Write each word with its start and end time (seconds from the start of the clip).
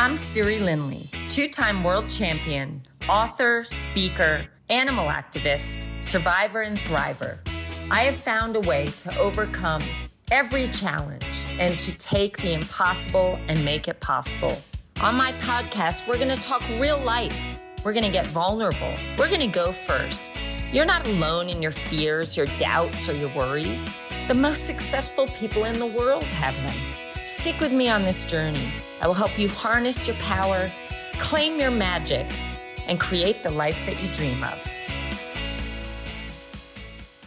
I'm 0.00 0.16
Siri 0.16 0.60
Lindley, 0.60 1.10
two 1.28 1.46
time 1.46 1.84
world 1.84 2.08
champion, 2.08 2.80
author, 3.06 3.62
speaker, 3.64 4.46
animal 4.70 5.08
activist, 5.08 5.86
survivor, 6.02 6.62
and 6.62 6.78
thriver. 6.78 7.36
I 7.90 8.04
have 8.04 8.14
found 8.14 8.56
a 8.56 8.60
way 8.60 8.86
to 8.96 9.18
overcome 9.18 9.82
every 10.32 10.68
challenge 10.68 11.26
and 11.58 11.78
to 11.80 11.92
take 11.98 12.38
the 12.38 12.54
impossible 12.54 13.38
and 13.46 13.62
make 13.62 13.88
it 13.88 14.00
possible. 14.00 14.62
On 15.02 15.16
my 15.16 15.32
podcast, 15.32 16.08
we're 16.08 16.16
going 16.16 16.34
to 16.34 16.42
talk 16.42 16.66
real 16.80 16.98
life. 16.98 17.62
We're 17.84 17.92
going 17.92 18.06
to 18.06 18.10
get 18.10 18.26
vulnerable. 18.26 18.94
We're 19.18 19.28
going 19.28 19.40
to 19.40 19.48
go 19.48 19.70
first. 19.70 20.40
You're 20.72 20.86
not 20.86 21.06
alone 21.06 21.50
in 21.50 21.60
your 21.60 21.72
fears, 21.72 22.38
your 22.38 22.46
doubts, 22.58 23.06
or 23.06 23.12
your 23.12 23.36
worries. 23.36 23.90
The 24.28 24.34
most 24.34 24.66
successful 24.66 25.26
people 25.26 25.64
in 25.64 25.78
the 25.78 25.84
world 25.84 26.24
have 26.24 26.54
them. 26.54 27.09
Stick 27.30 27.60
with 27.60 27.70
me 27.70 27.88
on 27.88 28.02
this 28.02 28.24
journey. 28.24 28.72
I 29.00 29.06
will 29.06 29.14
help 29.14 29.38
you 29.38 29.48
harness 29.48 30.08
your 30.08 30.16
power, 30.16 30.68
claim 31.12 31.60
your 31.60 31.70
magic, 31.70 32.26
and 32.88 32.98
create 32.98 33.44
the 33.44 33.52
life 33.52 33.80
that 33.86 34.02
you 34.02 34.10
dream 34.10 34.42
of. 34.42 34.60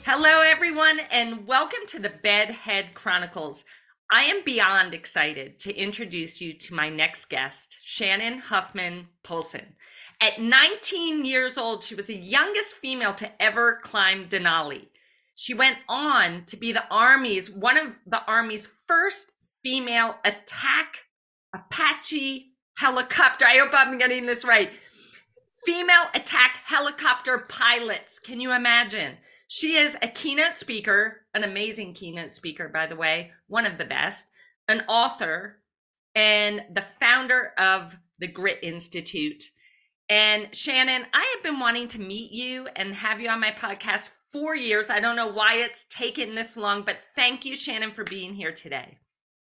Hello, 0.05 0.41
everyone, 0.41 0.99
and 1.09 1.47
welcome 1.47 1.79
to 1.87 1.99
the 1.99 2.09
Bedhead 2.09 2.95
Chronicles. 2.95 3.63
I 4.11 4.23
am 4.23 4.43
beyond 4.43 4.93
excited 4.93 5.57
to 5.59 5.73
introduce 5.73 6.41
you 6.41 6.51
to 6.51 6.73
my 6.73 6.89
next 6.89 7.29
guest, 7.29 7.77
Shannon 7.81 8.39
Huffman 8.39 9.07
Polson. 9.23 9.77
At 10.19 10.37
19 10.37 11.23
years 11.23 11.57
old, 11.57 11.81
she 11.81 11.95
was 11.95 12.07
the 12.07 12.17
youngest 12.17 12.75
female 12.75 13.13
to 13.13 13.41
ever 13.41 13.79
climb 13.81 14.27
Denali. 14.27 14.87
She 15.33 15.53
went 15.53 15.77
on 15.87 16.43
to 16.47 16.57
be 16.57 16.73
the 16.73 16.87
Army's 16.91 17.49
one 17.49 17.77
of 17.77 18.01
the 18.05 18.23
Army's 18.25 18.67
first 18.67 19.32
female 19.63 20.17
attack 20.25 21.05
Apache 21.53 22.51
helicopter. 22.77 23.45
I 23.45 23.57
hope 23.57 23.69
I'm 23.73 23.97
getting 23.97 24.25
this 24.25 24.43
right. 24.43 24.71
Female 25.65 26.09
attack 26.13 26.59
helicopter 26.65 27.45
pilots. 27.47 28.19
Can 28.19 28.41
you 28.41 28.51
imagine? 28.51 29.17
She 29.47 29.77
is 29.77 29.97
a 30.01 30.07
keynote 30.07 30.57
speaker, 30.57 31.21
an 31.33 31.43
amazing 31.43 31.93
keynote 31.93 32.33
speaker, 32.33 32.67
by 32.67 32.87
the 32.87 32.95
way, 32.95 33.31
one 33.47 33.65
of 33.65 33.77
the 33.77 33.85
best, 33.85 34.27
an 34.67 34.83
author, 34.87 35.61
and 36.15 36.63
the 36.73 36.81
founder 36.81 37.53
of 37.57 37.95
the 38.19 38.27
Grit 38.27 38.59
Institute. 38.63 39.43
And 40.09 40.53
Shannon, 40.55 41.05
I 41.13 41.33
have 41.35 41.43
been 41.43 41.59
wanting 41.59 41.87
to 41.89 42.01
meet 42.01 42.31
you 42.31 42.67
and 42.75 42.95
have 42.95 43.21
you 43.21 43.29
on 43.29 43.39
my 43.39 43.51
podcast 43.51 44.09
for 44.31 44.55
years. 44.55 44.89
I 44.89 44.99
don't 44.99 45.15
know 45.15 45.31
why 45.31 45.55
it's 45.55 45.85
taken 45.85 46.35
this 46.35 46.57
long, 46.57 46.81
but 46.81 46.97
thank 47.15 47.45
you, 47.45 47.55
Shannon, 47.55 47.93
for 47.93 48.03
being 48.03 48.33
here 48.33 48.51
today. 48.51 48.97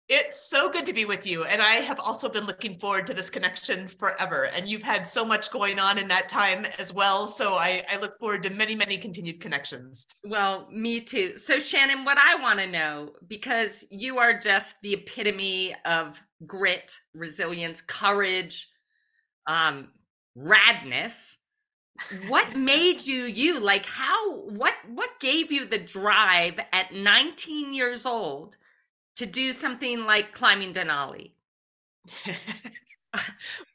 It's 0.09 0.49
so 0.49 0.69
good 0.69 0.85
to 0.85 0.93
be 0.93 1.03
with 1.03 1.27
you. 1.27 1.43
And 1.43 1.61
I 1.61 1.75
have 1.75 1.99
also 1.99 2.29
been 2.29 2.45
looking 2.45 2.75
forward 2.75 3.05
to 3.07 3.13
this 3.13 3.29
connection 3.29 3.89
forever. 3.89 4.47
And 4.55 4.65
you've 4.65 4.83
had 4.83 5.05
so 5.05 5.25
much 5.25 5.51
going 5.51 5.79
on 5.79 5.97
in 5.97 6.07
that 6.07 6.29
time 6.29 6.65
as 6.79 6.93
well. 6.93 7.27
So 7.27 7.55
I, 7.55 7.83
I 7.91 7.97
look 7.97 8.17
forward 8.17 8.41
to 8.43 8.49
many, 8.49 8.73
many 8.73 8.97
continued 8.97 9.41
connections. 9.41 10.07
Well, 10.23 10.69
me 10.71 11.01
too. 11.01 11.35
So, 11.35 11.59
Shannon, 11.59 12.05
what 12.05 12.17
I 12.17 12.35
want 12.35 12.59
to 12.59 12.67
know, 12.67 13.11
because 13.27 13.85
you 13.91 14.17
are 14.17 14.37
just 14.37 14.75
the 14.81 14.93
epitome 14.93 15.75
of 15.83 16.21
grit, 16.45 16.97
resilience, 17.13 17.81
courage, 17.81 18.69
um, 19.45 19.89
radness. 20.37 21.35
What 22.29 22.55
made 22.55 23.05
you 23.05 23.25
you? 23.25 23.59
Like, 23.59 23.85
how, 23.85 24.37
what, 24.39 24.75
what 24.87 25.19
gave 25.19 25.51
you 25.51 25.65
the 25.65 25.79
drive 25.79 26.61
at 26.71 26.93
19 26.93 27.73
years 27.73 28.05
old? 28.05 28.55
To 29.17 29.25
do 29.25 29.51
something 29.51 30.05
like 30.05 30.31
climbing 30.31 30.73
Denali? 30.73 31.31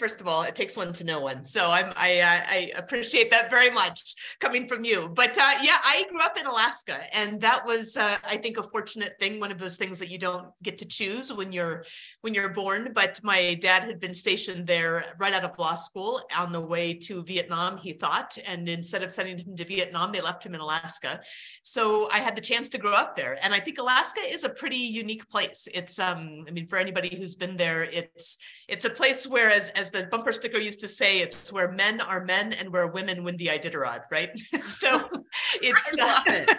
First 0.00 0.22
of 0.22 0.26
all, 0.26 0.44
it 0.44 0.54
takes 0.54 0.78
one 0.78 0.94
to 0.94 1.04
know 1.04 1.20
one. 1.20 1.44
So 1.44 1.70
I'm 1.70 1.92
I 1.94 2.20
uh, 2.20 2.40
I 2.50 2.72
appreciate 2.74 3.30
that 3.32 3.50
very 3.50 3.70
much 3.70 4.14
coming 4.40 4.66
from 4.66 4.82
you. 4.82 5.10
But 5.14 5.36
uh, 5.36 5.58
yeah, 5.62 5.76
I 5.84 6.06
grew 6.08 6.22
up 6.22 6.38
in 6.38 6.46
Alaska, 6.46 6.98
and 7.14 7.38
that 7.42 7.66
was 7.66 7.98
uh, 7.98 8.16
I 8.26 8.38
think 8.38 8.56
a 8.56 8.62
fortunate 8.62 9.12
thing. 9.20 9.38
One 9.38 9.52
of 9.52 9.58
those 9.58 9.76
things 9.76 9.98
that 9.98 10.10
you 10.10 10.18
don't 10.18 10.46
get 10.62 10.78
to 10.78 10.86
choose 10.86 11.34
when 11.34 11.52
you're 11.52 11.84
when 12.22 12.32
you're 12.32 12.48
born. 12.48 12.92
But 12.94 13.20
my 13.22 13.58
dad 13.60 13.84
had 13.84 14.00
been 14.00 14.14
stationed 14.14 14.66
there 14.66 15.04
right 15.20 15.34
out 15.34 15.44
of 15.44 15.58
law 15.58 15.74
school 15.74 16.22
on 16.38 16.50
the 16.50 16.66
way 16.66 16.94
to 16.94 17.22
Vietnam. 17.24 17.76
He 17.76 17.92
thought, 17.92 18.38
and 18.46 18.66
instead 18.70 19.02
of 19.02 19.12
sending 19.12 19.38
him 19.38 19.54
to 19.54 19.66
Vietnam, 19.66 20.12
they 20.12 20.22
left 20.22 20.46
him 20.46 20.54
in 20.54 20.62
Alaska. 20.62 21.20
So 21.62 22.08
I 22.10 22.20
had 22.20 22.34
the 22.34 22.40
chance 22.40 22.70
to 22.70 22.78
grow 22.78 22.94
up 22.94 23.16
there, 23.16 23.36
and 23.42 23.52
I 23.52 23.60
think 23.60 23.76
Alaska 23.78 24.20
is 24.24 24.44
a 24.44 24.48
pretty 24.48 24.76
unique 24.76 25.28
place. 25.28 25.68
It's 25.74 25.98
um 25.98 26.46
I 26.48 26.52
mean 26.52 26.68
for 26.68 26.78
anybody 26.78 27.14
who's 27.14 27.36
been 27.36 27.58
there, 27.58 27.84
it's 27.84 28.38
it's 28.66 28.86
a 28.86 28.90
place 28.90 29.26
where 29.26 29.57
as 29.58 29.70
as 29.70 29.90
the 29.90 30.06
bumper 30.06 30.32
sticker 30.32 30.58
used 30.58 30.80
to 30.80 30.88
say, 30.88 31.20
it's 31.20 31.52
where 31.52 31.70
men 31.72 32.00
are 32.00 32.24
men 32.24 32.52
and 32.54 32.72
where 32.72 32.86
women 32.86 33.24
win 33.24 33.36
the 33.36 33.46
Iditarod, 33.46 34.02
right? 34.10 34.36
so 34.78 34.90
it's 35.62 35.86
uh, 36.00 36.22
it. 36.26 36.58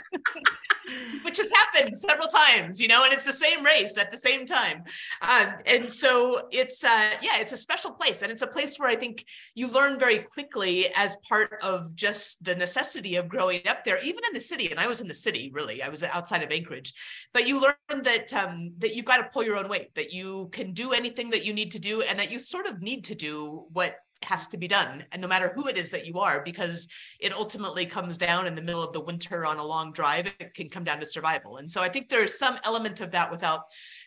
which 1.24 1.38
has 1.38 1.50
happened 1.50 1.98
several 1.98 2.28
times, 2.28 2.82
you 2.82 2.88
know, 2.88 3.04
and 3.04 3.14
it's 3.14 3.26
the 3.26 3.32
same 3.32 3.64
race 3.64 3.98
at 3.98 4.12
the 4.12 4.18
same 4.18 4.46
time. 4.46 4.84
Um, 5.22 5.54
and 5.66 5.90
so 5.90 6.48
it's 6.52 6.84
uh, 6.84 7.10
yeah, 7.22 7.40
it's 7.40 7.52
a 7.52 7.58
special 7.58 7.92
place, 7.92 8.22
and 8.22 8.32
it's 8.32 8.42
a 8.42 8.48
place 8.48 8.78
where 8.78 8.90
I 8.90 8.96
think 8.96 9.24
you 9.56 9.68
learn 9.68 10.00
very 10.00 10.20
quickly 10.20 10.88
as 10.96 11.16
part 11.28 11.60
of 11.64 11.96
just 11.96 12.44
the 12.44 12.56
necessity 12.56 13.16
of 13.16 13.28
growing 13.28 13.68
up 13.68 13.84
there, 13.84 14.00
even 14.00 14.22
in 14.28 14.34
the 14.34 14.42
city. 14.42 14.72
And 14.72 14.80
I 14.80 14.88
was 14.88 15.02
in 15.02 15.08
the 15.08 15.14
city, 15.14 15.52
really, 15.54 15.82
I 15.84 15.90
was 15.90 16.04
outside 16.04 16.44
of 16.44 16.52
Anchorage, 16.52 16.94
but 17.34 17.48
you 17.48 17.62
learn 17.62 18.04
that 18.04 18.34
um, 18.34 18.74
that 18.80 18.96
you've 18.96 19.06
got 19.06 19.18
to 19.18 19.30
pull 19.32 19.44
your 19.44 19.58
own 19.58 19.70
weight, 19.70 19.94
that 19.96 20.12
you 20.12 20.50
can 20.52 20.74
do 20.74 20.92
anything 20.92 21.30
that 21.32 21.46
you 21.46 21.54
need 21.54 21.72
to 21.72 21.80
do, 21.80 22.02
and 22.02 22.18
that 22.20 22.32
you 22.32 22.40
sort 22.40 22.66
of 22.66 22.82
need 22.82 22.89
to 22.98 23.16
do 23.16 23.66
what 23.72 23.96
has 24.24 24.48
to 24.48 24.58
be 24.58 24.68
done 24.68 25.06
and 25.12 25.22
no 25.22 25.28
matter 25.28 25.52
who 25.56 25.68
it 25.68 25.78
is 25.78 25.92
that 25.92 26.06
you 26.06 26.20
are 26.20 26.44
because 26.44 26.90
it 27.22 27.34
ultimately 27.34 27.86
comes 27.86 28.18
down 28.18 28.48
in 28.48 28.54
the 28.54 28.62
middle 28.62 28.84
of 28.84 28.92
the 28.92 29.00
winter 29.00 29.46
on 29.46 29.58
a 29.58 29.64
long 29.64 29.94
drive 29.94 30.36
it 30.42 30.54
can 30.54 30.68
come 30.68 30.84
down 30.84 31.00
to 31.00 31.06
survival. 31.06 31.58
And 31.58 31.70
so 31.70 31.82
i 31.82 31.88
think 31.88 32.10
there's 32.10 32.38
some 32.38 32.60
element 32.66 33.00
of 33.00 33.12
that 33.12 33.32
without 33.32 33.62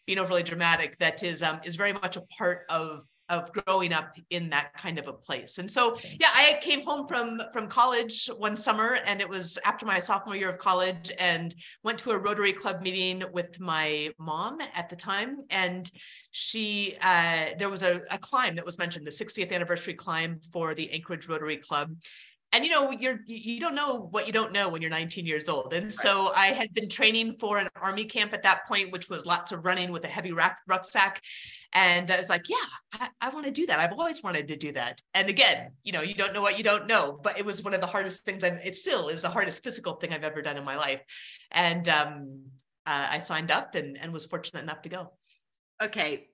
being 0.06 0.18
overly 0.18 0.42
dramatic 0.42 0.98
that 0.98 1.22
is 1.22 1.42
um, 1.42 1.60
is 1.64 1.76
very 1.76 1.92
much 1.94 2.16
a 2.16 2.22
part 2.22 2.64
of 2.68 3.00
of 3.32 3.50
growing 3.52 3.92
up 3.94 4.16
in 4.30 4.50
that 4.50 4.74
kind 4.74 4.98
of 4.98 5.08
a 5.08 5.12
place. 5.12 5.58
And 5.58 5.68
so, 5.68 5.96
yeah, 6.20 6.28
I 6.32 6.58
came 6.60 6.82
home 6.82 7.08
from 7.08 7.42
from 7.52 7.66
college 7.66 8.26
one 8.36 8.56
summer, 8.56 8.98
and 9.06 9.20
it 9.20 9.28
was 9.28 9.58
after 9.64 9.86
my 9.86 9.98
sophomore 9.98 10.36
year 10.36 10.50
of 10.50 10.58
college, 10.58 11.10
and 11.18 11.54
went 11.82 11.98
to 12.00 12.10
a 12.10 12.18
Rotary 12.18 12.52
Club 12.52 12.82
meeting 12.82 13.24
with 13.32 13.58
my 13.58 14.10
mom 14.18 14.58
at 14.74 14.90
the 14.90 14.96
time, 14.96 15.38
and 15.50 15.90
she 16.30 16.94
uh, 17.00 17.46
there 17.58 17.70
was 17.70 17.82
a, 17.82 18.02
a 18.10 18.18
climb 18.18 18.54
that 18.56 18.66
was 18.66 18.78
mentioned, 18.78 19.06
the 19.06 19.10
60th 19.10 19.50
anniversary 19.50 19.94
climb 19.94 20.38
for 20.52 20.74
the 20.74 20.90
Anchorage 20.92 21.26
Rotary 21.26 21.56
Club, 21.56 21.96
and 22.52 22.64
you 22.64 22.70
know 22.70 22.90
you're 22.90 23.20
you 23.26 23.60
don't 23.60 23.74
know 23.74 24.08
what 24.10 24.26
you 24.26 24.32
don't 24.32 24.52
know 24.52 24.68
when 24.68 24.82
you're 24.82 24.90
19 24.90 25.24
years 25.24 25.48
old. 25.48 25.72
And 25.72 25.90
so 25.90 26.32
i 26.36 26.46
had 26.46 26.72
been 26.74 26.88
training 26.88 27.32
for 27.32 27.56
an 27.56 27.68
army 27.80 28.04
camp 28.04 28.34
at 28.34 28.42
that 28.42 28.66
point 28.68 28.92
which 28.92 29.08
was 29.08 29.24
lots 29.24 29.52
of 29.52 29.64
running 29.64 29.90
with 29.90 30.04
a 30.04 30.08
heavy 30.08 30.32
rack, 30.32 30.58
rucksack 30.68 31.22
and 31.74 32.10
i 32.10 32.16
was 32.16 32.28
like 32.28 32.48
yeah 32.48 32.56
i, 33.00 33.08
I 33.20 33.28
want 33.30 33.46
to 33.46 33.52
do 33.52 33.66
that 33.66 33.78
i've 33.78 33.92
always 33.92 34.22
wanted 34.22 34.48
to 34.48 34.56
do 34.56 34.72
that 34.72 35.00
and 35.14 35.28
again 35.28 35.72
you 35.82 35.92
know 35.92 36.02
you 36.02 36.14
don't 36.14 36.34
know 36.34 36.42
what 36.42 36.58
you 36.58 36.64
don't 36.64 36.86
know 36.86 37.18
but 37.22 37.38
it 37.38 37.44
was 37.44 37.62
one 37.62 37.74
of 37.74 37.80
the 37.80 37.86
hardest 37.86 38.24
things 38.24 38.44
i've 38.44 38.60
it 38.64 38.76
still 38.76 39.08
is 39.08 39.22
the 39.22 39.30
hardest 39.30 39.62
physical 39.62 39.94
thing 39.94 40.12
i've 40.12 40.24
ever 40.24 40.42
done 40.42 40.56
in 40.56 40.64
my 40.64 40.76
life 40.76 41.00
and 41.50 41.88
um, 41.88 42.42
uh, 42.86 43.08
i 43.10 43.18
signed 43.18 43.50
up 43.50 43.74
and, 43.74 43.96
and 43.98 44.12
was 44.12 44.26
fortunate 44.26 44.62
enough 44.62 44.82
to 44.82 44.88
go 44.88 45.12
okay 45.82 46.28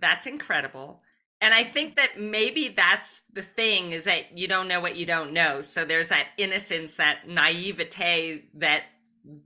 that's 0.00 0.26
incredible 0.26 1.02
and 1.40 1.54
I 1.54 1.64
think 1.64 1.96
that 1.96 2.20
maybe 2.20 2.68
that's 2.68 3.22
the 3.32 3.42
thing 3.42 3.92
is 3.92 4.04
that 4.04 4.36
you 4.36 4.46
don't 4.46 4.68
know 4.68 4.80
what 4.80 4.96
you 4.96 5.06
don't 5.06 5.32
know. 5.32 5.62
So 5.62 5.84
there's 5.86 6.10
that 6.10 6.28
innocence, 6.36 6.96
that 6.96 7.26
naivete 7.26 8.44
that 8.54 8.82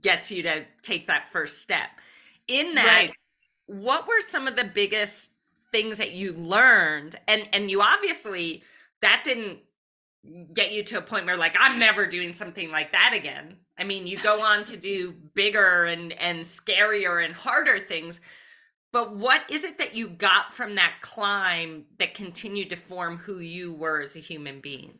gets 0.01 0.29
you 0.29 0.43
to 0.43 0.65
take 0.81 1.07
that 1.07 1.29
first 1.29 1.61
step. 1.61 1.87
In 2.47 2.75
that, 2.75 2.85
right. 2.85 3.13
what 3.67 4.07
were 4.07 4.21
some 4.21 4.47
of 4.47 4.55
the 4.55 4.65
biggest 4.65 5.31
things 5.75 5.97
that 5.97 6.11
you 6.11 6.33
learned? 6.33 7.15
And 7.27 7.47
and 7.53 7.69
you 7.69 7.81
obviously 7.81 8.63
that 9.01 9.23
didn't 9.23 9.59
get 10.53 10.71
you 10.71 10.81
to 10.83 10.97
a 10.97 11.01
point 11.01 11.25
where 11.25 11.37
like 11.37 11.55
I'm 11.59 11.77
never 11.77 12.07
doing 12.07 12.33
something 12.33 12.71
like 12.71 12.91
that 12.93 13.13
again. 13.13 13.57
I 13.77 13.83
mean, 13.83 14.07
you 14.07 14.17
go 14.17 14.41
on 14.41 14.63
to 14.65 14.77
do 14.77 15.13
bigger 15.35 15.85
and 15.85 16.13
and 16.13 16.39
scarier 16.41 17.23
and 17.23 17.33
harder 17.33 17.79
things 17.79 18.19
but 18.95 19.13
what 19.13 19.41
is 19.49 19.65
it 19.65 19.77
that 19.79 19.93
you 19.93 20.07
got 20.07 20.53
from 20.53 20.75
that 20.75 20.99
climb 21.01 21.83
that 21.99 22.13
continued 22.13 22.69
to 22.69 22.77
form 22.77 23.17
who 23.17 23.39
you 23.39 23.73
were 23.73 24.01
as 24.01 24.15
a 24.15 24.19
human 24.19 24.61
being? 24.61 24.99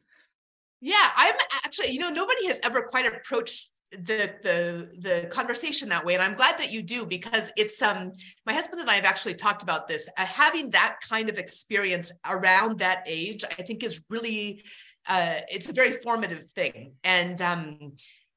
Yeah, 0.81 1.11
I'm 1.15 1.35
actually, 1.63 1.91
you 1.91 1.99
know, 1.99 2.09
nobody 2.09 2.45
has 2.47 2.59
ever 2.65 2.81
quite 2.81 3.05
approached 3.05 3.69
the 4.03 4.33
the 4.41 4.89
the 4.99 5.27
conversation 5.27 5.89
that 5.89 6.03
way 6.05 6.13
and 6.13 6.23
i'm 6.23 6.33
glad 6.33 6.57
that 6.57 6.71
you 6.71 6.81
do 6.81 7.05
because 7.05 7.51
it's 7.57 7.81
um 7.81 8.11
my 8.45 8.53
husband 8.53 8.81
and 8.81 8.89
i 8.89 8.95
have 8.95 9.05
actually 9.05 9.33
talked 9.33 9.63
about 9.63 9.87
this. 9.87 10.09
Uh, 10.17 10.25
having 10.25 10.69
that 10.69 10.97
kind 11.07 11.29
of 11.29 11.37
experience 11.37 12.11
around 12.29 12.79
that 12.79 13.03
age 13.07 13.43
i 13.57 13.61
think 13.61 13.83
is 13.83 14.03
really 14.09 14.63
uh 15.07 15.35
it's 15.49 15.69
a 15.69 15.73
very 15.73 15.91
formative 15.91 16.43
thing. 16.43 16.93
And 17.03 17.41
um 17.41 17.93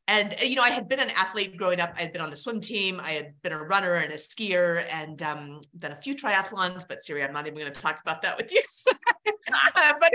and 0.09 0.35
you 0.43 0.57
know, 0.57 0.63
I 0.63 0.71
had 0.71 0.89
been 0.89 1.01
an 1.01 1.11
athlete 1.11 1.59
growing 1.59 1.81
up. 1.81 1.93
I 1.97 2.01
had 2.01 2.15
been 2.15 2.23
on 2.23 2.31
the 2.31 2.37
swim 2.37 2.63
team. 2.63 2.99
I 2.99 3.11
had 3.11 3.35
been 3.43 3.53
a 3.53 3.63
runner 3.63 3.97
and 3.97 4.11
a 4.11 4.17
skier, 4.17 4.87
and 4.91 5.23
um, 5.23 5.61
done 5.79 5.93
a 5.93 5.97
few 5.97 6.17
triathlons. 6.17 6.85
But 6.89 7.03
Siri, 7.03 7.23
I'm 7.23 7.35
not 7.35 7.47
even 7.47 7.59
going 7.59 7.71
to 7.71 7.81
talk 7.81 8.01
about 8.01 8.23
that 8.23 8.39
with 8.39 8.51
you. 8.51 8.63
but 8.87 10.13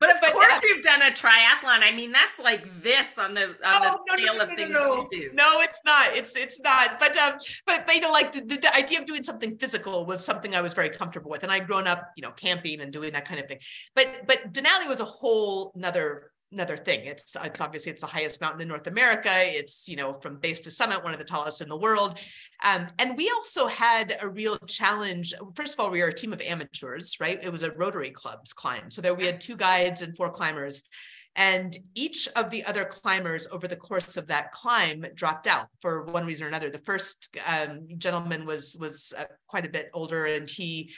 but 0.00 0.10
of 0.10 0.20
but, 0.20 0.32
course, 0.32 0.52
uh, 0.52 0.60
you've 0.64 0.82
done 0.82 1.02
a 1.02 1.12
triathlon. 1.12 1.82
I 1.82 1.92
mean, 1.94 2.10
that's 2.10 2.40
like 2.40 2.66
this 2.82 3.16
on 3.16 3.34
the 3.34 3.44
on 3.44 3.54
oh, 3.64 3.78
the 3.80 3.88
no, 3.88 4.14
scale 4.16 4.34
no, 4.34 4.38
no, 4.38 4.42
of 4.42 4.56
things 4.56 4.68
you 4.70 5.08
do. 5.12 5.30
No, 5.34 5.60
it's 5.60 5.80
not. 5.86 6.16
It's 6.16 6.36
it's 6.36 6.60
not. 6.60 6.98
But 6.98 7.16
um, 7.16 7.34
but 7.64 7.86
but 7.86 7.94
you 7.94 8.00
know, 8.00 8.10
like 8.10 8.32
the, 8.32 8.40
the, 8.40 8.56
the 8.56 8.74
idea 8.74 8.98
of 8.98 9.06
doing 9.06 9.22
something 9.22 9.56
physical 9.58 10.04
was 10.04 10.24
something 10.24 10.56
I 10.56 10.62
was 10.62 10.74
very 10.74 10.90
comfortable 10.90 11.30
with, 11.30 11.44
and 11.44 11.52
I'd 11.52 11.68
grown 11.68 11.86
up, 11.86 12.10
you 12.16 12.22
know, 12.22 12.32
camping 12.32 12.80
and 12.80 12.92
doing 12.92 13.12
that 13.12 13.24
kind 13.24 13.38
of 13.38 13.46
thing. 13.46 13.58
But 13.94 14.26
but 14.26 14.52
Denali 14.52 14.88
was 14.88 14.98
a 14.98 15.04
whole 15.04 15.70
another 15.76 16.32
another 16.52 16.76
thing. 16.76 17.04
It's 17.04 17.36
it's 17.42 17.60
obviously 17.60 17.92
it's 17.92 18.00
the 18.00 18.06
highest 18.06 18.40
mountain 18.40 18.62
in 18.62 18.68
North 18.68 18.86
America. 18.86 19.30
It's 19.32 19.88
you 19.88 19.96
know 19.96 20.14
from 20.14 20.38
base 20.38 20.60
to 20.60 20.70
summit, 20.70 21.02
one 21.04 21.12
of 21.12 21.18
the 21.18 21.24
tallest 21.24 21.60
in 21.60 21.68
the 21.68 21.76
world. 21.76 22.18
Um, 22.64 22.88
and 22.98 23.16
we 23.16 23.30
also 23.36 23.66
had 23.66 24.16
a 24.20 24.28
real 24.28 24.58
challenge. 24.66 25.34
First 25.54 25.74
of 25.74 25.80
all, 25.80 25.90
we 25.90 26.00
were 26.00 26.08
a 26.08 26.14
team 26.14 26.32
of 26.32 26.40
amateurs, 26.40 27.16
right? 27.20 27.38
It 27.42 27.52
was 27.52 27.62
a 27.62 27.72
Rotary 27.72 28.10
Club's 28.10 28.52
climb. 28.52 28.90
So 28.90 29.00
there 29.00 29.14
we 29.14 29.26
had 29.26 29.40
two 29.40 29.56
guides 29.56 30.02
and 30.02 30.16
four 30.16 30.30
climbers. 30.30 30.84
And 31.36 31.76
each 31.94 32.28
of 32.34 32.50
the 32.50 32.64
other 32.64 32.84
climbers 32.84 33.46
over 33.52 33.68
the 33.68 33.76
course 33.76 34.16
of 34.16 34.26
that 34.26 34.50
climb 34.50 35.04
dropped 35.14 35.46
out 35.46 35.68
for 35.80 36.04
one 36.06 36.26
reason 36.26 36.44
or 36.44 36.48
another. 36.48 36.68
The 36.68 36.80
first 36.80 37.36
um, 37.46 37.86
gentleman 37.96 38.44
was 38.44 38.76
was 38.80 39.12
uh, 39.16 39.24
quite 39.46 39.64
a 39.64 39.70
bit 39.70 39.88
older, 39.94 40.26
and 40.26 40.50
he 40.50 40.92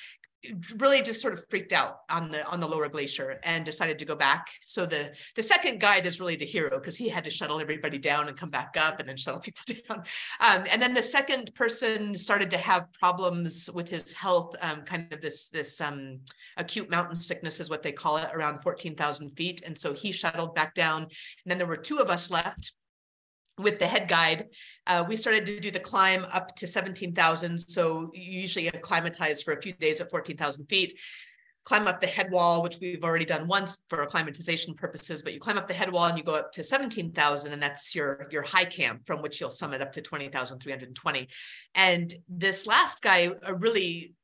really 0.79 1.03
just 1.03 1.21
sort 1.21 1.35
of 1.35 1.45
freaked 1.51 1.73
out 1.73 1.99
on 2.11 2.31
the 2.31 2.47
on 2.47 2.61
the 2.61 2.69
lower 2.69 2.89
glacier 2.89 3.39
and 3.43 3.65
decided 3.65 3.99
to 3.99 4.05
go 4.05 4.15
back. 4.15 4.47
So 4.65 4.87
the 4.87 5.13
the 5.37 5.43
second 5.43 5.81
guide 5.81 6.07
is 6.07 6.21
really 6.21 6.37
the 6.37 6.47
hero 6.47 6.79
because 6.79 6.97
he 6.97 7.09
had 7.09 7.25
to 7.25 7.31
shuttle 7.31 7.61
everybody 7.61 7.99
down 7.99 8.29
and 8.29 8.37
come 8.37 8.51
back 8.51 8.75
up 8.79 9.01
and 9.01 9.09
then 9.09 9.17
shuttle 9.17 9.41
people 9.49 9.63
down. 9.89 10.05
Um, 10.41 10.65
and 10.71 10.81
then 10.81 10.95
the 10.95 11.03
second 11.03 11.55
person 11.55 12.15
started 12.15 12.51
to 12.53 12.59
have 12.59 12.93
problems 12.93 13.69
with 13.75 13.89
his 13.89 14.13
health 14.13 14.55
um, 14.63 14.83
kind 14.83 15.13
of 15.13 15.21
this 15.21 15.49
this 15.49 15.81
um, 15.81 16.21
acute 16.57 16.91
mountain 16.91 17.17
sickness 17.17 17.61
is 17.61 17.71
what 17.71 17.83
they 17.83 17.93
call 17.93 18.17
it 18.17 18.31
around 18.33 18.61
14,000 18.61 19.31
feet. 19.31 19.63
And 19.65 19.77
so 19.77 19.93
he 19.93 20.13
shuttled 20.13 20.55
back 20.55 20.75
down. 20.75 21.03
And 21.03 21.11
then 21.47 21.59
there 21.59 21.67
were 21.67 21.77
two 21.77 21.99
of 21.99 22.09
us 22.11 22.31
left 22.31 22.73
with 23.59 23.79
the 23.79 23.87
head 23.87 24.09
guide, 24.09 24.47
uh, 24.87 25.05
we 25.07 25.17
started 25.17 25.47
to 25.47 25.59
do 25.59 25.71
the 25.71 25.81
climb 25.81 26.25
up 26.33 26.55
to 26.57 26.67
17,000. 26.67 27.59
So 27.59 28.11
you 28.15 28.41
usually 28.41 28.69
acclimatize 28.69 29.43
for 29.43 29.53
a 29.53 29.61
few 29.61 29.73
days 29.75 30.01
at 30.01 30.11
14,000 30.11 30.67
feet, 30.67 30.95
climb 31.65 31.87
up 31.87 32.01
the 32.01 32.07
head 32.07 32.31
wall, 32.31 32.63
which 32.63 32.79
we've 32.81 33.05
already 33.05 33.25
done 33.25 33.47
once 33.47 33.85
for 33.89 34.03
acclimatization 34.03 34.75
purposes, 34.75 35.23
but 35.23 35.35
you 35.35 35.41
climb 35.41 35.59
up 35.59 35.69
the 35.69 35.75
head 35.75 35.93
wall 35.93 36.07
and 36.07 36.17
you 36.17 36.25
go 36.25 36.35
up 36.35 36.53
to 36.53 36.65
17,000 36.65 37.53
and 37.53 37.63
that's 37.63 37.95
your, 37.95 38.27
your 38.31 38.43
high 38.43 38.65
camp 38.65 39.03
from 39.07 39.21
which 39.23 39.41
you'll 39.41 39.51
summit 39.51 39.83
up 39.83 39.93
to 39.93 40.01
20,320. 40.01 41.29
And 41.75 42.13
this 42.29 42.67
last 42.67 43.03
guy, 43.03 43.31
a 43.43 43.55
really 43.55 44.15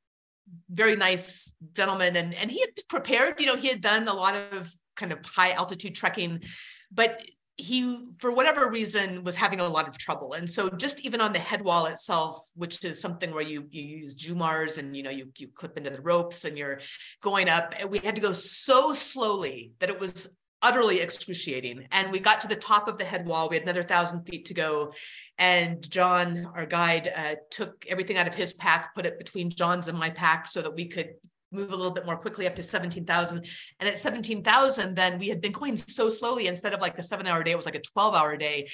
very 0.70 0.96
nice 0.96 1.54
gentleman, 1.74 2.16
and, 2.16 2.34
and 2.34 2.50
he 2.50 2.60
had 2.60 2.70
prepared, 2.88 3.40
you 3.40 3.46
know, 3.46 3.56
he 3.56 3.68
had 3.68 3.80
done 3.80 4.08
a 4.08 4.14
lot 4.14 4.34
of 4.52 4.72
kind 4.96 5.12
of 5.12 5.18
high 5.24 5.52
altitude 5.52 5.94
trekking, 5.94 6.42
but 6.90 7.20
he 7.58 8.10
for 8.18 8.32
whatever 8.32 8.70
reason 8.70 9.24
was 9.24 9.34
having 9.34 9.60
a 9.60 9.68
lot 9.68 9.88
of 9.88 9.96
trouble. 9.96 10.34
And 10.34 10.50
so 10.50 10.68
just 10.68 11.00
even 11.00 11.20
on 11.20 11.32
the 11.32 11.38
head 11.38 11.62
wall 11.62 11.86
itself 11.86 12.50
which 12.54 12.84
is 12.84 13.00
something 13.00 13.32
where 13.32 13.42
you 13.42 13.66
you 13.70 13.82
use 13.82 14.14
jumars 14.14 14.78
and 14.78 14.94
you 14.94 15.02
know 15.02 15.10
you 15.10 15.32
you 15.38 15.48
clip 15.48 15.76
into 15.78 15.90
the 15.90 16.02
ropes 16.02 16.44
and 16.44 16.58
you're 16.58 16.80
going 17.22 17.48
up 17.48 17.74
we 17.88 17.98
had 17.98 18.14
to 18.14 18.20
go 18.20 18.32
so 18.32 18.92
slowly 18.92 19.72
that 19.78 19.88
it 19.88 19.98
was 19.98 20.34
utterly 20.62 21.00
excruciating. 21.00 21.86
And 21.92 22.10
we 22.10 22.18
got 22.18 22.40
to 22.40 22.48
the 22.48 22.56
top 22.56 22.88
of 22.88 22.98
the 22.98 23.04
head 23.04 23.26
wall. 23.26 23.48
We 23.48 23.56
had 23.56 23.62
another 23.62 23.84
thousand 23.84 24.24
feet 24.24 24.46
to 24.46 24.54
go. 24.54 24.92
And 25.38 25.88
john 25.90 26.46
our 26.54 26.66
guide 26.66 27.12
uh, 27.14 27.34
took 27.50 27.86
everything 27.88 28.16
out 28.16 28.26
of 28.26 28.34
his 28.34 28.54
pack 28.54 28.94
put 28.94 29.04
it 29.04 29.18
between 29.18 29.50
john's 29.50 29.88
and 29.88 29.98
my 29.98 30.08
pack 30.08 30.48
so 30.48 30.62
that 30.62 30.74
we 30.74 30.86
could 30.86 31.10
move 31.52 31.72
a 31.72 31.76
little 31.76 31.92
bit 31.92 32.06
more 32.06 32.16
quickly 32.16 32.46
up 32.46 32.54
to 32.56 32.62
17,000. 32.62 33.46
And 33.80 33.88
at 33.88 33.98
17,000, 33.98 34.94
then 34.94 35.18
we 35.18 35.28
had 35.28 35.40
been 35.40 35.52
going 35.52 35.76
so 35.76 36.08
slowly 36.08 36.46
instead 36.46 36.72
of 36.72 36.80
like 36.80 36.98
a 36.98 37.02
seven 37.02 37.26
hour 37.26 37.42
day, 37.42 37.52
it 37.52 37.56
was 37.56 37.66
like 37.66 37.74
a 37.74 37.80
12 37.80 38.14
hour 38.14 38.36
day. 38.36 38.68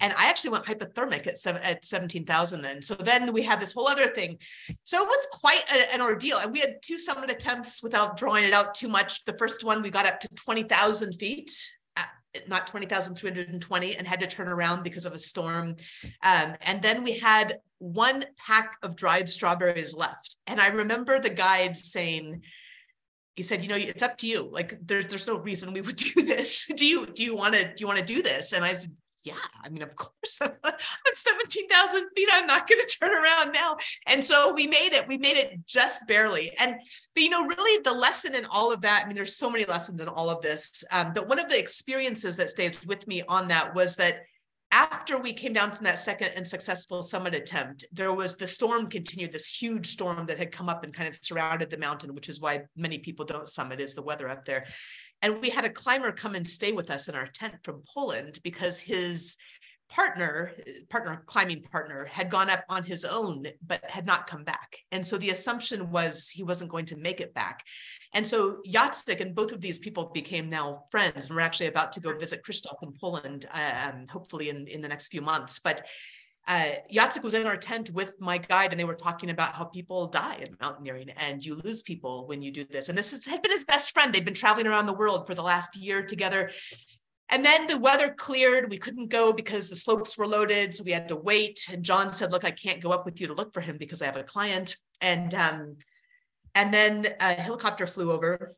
And 0.00 0.12
I 0.18 0.28
actually 0.28 0.50
went 0.50 0.64
hypothermic 0.64 1.26
at, 1.26 1.38
seven, 1.38 1.62
at 1.62 1.84
17,000 1.84 2.62
then. 2.62 2.82
So 2.82 2.94
then 2.94 3.32
we 3.32 3.42
had 3.42 3.60
this 3.60 3.72
whole 3.72 3.88
other 3.88 4.08
thing. 4.08 4.38
So 4.84 5.02
it 5.02 5.06
was 5.06 5.28
quite 5.32 5.64
a, 5.72 5.94
an 5.94 6.02
ordeal. 6.02 6.38
And 6.38 6.52
we 6.52 6.60
had 6.60 6.76
two 6.82 6.98
summit 6.98 7.30
attempts 7.30 7.82
without 7.82 8.16
drawing 8.16 8.44
it 8.44 8.52
out 8.52 8.74
too 8.74 8.88
much. 8.88 9.24
The 9.24 9.36
first 9.36 9.64
one, 9.64 9.82
we 9.82 9.90
got 9.90 10.06
up 10.06 10.20
to 10.20 10.28
20,000 10.28 11.12
feet 11.14 11.50
not 12.46 12.66
20,320 12.66 13.96
and 13.96 14.06
had 14.06 14.20
to 14.20 14.26
turn 14.26 14.48
around 14.48 14.84
because 14.84 15.04
of 15.04 15.12
a 15.12 15.18
storm. 15.18 15.76
Um, 16.22 16.54
and 16.60 16.80
then 16.82 17.02
we 17.02 17.18
had 17.18 17.58
one 17.78 18.24
pack 18.36 18.76
of 18.82 18.96
dried 18.96 19.28
strawberries 19.28 19.94
left. 19.94 20.36
And 20.46 20.60
I 20.60 20.68
remember 20.68 21.18
the 21.18 21.30
guide 21.30 21.76
saying, 21.76 22.42
he 23.36 23.42
said, 23.42 23.62
you 23.62 23.68
know, 23.68 23.76
it's 23.76 24.02
up 24.02 24.18
to 24.18 24.26
you. 24.26 24.48
Like 24.50 24.74
there's 24.84 25.06
there's 25.06 25.28
no 25.28 25.38
reason 25.38 25.72
we 25.72 25.80
would 25.80 25.96
do 26.14 26.22
this. 26.22 26.66
do 26.74 26.86
you 26.86 27.06
do 27.06 27.22
you 27.22 27.36
want 27.36 27.54
to 27.54 27.62
do 27.64 27.74
you 27.78 27.86
want 27.86 28.00
to 28.00 28.04
do 28.04 28.22
this? 28.22 28.52
And 28.52 28.64
I 28.64 28.72
said, 28.72 28.90
yeah, 29.28 29.34
I 29.62 29.68
mean, 29.68 29.82
of 29.82 29.94
course, 29.94 30.38
I'm 30.40 30.52
at 30.64 31.16
17,000 31.16 32.08
feet, 32.16 32.28
I'm 32.32 32.46
not 32.46 32.68
going 32.68 32.80
to 32.80 32.96
turn 32.98 33.12
around 33.12 33.52
now. 33.52 33.76
And 34.06 34.24
so 34.24 34.54
we 34.54 34.66
made 34.66 34.94
it, 34.94 35.06
we 35.06 35.18
made 35.18 35.36
it 35.36 35.66
just 35.66 36.06
barely. 36.06 36.52
And, 36.58 36.76
but 37.14 37.22
you 37.22 37.30
know, 37.30 37.44
really 37.44 37.82
the 37.82 37.92
lesson 37.92 38.34
in 38.34 38.46
all 38.46 38.72
of 38.72 38.80
that, 38.82 39.02
I 39.04 39.06
mean, 39.06 39.16
there's 39.16 39.36
so 39.36 39.50
many 39.50 39.64
lessons 39.64 40.00
in 40.00 40.08
all 40.08 40.30
of 40.30 40.40
this. 40.40 40.84
Um, 40.92 41.12
but 41.14 41.28
one 41.28 41.38
of 41.38 41.48
the 41.48 41.58
experiences 41.58 42.36
that 42.36 42.50
stays 42.50 42.86
with 42.86 43.06
me 43.06 43.22
on 43.28 43.48
that 43.48 43.74
was 43.74 43.96
that 43.96 44.22
after 44.70 45.18
we 45.18 45.32
came 45.32 45.52
down 45.52 45.72
from 45.72 45.84
that 45.84 45.98
second 45.98 46.32
and 46.36 46.46
successful 46.46 47.02
summit 47.02 47.34
attempt, 47.34 47.84
there 47.92 48.12
was 48.12 48.36
the 48.36 48.46
storm 48.46 48.88
continued, 48.88 49.32
this 49.32 49.48
huge 49.48 49.86
storm 49.88 50.26
that 50.26 50.38
had 50.38 50.52
come 50.52 50.68
up 50.68 50.84
and 50.84 50.92
kind 50.92 51.08
of 51.08 51.18
surrounded 51.22 51.70
the 51.70 51.78
mountain, 51.78 52.14
which 52.14 52.28
is 52.28 52.40
why 52.40 52.60
many 52.76 52.98
people 52.98 53.24
don't 53.24 53.48
summit 53.48 53.80
is 53.80 53.94
the 53.94 54.02
weather 54.02 54.28
up 54.28 54.44
there. 54.44 54.66
And 55.22 55.40
we 55.40 55.48
had 55.48 55.64
a 55.64 55.70
climber 55.70 56.12
come 56.12 56.34
and 56.34 56.46
stay 56.46 56.72
with 56.72 56.90
us 56.90 57.08
in 57.08 57.14
our 57.14 57.26
tent 57.26 57.56
from 57.62 57.82
Poland 57.92 58.38
because 58.44 58.78
his 58.78 59.36
partner, 59.88 60.52
partner, 60.90 61.22
climbing 61.26 61.62
partner, 61.62 62.04
had 62.04 62.30
gone 62.30 62.50
up 62.50 62.64
on 62.68 62.82
his 62.82 63.04
own, 63.04 63.46
but 63.66 63.82
had 63.88 64.06
not 64.06 64.26
come 64.26 64.44
back. 64.44 64.76
And 64.92 65.04
so 65.04 65.16
the 65.18 65.30
assumption 65.30 65.90
was 65.90 66.30
he 66.30 66.42
wasn't 66.42 66.70
going 66.70 66.84
to 66.86 66.96
make 66.96 67.20
it 67.20 67.34
back. 67.34 67.64
And 68.14 68.26
so 68.26 68.58
Jacek 68.68 69.20
and 69.20 69.34
both 69.34 69.52
of 69.52 69.60
these 69.60 69.78
people 69.78 70.10
became 70.14 70.48
now 70.48 70.84
friends. 70.90 71.26
And 71.26 71.36
we're 71.36 71.42
actually 71.42 71.66
about 71.66 71.92
to 71.92 72.00
go 72.00 72.16
visit 72.16 72.42
Krzysztof 72.44 72.82
in 72.82 72.92
Poland, 73.00 73.46
um, 73.52 74.06
hopefully 74.08 74.48
in, 74.50 74.66
in 74.66 74.80
the 74.80 74.88
next 74.88 75.08
few 75.08 75.20
months. 75.20 75.58
But 75.58 75.86
uh, 76.48 76.72
Jacek 76.90 77.22
was 77.22 77.34
in 77.34 77.46
our 77.46 77.58
tent 77.58 77.90
with 77.90 78.14
my 78.20 78.38
guide, 78.38 78.72
and 78.72 78.80
they 78.80 78.84
were 78.84 78.94
talking 78.94 79.28
about 79.28 79.52
how 79.52 79.64
people 79.64 80.06
die 80.06 80.36
in 80.36 80.56
mountaineering, 80.62 81.10
and 81.18 81.44
you 81.44 81.60
lose 81.62 81.82
people 81.82 82.26
when 82.26 82.40
you 82.40 82.50
do 82.50 82.64
this. 82.64 82.88
And 82.88 82.96
this 82.96 83.26
had 83.26 83.42
been 83.42 83.52
his 83.52 83.64
best 83.64 83.92
friend. 83.92 84.14
They've 84.14 84.24
been 84.24 84.32
traveling 84.32 84.66
around 84.66 84.86
the 84.86 84.94
world 84.94 85.26
for 85.26 85.34
the 85.34 85.42
last 85.42 85.76
year 85.76 86.02
together. 86.02 86.50
And 87.30 87.44
then 87.44 87.66
the 87.66 87.78
weather 87.78 88.08
cleared. 88.08 88.70
We 88.70 88.78
couldn't 88.78 89.10
go 89.10 89.32
because 89.32 89.68
the 89.68 89.76
slopes 89.76 90.16
were 90.16 90.26
loaded, 90.26 90.74
so 90.74 90.84
we 90.84 90.92
had 90.92 91.08
to 91.08 91.16
wait. 91.16 91.66
And 91.70 91.84
John 91.84 92.12
said, 92.12 92.32
"Look, 92.32 92.44
I 92.44 92.50
can't 92.50 92.80
go 92.80 92.90
up 92.90 93.04
with 93.04 93.20
you 93.20 93.26
to 93.26 93.34
look 93.34 93.52
for 93.52 93.60
him 93.60 93.76
because 93.76 94.00
I 94.00 94.06
have 94.06 94.16
a 94.16 94.24
client." 94.24 94.76
And 95.00 95.34
um, 95.34 95.76
and 96.54 96.72
then 96.72 97.06
a 97.20 97.34
helicopter 97.34 97.86
flew 97.86 98.12
over, 98.12 98.52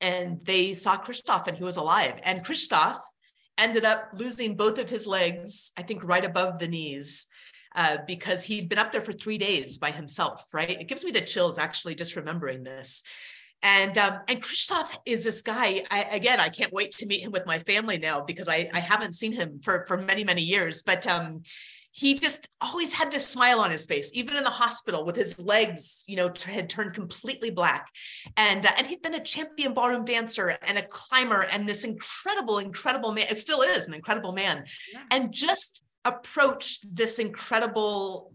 and 0.00 0.44
they 0.44 0.74
saw 0.74 0.98
Krzysztof, 0.98 1.46
and 1.46 1.56
he 1.56 1.64
was 1.64 1.76
alive. 1.76 2.20
And 2.24 2.44
Krzysztof 2.44 2.98
ended 3.56 3.84
up 3.84 4.10
losing 4.14 4.56
both 4.56 4.78
of 4.78 4.90
his 4.90 5.06
legs, 5.06 5.72
I 5.78 5.82
think 5.82 6.02
right 6.04 6.24
above 6.24 6.58
the 6.58 6.68
knees, 6.68 7.28
uh, 7.76 7.98
because 8.06 8.44
he'd 8.44 8.68
been 8.68 8.78
up 8.78 8.92
there 8.92 9.00
for 9.00 9.12
three 9.12 9.38
days 9.38 9.78
by 9.78 9.90
himself, 9.90 10.44
right? 10.52 10.70
It 10.70 10.88
gives 10.88 11.04
me 11.04 11.12
the 11.12 11.20
chills 11.20 11.58
actually 11.58 11.94
just 11.94 12.16
remembering 12.16 12.64
this. 12.64 13.02
And 13.62 13.96
um, 13.96 14.18
and 14.28 14.42
Krzysztof 14.42 14.96
is 15.06 15.22
this 15.24 15.42
guy. 15.42 15.84
I, 15.90 16.02
again, 16.10 16.40
I 16.40 16.48
can't 16.48 16.72
wait 16.72 16.92
to 16.92 17.06
meet 17.06 17.20
him 17.20 17.30
with 17.30 17.46
my 17.46 17.58
family 17.60 17.98
now 17.98 18.20
because 18.20 18.48
I, 18.48 18.68
I 18.74 18.80
haven't 18.80 19.12
seen 19.12 19.32
him 19.32 19.60
for 19.62 19.84
for 19.86 19.96
many 19.96 20.24
many 20.24 20.42
years. 20.42 20.82
But 20.82 21.06
um, 21.06 21.42
he 21.92 22.14
just 22.14 22.48
always 22.60 22.92
had 22.92 23.10
this 23.10 23.28
smile 23.28 23.60
on 23.60 23.70
his 23.70 23.84
face, 23.84 24.10
even 24.14 24.36
in 24.36 24.44
the 24.44 24.50
hospital 24.50 25.04
with 25.04 25.14
his 25.14 25.38
legs, 25.38 26.04
you 26.08 26.16
know, 26.16 26.30
t- 26.30 26.50
had 26.50 26.70
turned 26.70 26.94
completely 26.94 27.50
black. 27.50 27.90
And, 28.38 28.64
uh, 28.64 28.70
and 28.78 28.86
he'd 28.86 29.02
been 29.02 29.14
a 29.14 29.22
champion 29.22 29.74
ballroom 29.74 30.06
dancer 30.06 30.56
and 30.66 30.78
a 30.78 30.86
climber 30.86 31.46
and 31.52 31.68
this 31.68 31.84
incredible, 31.84 32.58
incredible 32.58 33.12
man. 33.12 33.26
It 33.28 33.38
still 33.38 33.60
is 33.60 33.86
an 33.86 33.92
incredible 33.92 34.32
man. 34.32 34.64
Yeah. 34.90 35.02
And 35.10 35.32
just 35.32 35.82
approached 36.06 36.86
this 36.90 37.18
incredible 37.18 38.32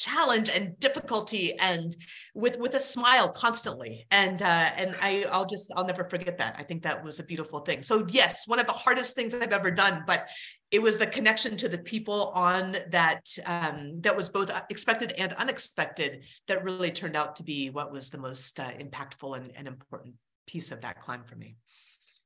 challenge 0.00 0.48
and 0.48 0.80
difficulty 0.80 1.52
and 1.58 1.94
with 2.34 2.58
with 2.58 2.74
a 2.74 2.80
smile 2.80 3.28
constantly 3.28 4.06
and 4.10 4.40
uh 4.40 4.70
and 4.78 4.96
i 5.02 5.26
i'll 5.30 5.44
just 5.44 5.70
i'll 5.76 5.86
never 5.86 6.04
forget 6.04 6.38
that 6.38 6.54
i 6.58 6.62
think 6.62 6.82
that 6.82 7.04
was 7.04 7.20
a 7.20 7.22
beautiful 7.22 7.58
thing 7.58 7.82
so 7.82 8.06
yes 8.08 8.48
one 8.48 8.58
of 8.58 8.66
the 8.66 8.72
hardest 8.72 9.14
things 9.14 9.34
i've 9.34 9.52
ever 9.52 9.70
done 9.70 10.02
but 10.06 10.26
it 10.70 10.80
was 10.80 10.96
the 10.96 11.06
connection 11.06 11.54
to 11.54 11.68
the 11.68 11.76
people 11.78 12.32
on 12.34 12.76
that 12.90 13.26
um, 13.44 14.00
that 14.00 14.16
was 14.16 14.30
both 14.30 14.50
expected 14.70 15.12
and 15.18 15.34
unexpected 15.34 16.24
that 16.48 16.64
really 16.64 16.90
turned 16.90 17.16
out 17.16 17.36
to 17.36 17.42
be 17.42 17.68
what 17.68 17.92
was 17.92 18.08
the 18.08 18.18
most 18.18 18.58
uh, 18.58 18.70
impactful 18.78 19.36
and, 19.36 19.52
and 19.54 19.68
important 19.68 20.14
piece 20.46 20.72
of 20.72 20.80
that 20.80 20.98
climb 21.02 21.24
for 21.24 21.36
me 21.36 21.56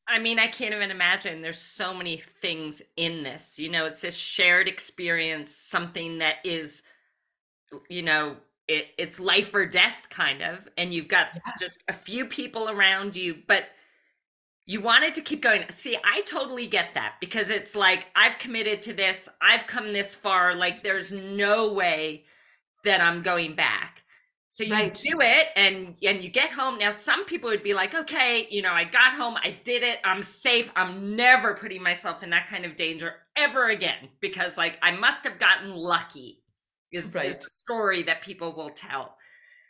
I 0.06 0.18
mean, 0.18 0.38
I 0.38 0.48
can't 0.48 0.74
even 0.74 0.90
imagine. 0.90 1.40
There's 1.40 1.58
so 1.58 1.94
many 1.94 2.22
things 2.42 2.82
in 2.96 3.22
this. 3.22 3.58
You 3.58 3.70
know, 3.70 3.86
it's 3.86 4.02
this 4.02 4.16
shared 4.16 4.68
experience, 4.68 5.56
something 5.56 6.18
that 6.18 6.36
is, 6.44 6.82
you 7.88 8.02
know, 8.02 8.36
it, 8.68 8.86
it's 8.98 9.20
life 9.20 9.54
or 9.54 9.66
death 9.66 10.06
kind 10.10 10.42
of. 10.42 10.68
And 10.76 10.92
you've 10.92 11.08
got 11.08 11.28
yeah. 11.34 11.52
just 11.58 11.82
a 11.88 11.92
few 11.92 12.24
people 12.26 12.68
around 12.68 13.16
you, 13.16 13.36
but 13.46 13.64
you 14.66 14.80
wanted 14.80 15.14
to 15.14 15.20
keep 15.20 15.42
going. 15.42 15.64
See, 15.70 15.98
I 16.02 16.22
totally 16.22 16.66
get 16.66 16.94
that 16.94 17.16
because 17.20 17.50
it's 17.50 17.76
like, 17.76 18.06
I've 18.16 18.38
committed 18.38 18.80
to 18.82 18.94
this, 18.94 19.28
I've 19.42 19.66
come 19.66 19.92
this 19.92 20.14
far. 20.14 20.54
Like, 20.54 20.82
there's 20.82 21.12
no 21.12 21.72
way 21.72 22.24
that 22.84 23.00
I'm 23.00 23.22
going 23.22 23.54
back. 23.54 24.04
So 24.48 24.62
you 24.62 24.72
right. 24.72 24.94
do 24.94 25.20
it 25.20 25.46
and 25.56 25.96
and 26.04 26.22
you 26.22 26.30
get 26.30 26.48
home. 26.52 26.78
Now 26.78 26.90
some 26.90 27.24
people 27.24 27.50
would 27.50 27.64
be 27.64 27.74
like, 27.74 27.92
"Okay, 27.92 28.46
you 28.50 28.62
know, 28.62 28.70
I 28.70 28.84
got 28.84 29.12
home, 29.12 29.36
I 29.42 29.58
did 29.64 29.82
it. 29.82 29.98
I'm 30.04 30.22
safe. 30.22 30.70
I'm 30.76 31.16
never 31.16 31.54
putting 31.54 31.82
myself 31.82 32.22
in 32.22 32.30
that 32.30 32.46
kind 32.46 32.64
of 32.64 32.76
danger 32.76 33.14
ever 33.34 33.70
again 33.70 34.10
because 34.20 34.56
like 34.56 34.78
I 34.80 34.92
must 34.92 35.24
have 35.24 35.40
gotten 35.40 35.74
lucky." 35.74 36.43
Is, 36.94 37.14
right. 37.14 37.26
is 37.26 37.38
the 37.38 37.50
story 37.50 38.02
that 38.04 38.22
people 38.22 38.54
will 38.54 38.70
tell. 38.70 39.16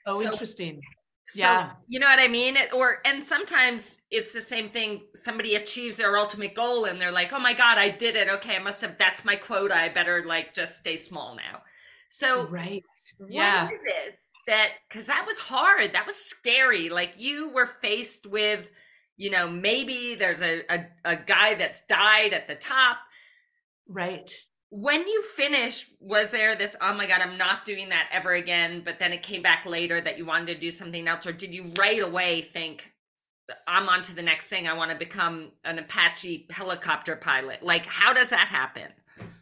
Oh, 0.07 0.21
so, 0.21 0.27
interesting. 0.27 0.81
So, 1.27 1.41
yeah. 1.41 1.73
You 1.87 2.01
know 2.01 2.07
what 2.07 2.21
I 2.21 2.29
mean? 2.29 2.57
Or 2.73 2.99
and 3.07 3.23
sometimes 3.23 3.99
it's 4.11 4.35
the 4.35 4.41
same 4.41 4.69
thing. 4.69 5.03
Somebody 5.15 5.55
achieves 5.55 5.97
their 5.97 6.17
ultimate 6.19 6.55
goal 6.55 6.85
and 6.85 7.01
they're 7.01 7.11
like, 7.11 7.33
"Oh 7.33 7.39
my 7.39 7.55
god, 7.55 7.79
I 7.79 7.89
did 7.89 8.15
it. 8.15 8.29
Okay, 8.29 8.57
I 8.57 8.59
must 8.59 8.83
have 8.83 8.99
that's 8.99 9.25
my 9.25 9.37
quota. 9.37 9.77
I 9.77 9.89
better 9.89 10.23
like 10.25 10.55
just 10.55 10.77
stay 10.77 10.97
small 10.97 11.35
now." 11.35 11.63
So, 12.11 12.47
right. 12.47 12.85
Yeah. 13.29 13.65
What 13.65 13.73
is 13.73 13.81
it 13.83 14.19
that 14.47 14.71
because 14.89 15.07
that 15.07 15.25
was 15.27 15.39
hard 15.39 15.93
that 15.93 16.07
was 16.07 16.17
scary 16.17 16.89
like 16.89 17.15
you 17.17 17.51
were 17.51 17.67
faced 17.67 18.27
with 18.27 18.71
you 19.17 19.31
know 19.31 19.49
maybe 19.49 20.15
there's 20.15 20.43
a, 20.43 20.63
a, 20.69 20.87
a 21.05 21.17
guy 21.17 21.55
that's 21.55 21.83
died 21.87 22.33
at 22.33 22.47
the 22.47 22.55
top 22.55 22.99
right 23.89 24.35
when 24.71 25.07
you 25.07 25.23
finished 25.23 25.87
was 26.01 26.31
there 26.31 26.57
this 26.57 26.75
oh 26.81 26.95
my 26.95 27.07
god 27.07 27.21
i'm 27.21 27.39
not 27.39 27.65
doing 27.65 27.89
that 27.89 28.09
ever 28.11 28.33
again 28.33 28.83
but 28.85 28.99
then 28.99 29.13
it 29.13 29.23
came 29.23 29.43
back 29.43 29.65
later 29.67 30.01
that 30.01 30.19
you 30.19 30.25
wanted 30.25 30.47
to 30.47 30.59
do 30.59 30.71
something 30.71 31.07
else 31.07 31.27
or 31.27 31.33
did 31.33 31.55
you 31.55 31.73
right 31.79 32.03
away 32.03 32.43
think 32.43 32.93
i'm 33.69 33.89
on 33.89 34.03
to 34.03 34.15
the 34.15 34.23
next 34.23 34.49
thing 34.49 34.67
i 34.67 34.73
want 34.73 34.91
to 34.91 34.97
become 34.97 35.53
an 35.65 35.79
apache 35.79 36.47
helicopter 36.51 37.15
pilot 37.15 37.63
like 37.63 37.87
how 37.87 38.13
does 38.13 38.31
that 38.31 38.49
happen 38.49 38.91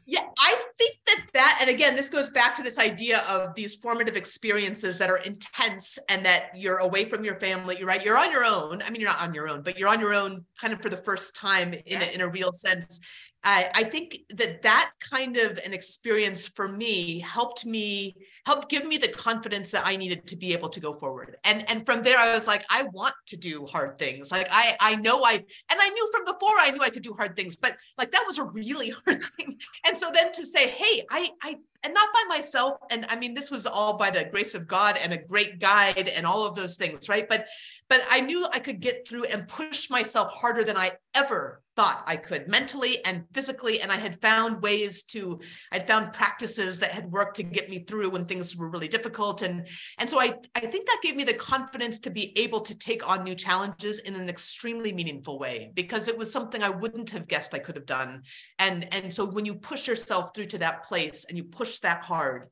yeah, 0.05 0.23
I 0.39 0.61
think 0.79 0.97
that 1.07 1.27
that, 1.35 1.59
and 1.61 1.71
again, 1.71 1.95
this 1.95 2.11
goes 2.11 2.29
back 2.29 2.57
to 2.57 2.63
this 2.63 2.79
idea 2.79 3.23
of 3.29 3.55
these 3.55 3.77
formative 3.77 4.17
experiences 4.17 4.99
that 4.99 5.11
are 5.11 5.19
intense 5.19 5.99
and 6.09 6.25
that 6.25 6.51
you're 6.57 6.79
away 6.79 7.05
from 7.05 7.25
your 7.25 7.39
family. 7.39 7.77
You're 7.79 7.87
right. 7.87 8.05
You're 8.05 8.19
on 8.19 8.33
your 8.33 8.45
own. 8.45 8.83
I 8.83 8.91
mean, 8.91 9.01
you're 9.01 9.11
not 9.11 9.23
on 9.23 9.33
your 9.33 9.49
own, 9.49 9.63
but 9.63 9.79
you're 9.79 9.89
on 9.89 10.01
your 10.01 10.13
own 10.13 10.45
kind 10.61 10.75
of 10.75 10.83
for 10.83 10.89
the 10.89 10.97
first 10.97 11.37
time 11.37 11.73
in, 11.73 11.83
yeah. 11.87 12.05
a, 12.05 12.15
in 12.15 12.21
a 12.21 12.29
real 12.29 12.53
sense. 12.53 13.01
I, 13.45 13.71
I 13.75 13.85
think 13.85 14.21
that 14.31 14.63
that 14.63 14.93
kind 15.01 15.37
of 15.37 15.59
an 15.65 15.73
experience 15.73 16.47
for 16.47 16.69
me 16.69 17.19
helped 17.21 17.67
me 17.67 18.15
helped 18.47 18.69
give 18.69 18.85
me 18.87 18.99
the 18.99 19.09
confidence 19.09 19.71
that 19.73 19.87
I 19.87 19.97
needed 19.97 20.27
to 20.29 20.37
be 20.37 20.53
able 20.53 20.69
to 20.69 20.81
go 20.81 20.93
forward. 20.93 21.37
And 21.45 21.69
and 21.69 21.85
from 21.85 22.03
there 22.03 22.19
I 22.19 22.33
was 22.35 22.47
like, 22.47 22.65
I 22.71 22.85
want 22.93 23.15
to 23.27 23.37
do 23.37 23.67
hard 23.67 23.99
things. 23.99 24.31
Like 24.31 24.47
I 24.51 24.77
I 24.81 24.97
know 24.97 25.25
I 25.25 25.35
and 25.35 25.81
I 25.81 25.89
knew 25.89 26.09
from 26.13 26.25
before 26.25 26.55
I 26.59 26.71
knew 26.71 26.81
I 26.83 26.91
could 26.91 27.03
do 27.03 27.15
hard 27.15 27.37
things, 27.37 27.57
but 27.57 27.77
like 27.99 28.13
that 28.13 28.25
was 28.27 28.39
a 28.39 28.45
really 28.45 28.91
hard 29.05 29.25
thing. 29.37 29.59
And 29.87 29.99
so 29.99 30.11
then 30.15 30.31
to 30.33 30.47
say, 30.47 30.69
hey, 30.69 31.05
I 31.11 31.31
I 31.43 31.57
and 31.85 31.95
not 31.95 32.09
by 32.13 32.23
myself 32.29 32.79
and 32.91 33.05
i 33.09 33.17
mean 33.17 33.35
this 33.35 33.51
was 33.51 33.67
all 33.67 33.97
by 33.97 34.11
the 34.11 34.25
grace 34.25 34.55
of 34.55 34.67
god 34.67 34.99
and 35.03 35.13
a 35.13 35.17
great 35.17 35.59
guide 35.59 36.09
and 36.09 36.27
all 36.27 36.47
of 36.47 36.55
those 36.55 36.77
things 36.77 37.09
right 37.09 37.29
but 37.29 37.47
but 37.93 38.03
i 38.11 38.21
knew 38.21 38.47
i 38.53 38.59
could 38.59 38.81
get 38.81 39.07
through 39.07 39.25
and 39.25 39.47
push 39.49 39.91
myself 39.91 40.33
harder 40.33 40.65
than 40.65 40.77
i 40.77 40.91
ever 41.15 41.63
thought 41.77 42.03
I 42.07 42.17
could 42.17 42.49
mentally 42.49 43.05
and 43.05 43.25
physically. 43.33 43.81
And 43.81 43.91
I 43.91 43.97
had 43.97 44.21
found 44.21 44.63
ways 44.63 45.03
to, 45.05 45.41
I'd 45.71 45.87
found 45.87 46.13
practices 46.13 46.79
that 46.79 46.93
had 46.93 47.11
worked 47.11 47.37
to 47.37 47.43
get 47.43 47.71
me 47.71 47.81
through 47.81 48.11
when 48.11 48.27
things 48.27 48.57
were 48.57 48.71
really 48.71 48.89
difficult. 48.89 49.43
And, 49.43 49.67
and 49.99 50.09
so 50.09 50.21
I, 50.21 50.35
I 50.55 50.61
think 50.61 50.87
that 50.87 51.01
gave 51.03 51.17
me 51.17 51.25
the 51.25 51.35
confidence 51.35 51.99
to 52.01 52.11
be 52.11 52.37
able 52.39 52.61
to 52.61 52.79
take 52.79 53.09
on 53.09 53.25
new 53.25 53.35
challenges 53.35 54.01
in 54.01 54.15
an 54.15 54.29
extremely 54.29 54.93
meaningful 54.93 55.39
way 55.39 55.71
because 55.75 56.09
it 56.09 56.19
was 56.19 56.33
something 56.33 56.63
I 56.63 56.71
wouldn't 56.71 57.11
have 57.11 57.29
guessed 57.29 57.55
I 57.55 57.59
could 57.59 57.77
have 57.77 57.87
done. 57.87 58.23
And, 58.59 58.93
and 58.93 59.13
so 59.13 59.25
when 59.25 59.47
you 59.47 59.55
push 59.55 59.89
yourself 59.89 60.35
through 60.35 60.47
to 60.49 60.59
that 60.59 60.85
place 60.85 61.25
and 61.29 61.39
you 61.39 61.45
push 61.45 61.79
that 61.81 62.05
hard, 62.05 62.49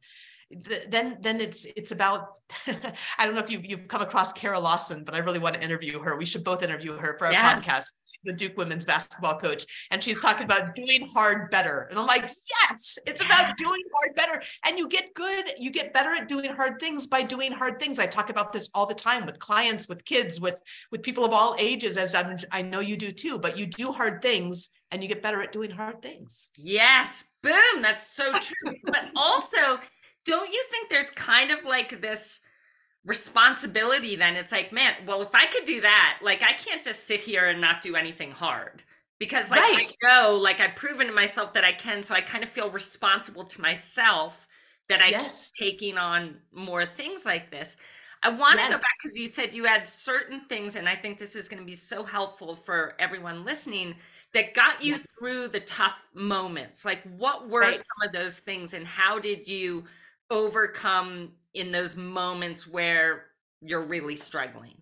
then 0.89 1.19
then 1.21 1.41
it's 1.41 1.67
it's 1.77 1.93
about 1.93 2.33
I 3.19 3.25
don't 3.25 3.35
know 3.35 3.41
if 3.41 3.51
you 3.51 3.61
you've 3.63 3.89
come 3.89 4.03
across 4.03 4.33
Kara 4.33 4.59
Lawson, 4.59 5.05
but 5.05 5.15
I 5.15 5.19
really 5.19 5.39
want 5.39 5.55
to 5.55 5.63
interview 5.63 6.01
her. 6.01 6.17
We 6.17 6.25
should 6.25 6.45
both 6.45 6.63
interview 6.63 6.97
her 6.97 7.17
for 7.19 7.27
our 7.27 7.33
yes. 7.33 7.65
podcast 7.65 7.85
the 8.25 8.33
Duke 8.33 8.57
women's 8.57 8.85
basketball 8.85 9.39
coach, 9.39 9.65
and 9.91 10.03
she's 10.03 10.21
talking 10.21 10.45
about 10.45 10.75
doing 10.75 11.09
hard 11.15 11.51
better. 11.51 11.87
And 11.91 11.99
I'm 11.99 12.07
like, 12.07 12.31
yes, 12.69 12.99
it's 13.07 13.23
about 13.23 13.57
doing 13.57 13.83
hard 13.97 14.17
better. 14.17 14.43
And 14.67 14.79
you 14.79 14.89
get 14.89 15.15
good, 15.15 15.47
you 15.59 15.71
get 15.71 15.93
better 15.93 16.11
at 16.11 16.29
doing 16.29 16.53
hard 16.53 16.79
things 16.79 17.07
by 17.07 17.23
doing 17.23 17.53
hard 17.53 17.79
things. 17.79 17.99
I 17.99 18.07
talk 18.07 18.31
about 18.31 18.53
this 18.53 18.69
all 18.75 18.87
the 18.87 18.95
time 18.95 19.27
with 19.27 19.39
clients, 19.39 19.89
with 19.89 20.05
kids, 20.05 20.41
with 20.41 20.61
with 20.91 21.03
people 21.03 21.25
of 21.25 21.33
all 21.33 21.57
ages, 21.59 21.97
as 21.97 22.15
I'm, 22.15 22.39
I 22.53 22.63
know 22.63 22.81
you 22.81 22.97
do 22.97 23.13
too. 23.13 23.39
But 23.39 23.59
you 23.59 23.67
do 23.67 23.93
hard 23.93 24.23
things, 24.23 24.71
and 24.91 25.03
you 25.03 25.09
get 25.09 25.23
better 25.23 25.41
at 25.43 25.53
doing 25.53 25.71
hard 25.71 26.03
things. 26.03 26.51
Yes, 26.57 27.25
boom, 27.43 27.81
that's 27.81 28.07
so 28.07 28.33
true. 28.33 28.75
but 28.85 29.11
also, 29.17 29.79
don't 30.25 30.53
you 30.53 30.63
think 30.71 30.89
there's 30.89 31.11
kind 31.11 31.51
of 31.51 31.65
like 31.65 32.01
this? 32.01 32.41
responsibility 33.05 34.15
then 34.15 34.37
it's 34.37 34.53
like 34.53 34.73
man 34.73 34.93
well 35.07 35.23
if 35.23 35.35
i 35.35 35.47
could 35.47 35.65
do 35.65 35.81
that 35.81 36.19
like 36.23 36.43
i 36.43 36.53
can't 36.53 36.85
just 36.85 37.07
sit 37.07 37.23
here 37.23 37.49
and 37.49 37.61
not 37.61 37.81
do 37.81 37.97
anything 37.97 38.31
hard 38.31 38.83
because 39.19 39.51
like 39.51 39.61
right. 39.61 39.89
i 40.05 40.07
know 40.07 40.35
like 40.35 40.61
i've 40.61 40.77
proven 40.77 41.07
to 41.07 41.13
myself 41.13 41.55
that 41.55 41.65
i 41.65 41.73
can 41.73 42.03
so 42.03 42.15
i 42.15 42.21
kind 42.21 42.45
of 42.45 42.51
feel 42.51 42.69
responsible 42.71 43.43
to 43.43 43.63
myself 43.63 44.47
that 44.91 45.01
i 45.01 45.09
yes. 45.09 45.53
keep 45.57 45.71
taking 45.71 45.97
on 45.97 46.37
more 46.53 46.85
things 46.85 47.25
like 47.25 47.51
this 47.51 47.79
i 48.23 48.29
want 48.29 48.59
to 48.59 48.61
yes. 48.61 48.69
go 48.69 48.75
back 48.75 48.93
because 49.03 49.17
you 49.17 49.27
said 49.27 49.55
you 49.55 49.65
had 49.65 49.89
certain 49.89 50.43
things 50.43 50.77
and 50.77 50.87
i 50.87 50.95
think 50.95 51.19
this 51.19 51.35
is 51.35 51.49
going 51.49 51.61
to 51.61 51.67
be 51.67 51.75
so 51.75 52.05
helpful 52.05 52.55
for 52.55 52.95
everyone 52.99 53.47
listening 53.47 53.95
that 54.35 54.53
got 54.53 54.83
you 54.83 54.93
yes. 54.93 55.07
through 55.19 55.49
the 55.49 55.61
tough 55.61 56.07
moments 56.13 56.85
like 56.85 57.03
what 57.17 57.49
were 57.49 57.61
right. 57.61 57.75
some 57.75 58.07
of 58.07 58.13
those 58.13 58.41
things 58.41 58.75
and 58.75 58.87
how 58.87 59.19
did 59.19 59.49
you 59.49 59.85
overcome 60.31 61.33
in 61.55 61.73
those 61.73 61.97
moments 61.97 62.67
where 62.67 63.27
you're 63.61 63.85
really 63.85 64.17
struggling? 64.17 64.77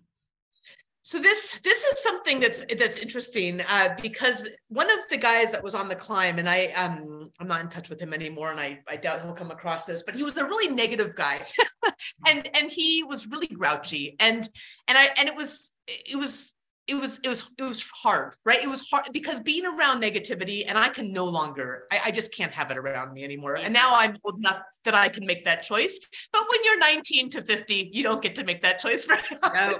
So 1.01 1.17
this 1.17 1.59
this 1.63 1.83
is 1.85 2.03
something 2.03 2.39
that's 2.39 2.63
that's 2.65 2.99
interesting 2.99 3.61
uh, 3.67 3.95
because 3.99 4.47
one 4.67 4.91
of 4.91 4.99
the 5.09 5.17
guys 5.17 5.51
that 5.51 5.63
was 5.63 5.73
on 5.73 5.87
the 5.87 5.95
climb, 5.95 6.37
and 6.37 6.47
I 6.47 6.67
um 6.73 7.31
I'm 7.39 7.47
not 7.47 7.61
in 7.61 7.69
touch 7.69 7.89
with 7.89 7.99
him 7.99 8.13
anymore, 8.13 8.51
and 8.51 8.59
I 8.59 8.79
I 8.87 8.97
doubt 8.97 9.21
he'll 9.21 9.33
come 9.33 9.49
across 9.49 9.85
this, 9.85 10.03
but 10.03 10.13
he 10.13 10.23
was 10.23 10.37
a 10.37 10.45
really 10.45 10.71
negative 10.71 11.15
guy, 11.15 11.39
and 12.27 12.47
and 12.53 12.69
he 12.69 13.03
was 13.03 13.27
really 13.27 13.47
grouchy, 13.47 14.17
and 14.19 14.47
and 14.87 14.97
I 14.97 15.09
and 15.17 15.27
it 15.27 15.35
was 15.35 15.71
it 15.87 16.15
was 16.15 16.53
it 16.89 16.95
was 16.95 17.19
it 17.23 17.27
was 17.27 17.49
it 17.57 17.63
was 17.63 17.83
hard 17.93 18.33
right 18.45 18.63
it 18.63 18.69
was 18.69 18.87
hard 18.89 19.07
because 19.13 19.39
being 19.39 19.65
around 19.65 20.01
negativity 20.01 20.63
and 20.67 20.77
i 20.77 20.89
can 20.89 21.13
no 21.13 21.25
longer 21.25 21.85
i, 21.91 21.99
I 22.05 22.11
just 22.11 22.35
can't 22.35 22.51
have 22.51 22.71
it 22.71 22.77
around 22.77 23.13
me 23.13 23.23
anymore 23.23 23.57
and 23.57 23.73
now 23.73 23.93
i'm 23.95 24.15
old 24.23 24.39
enough 24.39 24.61
that 24.85 24.95
i 24.95 25.07
can 25.07 25.25
make 25.25 25.45
that 25.45 25.63
choice 25.63 25.99
but 26.33 26.41
when 26.49 26.59
you're 26.63 26.79
19 26.79 27.29
to 27.31 27.41
50 27.41 27.91
you 27.93 28.03
don't 28.03 28.21
get 28.21 28.35
to 28.35 28.43
make 28.43 28.61
that 28.63 28.79
choice 28.79 29.05
very 29.05 29.21
often. 29.43 29.49
No. 29.59 29.73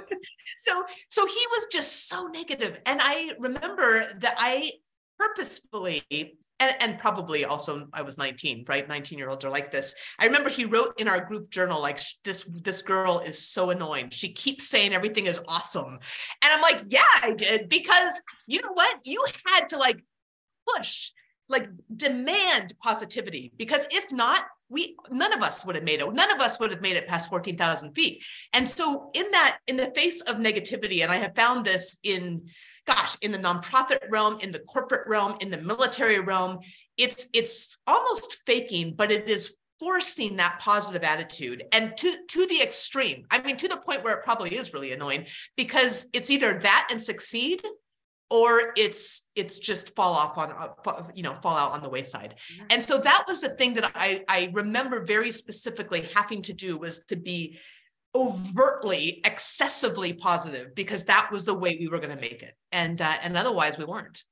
so 0.58 0.84
so 1.10 1.26
he 1.26 1.48
was 1.52 1.68
just 1.72 2.08
so 2.10 2.28
negative 2.28 2.78
and 2.86 3.00
i 3.02 3.32
remember 3.40 4.14
that 4.20 4.36
i 4.38 4.72
purposefully 5.18 6.04
and, 6.60 6.76
and 6.80 7.00
probably 7.00 7.46
also 7.46 7.88
I 7.94 8.02
was 8.02 8.18
19, 8.18 8.66
right? 8.68 8.88
19 8.88 9.18
year 9.18 9.30
olds 9.30 9.46
are 9.46 9.50
like 9.50 9.72
this. 9.72 9.96
I 10.20 10.26
remember 10.26 10.50
he 10.50 10.66
wrote 10.66 11.00
in 11.00 11.08
our 11.08 11.24
group 11.24 11.50
journal, 11.50 11.82
like 11.82 12.00
this, 12.24 12.44
this 12.64 12.82
girl 12.82 13.20
is 13.20 13.48
so 13.48 13.70
annoying. 13.70 14.10
She 14.10 14.34
keeps 14.34 14.68
saying 14.68 14.94
everything 14.94 15.26
is 15.26 15.40
awesome. 15.48 15.98
And 16.42 16.54
I'm 16.54 16.62
like, 16.62 16.82
yeah, 16.90 17.02
I 17.22 17.32
did. 17.32 17.70
Because 17.70 18.22
you 18.48 18.62
know 18.62 18.74
what? 18.74 19.00
You 19.06 19.26
had 19.46 19.70
to 19.70 19.78
like 19.78 20.04
push, 20.68 21.12
like 21.48 21.70
demand 21.96 22.74
positivity. 22.82 23.54
Because 23.58 23.88
if 23.92 24.12
not, 24.12 24.44
we 24.70 24.96
none 25.10 25.34
of 25.34 25.42
us 25.42 25.66
would 25.66 25.76
have 25.76 25.84
made 25.84 26.02
it. 26.02 26.14
None 26.14 26.32
of 26.32 26.40
us 26.40 26.60
would 26.60 26.72
have 26.72 26.82
made 26.82 26.96
it 26.96 27.08
past 27.08 27.30
14,000 27.30 27.94
feet. 27.94 28.24
And 28.54 28.68
so 28.68 29.10
in 29.14 29.30
that, 29.32 29.60
in 29.68 29.78
the 29.78 29.92
face 29.96 30.22
of 30.22 30.38
negativity, 30.38 31.02
and 31.02 31.12
I 31.12 31.18
have 31.18 31.36
found 31.36 31.66
this 31.66 31.98
in 32.04 32.48
gosh, 32.86 33.18
in 33.22 33.32
the 33.32 33.38
nonprofit 33.38 34.00
realm, 34.10 34.40
in 34.42 34.52
the 34.52 34.60
corporate 34.60 35.08
realm, 35.08 35.36
in 35.42 35.52
the 35.52 35.58
military 35.58 36.20
realm, 36.20 36.60
it's 36.98 37.28
it's 37.34 37.78
almost 37.88 38.42
faking, 38.46 38.96
but 38.96 39.12
it 39.12 39.30
is 39.30 39.56
forcing 39.80 40.36
that 40.36 40.60
positive 40.60 41.04
attitude 41.04 41.64
and 41.72 41.96
to 41.96 42.16
to 42.28 42.46
the 42.48 42.62
extreme. 42.62 43.26
I 43.32 43.42
mean, 43.42 43.58
to 43.58 43.68
the 43.68 43.78
point 43.78 44.04
where 44.04 44.16
it 44.16 44.24
probably 44.24 44.56
is 44.56 44.74
really 44.74 44.92
annoying 44.92 45.26
because 45.56 46.08
it's 46.14 46.30
either 46.30 46.60
that 46.60 46.90
and 46.92 47.02
succeed 47.02 47.62
or 48.30 48.74
it's 48.78 49.30
it's 49.36 49.58
just 49.58 49.96
fall 49.96 50.14
off 50.14 50.38
on 50.38 50.52
uh, 50.52 51.04
you 51.16 51.24
know 51.24 51.34
fall 51.36 51.58
out 51.58 51.72
on 51.72 51.82
the 51.82 51.90
wayside. 51.90 52.36
And 52.70 52.84
so 52.84 52.98
that 53.00 53.26
was 53.28 53.42
the 53.42 53.50
thing 53.50 53.74
that 53.76 53.92
i 53.96 54.24
i 54.28 54.50
remember 54.54 55.04
very 55.04 55.32
specifically 55.32 56.10
having 56.16 56.42
to 56.44 56.54
do 56.54 56.78
was 56.78 57.06
to 57.06 57.16
be 57.16 57.58
overtly 58.16 59.22
excessively 59.24 60.14
positive 60.14 60.74
because 60.74 61.06
that 61.06 61.30
was 61.32 61.46
the 61.46 61.54
way 61.54 61.78
we 61.80 61.88
were 61.88 62.00
going 62.00 62.16
to 62.16 62.22
make 62.22 62.42
it. 62.42 62.54
And 62.72 63.02
uh, 63.02 63.16
and 63.24 63.38
otherwise 63.38 63.78
we 63.78 63.86
weren't 63.86 64.24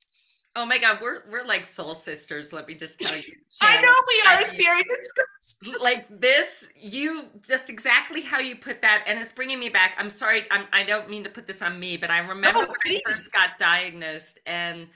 Oh 0.57 0.65
my 0.65 0.79
God, 0.79 0.97
we're 1.03 1.21
we're 1.31 1.45
like 1.45 1.67
soul 1.67 1.93
sisters. 1.93 2.51
Let 2.51 2.67
me 2.67 2.73
just 2.73 2.99
tell 2.99 3.15
you. 3.15 3.21
I 3.61 3.79
know 3.79 3.93
we 4.07 4.23
are 4.27 4.47
serious. 4.47 5.09
like 5.79 6.07
this, 6.19 6.67
you 6.75 7.25
just 7.47 7.69
exactly 7.69 8.21
how 8.21 8.39
you 8.39 8.55
put 8.55 8.81
that, 8.81 9.03
and 9.05 9.19
it's 9.19 9.31
bringing 9.31 9.59
me 9.59 9.69
back. 9.69 9.95
I'm 9.99 10.09
sorry, 10.09 10.45
I'm, 10.49 10.65
I 10.73 10.81
do 10.81 10.93
not 10.93 11.11
mean 11.11 11.23
to 11.25 11.29
put 11.29 11.45
this 11.45 11.61
on 11.61 11.79
me, 11.79 11.95
but 11.95 12.09
I 12.09 12.17
remember 12.17 12.61
no, 12.61 12.65
when 12.65 12.95
I 12.95 12.99
first 13.05 13.31
got 13.31 13.59
diagnosed, 13.59 14.39
and 14.47 14.87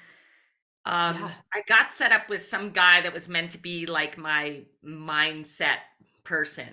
um, 0.87 1.15
yeah. 1.17 1.31
I 1.53 1.61
got 1.67 1.91
set 1.91 2.11
up 2.11 2.27
with 2.27 2.41
some 2.41 2.71
guy 2.71 3.01
that 3.01 3.13
was 3.13 3.29
meant 3.29 3.51
to 3.51 3.59
be 3.59 3.85
like 3.85 4.17
my 4.17 4.63
mindset 4.83 5.77
person, 6.23 6.69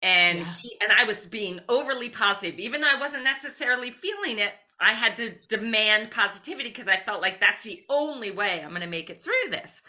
and 0.00 0.38
yeah. 0.38 0.54
he, 0.62 0.76
and 0.80 0.92
I 0.92 1.02
was 1.02 1.26
being 1.26 1.58
overly 1.68 2.08
positive, 2.08 2.60
even 2.60 2.82
though 2.82 2.90
I 2.94 3.00
wasn't 3.00 3.24
necessarily 3.24 3.90
feeling 3.90 4.38
it. 4.38 4.52
I 4.82 4.92
had 4.92 5.16
to 5.16 5.34
demand 5.48 6.10
positivity 6.10 6.68
because 6.68 6.88
I 6.88 6.96
felt 6.96 7.22
like 7.22 7.40
that's 7.40 7.64
the 7.64 7.82
only 7.88 8.30
way 8.30 8.60
I'm 8.60 8.70
going 8.70 8.82
to 8.82 8.86
make 8.86 9.10
it 9.10 9.22
through 9.22 9.50
this. 9.50 9.82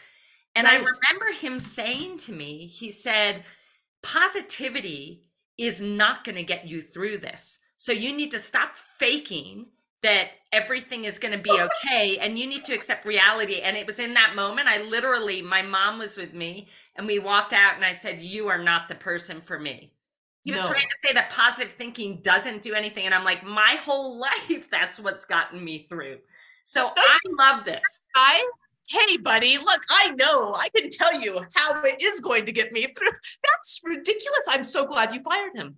And 0.56 0.66
right. 0.66 0.74
I 0.74 0.78
remember 0.78 1.38
him 1.40 1.60
saying 1.60 2.18
to 2.20 2.34
me, 2.34 2.68
he 2.68 2.92
said, 2.92 3.44
positivity 4.02 5.24
is 5.58 5.82
not 5.82 6.24
going 6.24 6.36
to 6.36 6.44
get 6.44 6.68
you 6.68 6.82
through 6.82 7.18
this. 7.18 7.60
So 7.76 7.92
you 7.92 8.16
need 8.16 8.32
to 8.32 8.40
stop 8.40 8.76
faking 8.76 9.68
that 10.04 10.28
everything 10.52 11.06
is 11.06 11.18
going 11.18 11.36
to 11.36 11.42
be 11.42 11.52
okay 11.90 12.18
and 12.20 12.38
you 12.38 12.46
need 12.46 12.66
to 12.66 12.74
accept 12.74 13.06
reality. 13.06 13.62
And 13.62 13.76
it 13.76 13.88
was 13.88 14.00
in 14.00 14.14
that 14.14 14.36
moment, 14.36 14.68
I 14.68 14.82
literally, 14.82 15.42
my 15.42 15.62
mom 15.62 15.98
was 16.00 16.18
with 16.18 16.34
me 16.34 16.68
and 16.96 17.08
we 17.08 17.20
walked 17.20 17.54
out 17.54 17.76
and 17.76 17.86
I 17.86 17.94
said, 17.94 18.22
You 18.22 18.48
are 18.50 18.62
not 18.62 18.88
the 18.88 18.96
person 18.96 19.42
for 19.42 19.58
me. 19.60 19.94
He 20.44 20.52
was 20.52 20.62
no. 20.62 20.68
trying 20.68 20.88
to 20.88 21.08
say 21.08 21.14
that 21.14 21.30
positive 21.30 21.74
thinking 21.74 22.20
doesn't 22.22 22.62
do 22.62 22.74
anything. 22.74 23.06
And 23.06 23.16
I'm 23.16 23.24
like, 23.24 23.44
my 23.44 23.78
whole 23.82 24.20
life, 24.50 24.70
that's 24.70 25.00
what's 25.00 25.26
gotten 25.26 25.64
me 25.64 25.86
through. 25.90 26.18
So 26.66 26.92
I 26.96 27.20
love 27.38 27.64
this. 27.66 27.82
I, 28.16 28.50
hey, 28.90 29.18
buddy, 29.18 29.58
look, 29.58 29.82
I 29.90 30.12
know, 30.12 30.54
I 30.54 30.70
can 30.76 30.90
tell 30.90 31.20
you 31.20 31.42
how 31.56 31.82
it 31.84 32.02
is 32.02 32.20
going 32.20 32.46
to 32.46 32.52
get 32.52 32.72
me 32.72 32.84
through. 32.84 33.12
That's 33.52 33.82
ridiculous. 33.84 34.48
I'm 34.50 34.64
so 34.64 34.86
glad 34.86 35.14
you 35.14 35.22
fired 35.22 35.56
him. 35.56 35.76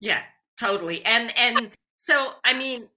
Yeah, 0.00 0.22
totally. 0.58 1.04
And, 1.04 1.36
and 1.36 1.70
so, 1.96 2.32
I 2.44 2.54
mean, 2.54 2.88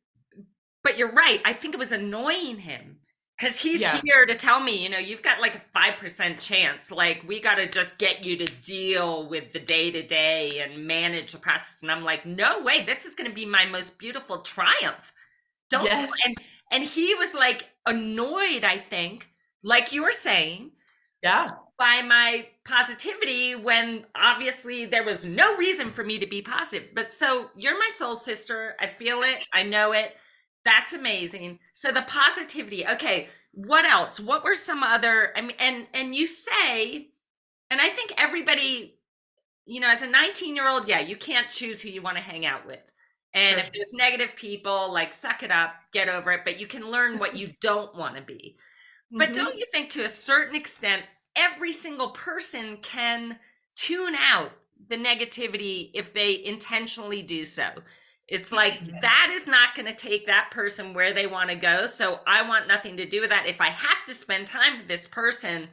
but 0.83 0.97
you're 0.97 1.11
right. 1.11 1.41
I 1.43 1.53
think 1.53 1.73
it 1.73 1.79
was 1.79 1.91
annoying 1.91 2.57
him 2.57 2.98
because 3.39 3.61
he's 3.61 3.79
yeah. 3.79 4.01
here 4.03 4.25
to 4.25 4.35
tell 4.35 4.59
me, 4.59 4.83
you 4.83 4.89
know, 4.89 4.97
you've 4.97 5.21
got 5.21 5.39
like 5.39 5.55
a 5.55 5.59
5% 5.59 6.39
chance. 6.39 6.91
Like, 6.91 7.23
we 7.25 7.39
got 7.39 7.55
to 7.55 7.67
just 7.67 7.97
get 7.97 8.25
you 8.25 8.35
to 8.35 8.45
deal 8.61 9.29
with 9.29 9.53
the 9.53 9.59
day 9.59 9.91
to 9.91 10.01
day 10.01 10.61
and 10.61 10.85
manage 10.85 11.31
the 11.31 11.37
process. 11.37 11.81
And 11.81 11.89
I'm 11.89 12.03
like, 12.03 12.25
no 12.25 12.61
way. 12.61 12.83
This 12.83 13.05
is 13.05 13.15
going 13.15 13.29
to 13.29 13.35
be 13.35 13.45
my 13.45 13.65
most 13.65 13.97
beautiful 13.97 14.41
triumph. 14.41 15.13
Don't 15.69 15.85
yes. 15.85 16.11
And, 16.25 16.35
and 16.71 16.83
he 16.83 17.15
was 17.15 17.33
like 17.33 17.69
annoyed, 17.85 18.65
I 18.65 18.77
think, 18.77 19.29
like 19.63 19.93
you 19.93 20.03
were 20.03 20.11
saying. 20.11 20.71
Yeah. 21.23 21.51
By 21.77 22.01
my 22.01 22.47
positivity 22.65 23.55
when 23.55 24.05
obviously 24.15 24.85
there 24.85 25.05
was 25.05 25.23
no 25.23 25.55
reason 25.55 25.91
for 25.91 26.03
me 26.03 26.19
to 26.19 26.27
be 26.27 26.41
positive. 26.41 26.89
But 26.93 27.13
so 27.13 27.51
you're 27.55 27.79
my 27.79 27.89
soul 27.95 28.15
sister. 28.15 28.75
I 28.81 28.87
feel 28.87 29.21
it. 29.21 29.45
I 29.53 29.63
know 29.63 29.93
it 29.93 30.13
that's 30.69 30.93
amazing. 30.93 31.59
So 31.73 31.91
the 31.91 32.03
positivity. 32.03 32.85
Okay, 32.85 33.29
what 33.51 33.85
else? 33.85 34.19
What 34.19 34.43
were 34.43 34.55
some 34.55 34.83
other 34.83 35.33
I 35.35 35.41
mean 35.41 35.55
and 35.59 35.87
and 35.93 36.15
you 36.15 36.27
say 36.27 37.09
and 37.71 37.81
I 37.81 37.89
think 37.89 38.13
everybody 38.17 38.99
you 39.65 39.79
know 39.79 39.89
as 39.89 40.01
a 40.01 40.07
19-year-old, 40.07 40.87
yeah, 40.87 40.99
you 40.99 41.15
can't 41.15 41.49
choose 41.49 41.81
who 41.81 41.89
you 41.89 42.01
want 42.01 42.17
to 42.17 42.23
hang 42.23 42.45
out 42.45 42.65
with. 42.65 42.91
And 43.33 43.51
sure. 43.51 43.59
if 43.59 43.71
there's 43.71 43.93
negative 43.93 44.35
people, 44.35 44.91
like 44.91 45.13
suck 45.13 45.43
it 45.43 45.51
up, 45.51 45.73
get 45.93 46.09
over 46.09 46.31
it, 46.31 46.41
but 46.43 46.59
you 46.59 46.67
can 46.67 46.89
learn 46.89 47.19
what 47.19 47.35
you 47.35 47.53
don't 47.61 47.95
want 47.95 48.15
to 48.15 48.21
be. 48.21 48.57
Mm-hmm. 49.11 49.17
But 49.17 49.33
don't 49.33 49.57
you 49.57 49.65
think 49.71 49.89
to 49.91 50.03
a 50.03 50.09
certain 50.09 50.55
extent 50.55 51.03
every 51.35 51.71
single 51.71 52.09
person 52.11 52.77
can 52.77 53.37
tune 53.75 54.15
out 54.15 54.51
the 54.89 54.97
negativity 54.97 55.91
if 55.93 56.13
they 56.13 56.43
intentionally 56.43 57.21
do 57.21 57.45
so? 57.45 57.69
It's 58.29 58.51
like 58.51 58.79
yeah. 58.85 58.99
that 59.01 59.29
is 59.31 59.47
not 59.47 59.75
going 59.75 59.87
to 59.87 59.95
take 59.95 60.27
that 60.27 60.51
person 60.51 60.93
where 60.93 61.13
they 61.13 61.27
want 61.27 61.49
to 61.49 61.55
go. 61.55 61.85
So 61.85 62.19
I 62.27 62.47
want 62.47 62.67
nothing 62.67 62.95
to 62.97 63.05
do 63.05 63.21
with 63.21 63.31
that. 63.31 63.47
If 63.47 63.59
I 63.59 63.69
have 63.69 64.05
to 64.07 64.13
spend 64.13 64.47
time 64.47 64.77
with 64.77 64.87
this 64.87 65.07
person 65.07 65.67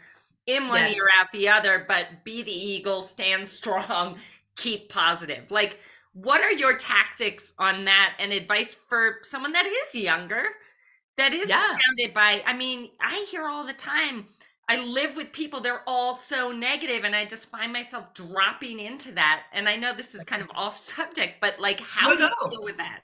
in 0.47 0.69
one 0.69 0.81
yes. 0.81 0.97
ear 0.97 1.05
out 1.21 1.27
the 1.33 1.49
other, 1.49 1.85
but 1.87 2.25
be 2.25 2.43
the 2.43 2.51
eagle, 2.51 3.01
stand 3.01 3.47
strong, 3.49 4.17
keep 4.57 4.89
positive. 4.89 5.51
Like, 5.51 5.81
what 6.13 6.41
are 6.41 6.53
your 6.53 6.75
tactics 6.77 7.53
on 7.59 7.85
that 7.85 8.15
and 8.19 8.33
advice 8.33 8.73
for 8.73 9.19
someone 9.23 9.53
that 9.53 9.67
is 9.67 9.95
younger, 9.95 10.45
that 11.19 11.35
is 11.35 11.49
yeah. 11.49 11.61
surrounded 11.61 12.15
by? 12.15 12.43
I 12.47 12.55
mean, 12.55 12.91
I 13.01 13.27
hear 13.31 13.47
all 13.47 13.67
the 13.67 13.75
time 13.75 14.27
I 14.69 14.85
live 14.85 15.17
with 15.17 15.33
people, 15.33 15.61
they're 15.61 15.83
all 15.87 16.15
so 16.15 16.51
negative, 16.51 17.05
and 17.05 17.15
I 17.15 17.25
just 17.25 17.49
find 17.51 17.73
myself 17.73 18.13
dropping 18.15 18.81
into 18.81 19.13
that. 19.13 19.45
And 19.53 19.69
I 19.69 19.77
know 19.77 19.95
this 19.95 20.15
is 20.15 20.25
kind 20.25 20.43
of 20.43 20.51
off 20.55 20.77
subject, 20.79 21.41
but 21.41 21.61
like, 21.61 21.81
how 21.81 22.09
no, 22.09 22.17
do 22.17 22.23
you 22.25 22.51
deal 22.51 22.65
with 22.65 22.77
that? 22.79 23.03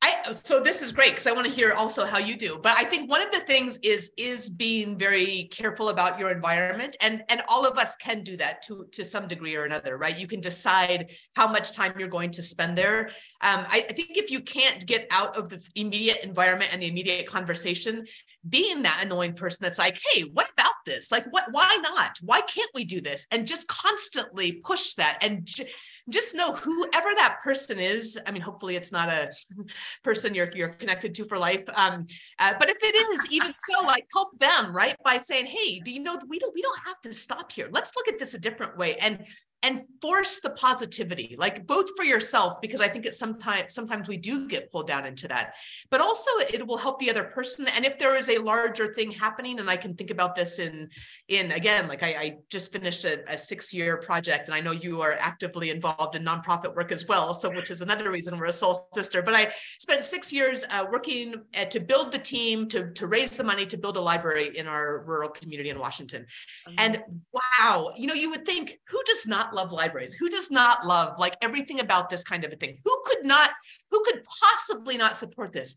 I 0.00 0.32
so 0.32 0.60
this 0.60 0.80
is 0.80 0.92
great 0.92 1.10
because 1.10 1.26
I 1.26 1.32
want 1.32 1.46
to 1.46 1.52
hear 1.52 1.72
also 1.72 2.06
how 2.06 2.18
you 2.18 2.36
do. 2.36 2.60
But 2.62 2.76
I 2.78 2.84
think 2.84 3.10
one 3.10 3.20
of 3.20 3.32
the 3.32 3.40
things 3.40 3.78
is 3.82 4.12
is 4.16 4.48
being 4.48 4.96
very 4.96 5.48
careful 5.50 5.88
about 5.88 6.20
your 6.20 6.30
environment, 6.30 6.96
and 7.00 7.24
and 7.28 7.42
all 7.48 7.66
of 7.66 7.78
us 7.78 7.96
can 7.96 8.22
do 8.22 8.36
that 8.36 8.62
to 8.68 8.86
to 8.92 9.04
some 9.04 9.26
degree 9.26 9.56
or 9.56 9.64
another, 9.64 9.98
right? 9.98 10.16
You 10.16 10.28
can 10.28 10.40
decide 10.40 11.10
how 11.34 11.50
much 11.50 11.72
time 11.72 11.94
you're 11.98 12.06
going 12.06 12.30
to 12.30 12.42
spend 12.42 12.78
there. 12.78 13.08
Um, 13.40 13.64
I, 13.68 13.86
I 13.88 13.92
think 13.92 14.16
if 14.16 14.30
you 14.30 14.40
can't 14.40 14.86
get 14.86 15.08
out 15.10 15.36
of 15.36 15.48
the 15.48 15.60
immediate 15.74 16.18
environment 16.22 16.70
and 16.72 16.80
the 16.80 16.86
immediate 16.86 17.26
conversation, 17.26 18.06
being 18.48 18.82
that 18.82 19.00
annoying 19.04 19.34
person 19.34 19.58
that's 19.62 19.78
like, 19.78 20.00
hey, 20.12 20.22
what 20.32 20.50
about 20.52 20.74
this? 20.86 21.10
Like, 21.10 21.24
what, 21.30 21.46
why 21.50 21.78
not? 21.82 22.18
Why 22.22 22.40
can't 22.40 22.70
we 22.74 22.84
do 22.84 23.00
this? 23.00 23.26
And 23.30 23.46
just 23.46 23.68
constantly 23.68 24.60
push 24.64 24.94
that 24.94 25.18
and 25.22 25.44
j- 25.44 25.68
just 26.08 26.34
know 26.34 26.52
whoever 26.52 27.08
that 27.16 27.38
person 27.44 27.78
is. 27.78 28.18
I 28.26 28.32
mean, 28.32 28.42
hopefully 28.42 28.76
it's 28.76 28.92
not 28.92 29.08
a 29.08 29.30
person 30.04 30.34
you're, 30.34 30.50
you're 30.54 30.70
connected 30.70 31.14
to 31.16 31.24
for 31.24 31.38
life. 31.38 31.64
Um, 31.74 32.06
uh, 32.38 32.54
but 32.58 32.70
if 32.70 32.76
it 32.82 32.94
is, 32.94 33.26
even 33.30 33.52
so, 33.70 33.86
like 33.86 34.06
help 34.12 34.38
them, 34.38 34.74
right? 34.74 34.96
By 35.04 35.20
saying, 35.20 35.46
hey, 35.46 35.80
you 35.84 36.02
know, 36.02 36.18
we 36.28 36.38
don't, 36.38 36.54
we 36.54 36.62
don't 36.62 36.80
have 36.86 37.00
to 37.02 37.12
stop 37.12 37.52
here. 37.52 37.68
Let's 37.72 37.94
look 37.96 38.08
at 38.08 38.18
this 38.18 38.34
a 38.34 38.38
different 38.38 38.76
way. 38.76 38.96
And 38.96 39.24
and 39.62 39.80
force 40.00 40.38
the 40.40 40.50
positivity 40.50 41.34
like 41.38 41.66
both 41.66 41.88
for 41.96 42.04
yourself 42.04 42.60
because 42.60 42.80
i 42.80 42.88
think 42.88 43.04
it's 43.04 43.18
sometimes 43.18 43.74
sometimes 43.74 44.06
we 44.06 44.16
do 44.16 44.46
get 44.46 44.70
pulled 44.70 44.86
down 44.86 45.04
into 45.04 45.26
that 45.26 45.54
but 45.90 46.00
also 46.00 46.30
it 46.52 46.64
will 46.64 46.76
help 46.76 47.00
the 47.00 47.10
other 47.10 47.24
person 47.24 47.66
and 47.74 47.84
if 47.84 47.98
there 47.98 48.16
is 48.16 48.28
a 48.28 48.38
larger 48.38 48.94
thing 48.94 49.10
happening 49.10 49.58
and 49.58 49.68
i 49.68 49.76
can 49.76 49.94
think 49.94 50.10
about 50.10 50.36
this 50.36 50.60
in 50.60 50.88
in 51.26 51.50
again 51.52 51.88
like 51.88 52.04
i, 52.04 52.08
I 52.08 52.36
just 52.50 52.72
finished 52.72 53.04
a, 53.04 53.28
a 53.32 53.36
six 53.36 53.74
year 53.74 53.98
project 53.98 54.46
and 54.46 54.54
i 54.54 54.60
know 54.60 54.70
you 54.70 55.00
are 55.00 55.16
actively 55.18 55.70
involved 55.70 56.14
in 56.14 56.24
nonprofit 56.24 56.74
work 56.76 56.92
as 56.92 57.06
well 57.08 57.34
so 57.34 57.50
which 57.50 57.70
is 57.70 57.80
another 57.80 58.10
reason 58.12 58.38
we're 58.38 58.46
a 58.46 58.52
soul 58.52 58.88
sister 58.94 59.22
but 59.22 59.34
i 59.34 59.52
spent 59.80 60.04
six 60.04 60.32
years 60.32 60.64
uh, 60.70 60.84
working 60.90 61.34
uh, 61.58 61.64
to 61.64 61.80
build 61.80 62.12
the 62.12 62.18
team 62.28 62.68
to 62.68 62.92
to 62.92 63.06
raise 63.06 63.36
the 63.36 63.44
money 63.44 63.64
to 63.66 63.76
build 63.76 63.96
a 63.96 64.00
library 64.00 64.46
in 64.56 64.66
our 64.66 65.04
rural 65.06 65.30
community 65.30 65.70
in 65.70 65.78
washington 65.78 66.22
mm-hmm. 66.22 66.74
and 66.78 67.02
wow 67.32 67.90
you 67.96 68.06
know 68.06 68.14
you 68.14 68.30
would 68.30 68.44
think 68.44 68.78
who 68.88 69.00
does 69.06 69.26
not 69.26 69.38
not 69.38 69.54
love 69.54 69.72
libraries? 69.72 70.14
Who 70.14 70.28
does 70.28 70.50
not 70.50 70.84
love 70.84 71.18
like 71.18 71.36
everything 71.42 71.80
about 71.80 72.08
this 72.08 72.24
kind 72.24 72.44
of 72.44 72.52
a 72.52 72.56
thing? 72.56 72.76
Who 72.84 73.02
could 73.04 73.26
not, 73.26 73.50
who 73.90 74.02
could 74.04 74.22
possibly 74.42 74.96
not 74.96 75.16
support 75.16 75.52
this? 75.52 75.76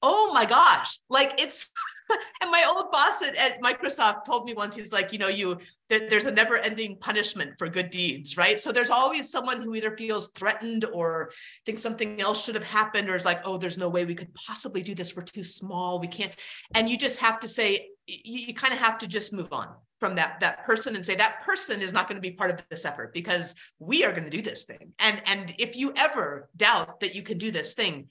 Oh 0.00 0.32
my 0.32 0.44
gosh, 0.44 0.98
like 1.10 1.40
it's, 1.40 1.72
and 2.40 2.50
my 2.50 2.64
old 2.68 2.92
boss 2.92 3.20
at, 3.22 3.34
at, 3.36 3.60
Microsoft 3.60 4.24
told 4.24 4.44
me 4.44 4.54
once, 4.54 4.76
he's 4.76 4.92
like, 4.92 5.12
you 5.12 5.18
know, 5.18 5.28
you, 5.28 5.58
there, 5.90 6.08
there's 6.08 6.26
a 6.26 6.30
never 6.30 6.56
ending 6.58 6.96
punishment 7.00 7.52
for 7.58 7.68
good 7.68 7.90
deeds, 7.90 8.36
right? 8.36 8.60
So 8.60 8.70
there's 8.70 8.90
always 8.90 9.30
someone 9.30 9.60
who 9.60 9.74
either 9.74 9.96
feels 9.96 10.30
threatened 10.30 10.84
or 10.92 11.32
thinks 11.66 11.82
something 11.82 12.20
else 12.20 12.44
should 12.44 12.54
have 12.54 12.64
happened 12.64 13.10
or 13.10 13.16
is 13.16 13.24
like, 13.24 13.40
oh, 13.44 13.58
there's 13.58 13.78
no 13.78 13.88
way 13.88 14.04
we 14.04 14.14
could 14.14 14.32
possibly 14.34 14.82
do 14.82 14.94
this. 14.94 15.16
We're 15.16 15.22
too 15.22 15.44
small. 15.44 15.98
We 15.98 16.06
can't. 16.06 16.32
And 16.74 16.88
you 16.88 16.96
just 16.96 17.18
have 17.18 17.40
to 17.40 17.48
say, 17.48 17.88
you, 18.06 18.38
you 18.46 18.54
kind 18.54 18.72
of 18.72 18.78
have 18.78 18.98
to 18.98 19.08
just 19.08 19.32
move 19.32 19.52
on 19.52 19.68
from 20.00 20.14
that 20.14 20.38
that 20.40 20.64
person 20.64 20.94
and 20.94 21.04
say 21.04 21.14
that 21.16 21.42
person 21.44 21.82
is 21.82 21.92
not 21.92 22.08
going 22.08 22.16
to 22.16 22.22
be 22.22 22.30
part 22.30 22.50
of 22.50 22.64
this 22.70 22.84
effort 22.84 23.12
because 23.12 23.54
we 23.78 24.04
are 24.04 24.12
going 24.12 24.24
to 24.24 24.30
do 24.30 24.40
this 24.40 24.64
thing 24.64 24.92
and 25.00 25.20
and 25.26 25.52
if 25.58 25.76
you 25.76 25.92
ever 25.96 26.48
doubt 26.56 27.00
that 27.00 27.14
you 27.14 27.22
can 27.22 27.36
do 27.36 27.50
this 27.50 27.74
thing 27.74 28.08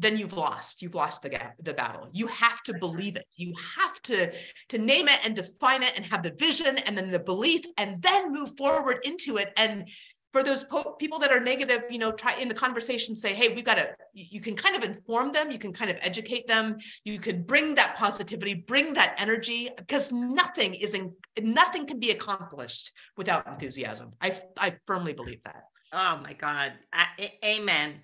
then 0.00 0.16
you've 0.16 0.32
lost 0.32 0.82
you've 0.82 0.94
lost 0.94 1.22
the 1.22 1.28
gap, 1.28 1.54
the 1.62 1.74
battle 1.74 2.08
you 2.12 2.26
have 2.26 2.62
to 2.62 2.74
believe 2.78 3.16
it 3.16 3.26
you 3.36 3.52
have 3.76 4.00
to 4.02 4.32
to 4.68 4.78
name 4.78 5.08
it 5.08 5.20
and 5.24 5.36
define 5.36 5.82
it 5.82 5.92
and 5.96 6.04
have 6.04 6.22
the 6.22 6.34
vision 6.38 6.78
and 6.78 6.96
then 6.96 7.10
the 7.10 7.18
belief 7.18 7.62
and 7.76 8.00
then 8.02 8.32
move 8.32 8.50
forward 8.56 8.98
into 9.04 9.36
it 9.36 9.52
and 9.56 9.88
for 10.32 10.42
those 10.42 10.64
po- 10.64 10.94
people 10.98 11.18
that 11.18 11.32
are 11.32 11.40
negative, 11.40 11.82
you 11.90 11.98
know, 11.98 12.12
try 12.12 12.38
in 12.38 12.48
the 12.48 12.54
conversation, 12.54 13.16
say, 13.16 13.34
hey, 13.34 13.52
we've 13.52 13.64
got 13.64 13.78
to, 13.78 13.94
you 14.12 14.40
can 14.40 14.54
kind 14.54 14.76
of 14.76 14.84
inform 14.84 15.32
them, 15.32 15.50
you 15.50 15.58
can 15.58 15.72
kind 15.72 15.90
of 15.90 15.96
educate 16.02 16.46
them, 16.46 16.78
you 17.04 17.18
could 17.18 17.46
bring 17.46 17.74
that 17.74 17.96
positivity, 17.96 18.54
bring 18.54 18.94
that 18.94 19.16
energy, 19.18 19.68
because 19.76 20.12
nothing 20.12 20.74
is 20.74 20.94
in, 20.94 21.12
nothing 21.42 21.86
can 21.86 21.98
be 21.98 22.12
accomplished 22.12 22.92
without 23.16 23.46
enthusiasm. 23.48 24.12
I, 24.20 24.36
I 24.56 24.76
firmly 24.86 25.14
believe 25.14 25.42
that. 25.44 25.64
Oh 25.92 26.20
my 26.22 26.34
God. 26.34 26.72
A- 26.94 27.44
amen. 27.44 27.94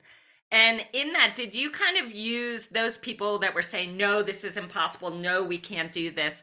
And 0.52 0.84
in 0.92 1.12
that, 1.12 1.34
did 1.34 1.54
you 1.54 1.70
kind 1.70 1.98
of 1.98 2.14
use 2.14 2.66
those 2.66 2.96
people 2.96 3.38
that 3.40 3.54
were 3.54 3.62
saying, 3.62 3.96
no, 3.96 4.22
this 4.22 4.44
is 4.44 4.56
impossible. 4.56 5.10
No, 5.10 5.42
we 5.42 5.58
can't 5.58 5.92
do 5.92 6.10
this. 6.10 6.42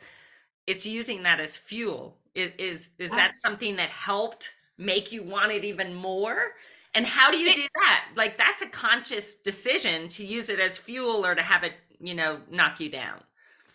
It's 0.68 0.86
using 0.86 1.24
that 1.24 1.40
as 1.40 1.58
fuel. 1.58 2.18
Is, 2.36 2.52
is, 2.58 2.90
is 3.00 3.12
that 3.12 3.36
something 3.36 3.76
that 3.78 3.90
helped 3.90 4.56
make 4.78 5.12
you 5.12 5.24
want 5.24 5.52
it 5.52 5.64
even 5.64 5.94
more? 5.94 6.54
And 6.96 7.06
how 7.06 7.32
do 7.32 7.38
you 7.38 7.54
do 7.54 7.68
that? 7.76 8.06
Like, 8.16 8.38
that's 8.38 8.62
a 8.62 8.68
conscious 8.68 9.36
decision 9.36 10.08
to 10.10 10.26
use 10.26 10.50
it 10.50 10.60
as 10.60 10.78
fuel 10.78 11.26
or 11.26 11.34
to 11.34 11.42
have 11.42 11.64
it, 11.64 11.74
you 12.00 12.14
know, 12.14 12.40
knock 12.52 12.80
you 12.80 12.90
down. 12.90 13.22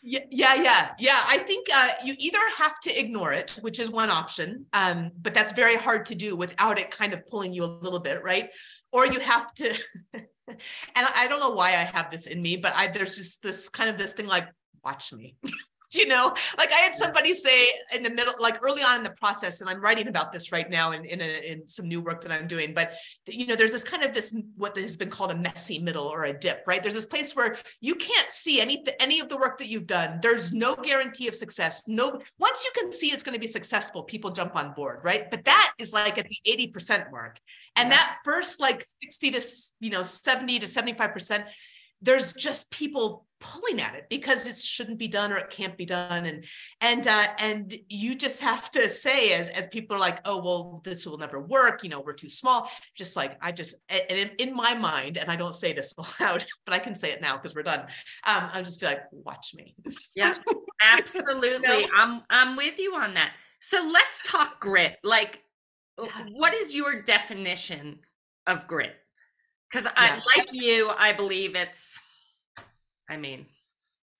Yeah, 0.03 0.21
yeah, 0.31 0.55
yeah, 0.55 0.91
yeah. 0.99 1.21
I 1.27 1.39
think 1.39 1.67
uh, 1.75 1.89
you 2.05 2.15
either 2.19 2.39
have 2.57 2.79
to 2.81 2.99
ignore 2.99 3.33
it, 3.33 3.51
which 3.63 3.81
is 3.81 3.91
one 3.91 4.11
option, 4.11 4.65
um, 4.73 5.11
but 5.21 5.35
that's 5.35 5.51
very 5.53 5.77
hard 5.77 6.07
to 6.07 6.15
do 6.15 6.37
without 6.37 6.79
it 6.79 6.93
kind 6.93 7.13
of 7.13 7.27
pulling 7.27 7.53
you 7.53 7.65
a 7.65 7.67
little 7.67 7.99
bit, 7.99 8.23
right? 8.23 8.51
Or 8.93 9.07
you 9.07 9.21
have 9.21 9.53
to, 9.55 9.75
and 10.15 10.27
I 10.97 11.27
don't 11.29 11.41
know 11.41 11.51
why 11.51 11.69
I 11.69 11.91
have 11.95 12.11
this 12.11 12.27
in 12.27 12.41
me, 12.41 12.57
but 12.57 12.73
I 12.75 12.89
there's 12.89 13.17
just 13.17 13.43
this 13.43 13.69
kind 13.69 13.91
of 13.91 13.99
this 13.99 14.15
thing 14.15 14.27
like, 14.27 14.49
watch 14.85 15.13
me. 15.13 15.37
you 15.99 16.07
know 16.07 16.33
like 16.57 16.73
i 16.73 16.77
had 16.77 16.95
somebody 16.95 17.35
say 17.35 17.69
in 17.93 18.03
the 18.03 18.11
middle 18.11 18.35
like 18.39 18.59
early 18.65 18.83
on 18.83 18.99
in 18.99 19.03
the 19.03 19.11
process 19.11 19.61
and 19.61 19.71
i'm 19.71 19.81
writing 19.81 20.09
about 20.09 20.33
this 20.33 20.53
right 20.53 20.71
now 20.71 20.93
in 20.93 21.05
in, 21.05 21.21
a, 21.21 21.53
in 21.53 21.67
some 21.67 21.89
new 21.89 22.01
work 22.01 22.21
that 22.21 22.31
i'm 22.31 22.47
doing 22.47 22.75
but 22.75 22.93
you 23.27 23.47
know 23.47 23.57
there's 23.57 23.73
this 23.73 23.85
kind 23.85 24.05
of 24.05 24.13
this 24.13 24.37
what 24.57 24.77
has 24.77 24.97
been 24.97 25.11
called 25.11 25.31
a 25.31 25.37
messy 25.37 25.79
middle 25.79 26.07
or 26.07 26.25
a 26.25 26.33
dip 26.33 26.65
right? 26.67 26.83
There's 26.83 26.95
this 26.95 27.07
place 27.07 27.35
where 27.35 27.57
you 27.81 27.95
can't 27.95 28.31
see 28.31 28.61
any 28.61 28.85
any 29.01 29.21
of 29.21 29.29
the 29.29 29.37
work 29.37 29.59
that 29.59 29.69
you've 29.69 29.87
done. 29.87 30.19
There's 30.23 30.53
no 30.53 30.75
guarantee 30.77 31.29
of 31.29 31.35
success. 31.35 31.83
No 31.87 32.21
once 32.39 32.65
you 32.65 32.71
can 32.81 32.93
see 32.93 33.09
it's 33.09 33.23
going 33.23 33.35
to 33.35 33.41
be 33.41 33.47
successful 33.47 34.03
people 34.03 34.31
jump 34.31 34.57
on 34.57 34.73
board 34.75 35.01
right? 35.03 35.31
But 35.31 35.45
that 35.45 35.73
is 35.79 35.93
like 35.93 36.19
at 36.19 36.29
the 36.29 36.73
80% 36.73 37.11
mark. 37.11 37.39
And 37.77 37.89
yeah. 37.89 37.97
that 37.97 38.19
first 38.25 38.61
like 38.61 38.85
60 39.03 39.31
to 39.33 39.41
you 39.81 39.91
know 39.91 40.03
70 40.03 40.61
to 40.61 40.67
75% 40.67 41.45
there's 42.03 42.33
just 42.33 42.71
people 42.71 43.27
pulling 43.41 43.81
at 43.81 43.95
it 43.95 44.05
because 44.11 44.49
it 44.49 44.57
shouldn't 44.57 44.99
be 44.99 45.07
done 45.07 45.33
or 45.33 45.37
it 45.37 45.51
can't 45.51 45.77
be 45.77 45.87
done. 45.87 46.27
And 46.27 46.45
and 46.81 47.07
uh, 47.07 47.27
and 47.39 47.77
you 47.89 48.15
just 48.15 48.41
have 48.41 48.71
to 48.73 48.89
say 48.89 49.33
as 49.35 49.49
as 49.51 49.67
people 49.69 49.97
are 49.97 50.01
like 50.01 50.21
oh 50.25 50.39
well 50.39 50.81
this 50.85 51.07
will 51.07 51.19
never 51.19 51.41
work. 51.41 51.83
You 51.83 51.91
know 51.91 52.01
we're 52.01 52.15
too 52.15 52.29
small. 52.29 52.71
Just 52.97 53.17
like 53.17 53.37
i 53.41 53.53
just 53.53 53.77
and 53.89 54.03
in, 54.11 54.31
in 54.39 54.55
my 54.55 54.75
mind 54.75 55.17
and 55.17 55.31
i 55.31 55.37
don't 55.37 55.55
say 55.55 55.73
this 55.73 55.95
aloud 56.21 56.45
but 56.65 56.75
i 56.75 56.79
can 56.79 56.95
say 56.95 57.13
it 57.13 57.21
now 57.21 57.37
because 57.37 57.55
we're 57.55 57.63
done 57.63 57.81
um 58.27 58.51
i'll 58.53 58.63
just 58.63 58.81
be 58.81 58.87
like 58.87 59.03
watch 59.13 59.55
me. 59.55 59.75
Yeah 60.15 60.35
absolutely. 60.83 61.87
I'm 61.97 62.23
i'm 62.31 62.57
with 62.57 62.79
you 62.79 62.95
on 62.95 63.15
that. 63.15 63.33
So 63.61 63.79
let's 63.93 64.23
talk 64.23 64.61
grit. 64.61 64.97
Like 65.03 65.43
what 66.33 66.55
is 66.55 66.75
your 66.75 67.03
definition 67.03 68.01
of 68.47 68.67
grit 68.67 68.95
because 69.71 69.87
I 69.97 70.07
yeah. 70.07 70.21
like 70.37 70.53
you, 70.53 70.91
I 70.97 71.13
believe 71.13 71.55
it's. 71.57 72.01
I 73.09 73.17
mean, 73.17 73.47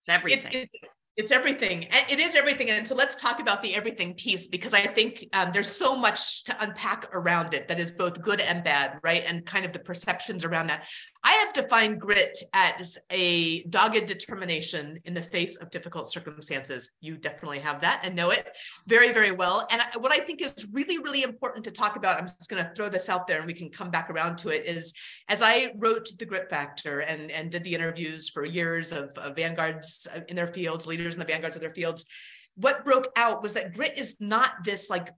it's 0.01 0.09
everything. 0.09 0.39
It's, 0.39 0.49
it's, 0.55 0.77
it's 1.19 1.33
everything. 1.33 1.85
It 2.09 2.21
is 2.21 2.37
everything. 2.37 2.71
And 2.71 2.87
so 2.87 2.95
let's 2.95 3.17
talk 3.17 3.41
about 3.41 3.61
the 3.61 3.75
everything 3.75 4.15
piece 4.15 4.47
because 4.47 4.73
I 4.73 4.87
think 4.87 5.27
um, 5.33 5.51
there's 5.53 5.71
so 5.71 5.97
much 5.97 6.45
to 6.45 6.57
unpack 6.63 7.09
around 7.13 7.55
it 7.55 7.67
that 7.67 7.81
is 7.81 7.91
both 7.91 8.23
good 8.23 8.41
and 8.41 8.63
bad, 8.63 9.01
right? 9.03 9.25
And 9.27 9.45
kind 9.45 9.67
of 9.67 9.73
the 9.73 9.81
perceptions 9.81 10.45
around 10.45 10.69
that. 10.69 10.87
I 11.29 11.33
have 11.33 11.53
defined 11.53 12.01
grit 12.01 12.39
as 12.55 12.97
a 13.11 13.63
dogged 13.65 14.07
determination 14.07 14.99
in 15.05 15.13
the 15.13 15.21
face 15.21 15.59
of 15.59 15.71
difficult 15.71 16.11
circumstances. 16.11 16.93
You 17.03 17.19
definitely 17.19 17.59
have 17.59 17.83
that 17.83 18.01
and 18.03 18.17
know 18.17 18.31
it 18.31 18.57
very, 18.87 19.13
very 19.13 19.31
well. 19.31 19.69
And 19.71 19.83
what 20.03 20.11
I 20.11 20.21
think 20.21 20.41
is 20.41 20.67
really, 20.73 20.97
really 20.97 21.25
important 21.25 21.67
to 21.67 21.71
talk 21.71 21.97
about, 21.97 22.19
I'm 22.19 22.29
just 22.29 22.49
going 22.49 22.65
to 22.65 22.71
throw 22.71 22.89
this 22.89 23.11
out 23.11 23.27
there 23.27 23.37
and 23.37 23.47
we 23.47 23.53
can 23.53 23.69
come 23.69 23.91
back 23.91 24.09
around 24.09 24.39
to 24.39 24.49
it, 24.49 24.65
is 24.65 24.95
as 25.29 25.43
I 25.43 25.75
wrote 25.77 26.09
The 26.19 26.25
Grit 26.25 26.49
Factor 26.49 27.01
and, 27.01 27.31
and 27.31 27.51
did 27.51 27.63
the 27.63 27.75
interviews 27.75 28.31
for 28.31 28.47
years 28.47 28.91
of, 28.91 29.11
of 29.19 29.37
vanguards 29.37 30.09
in 30.29 30.37
their 30.37 30.47
fields, 30.47 30.87
leaders 30.87 31.13
in 31.13 31.21
the 31.21 31.27
vanguards 31.27 31.57
of 31.57 31.61
their 31.61 31.75
fields, 31.75 32.07
what 32.55 32.87
broke 32.87 33.09
out 33.17 33.43
was 33.43 33.53
that 33.53 33.75
grit 33.75 33.99
is 33.99 34.17
not 34.19 34.65
this 34.65 34.89
like 34.89 35.11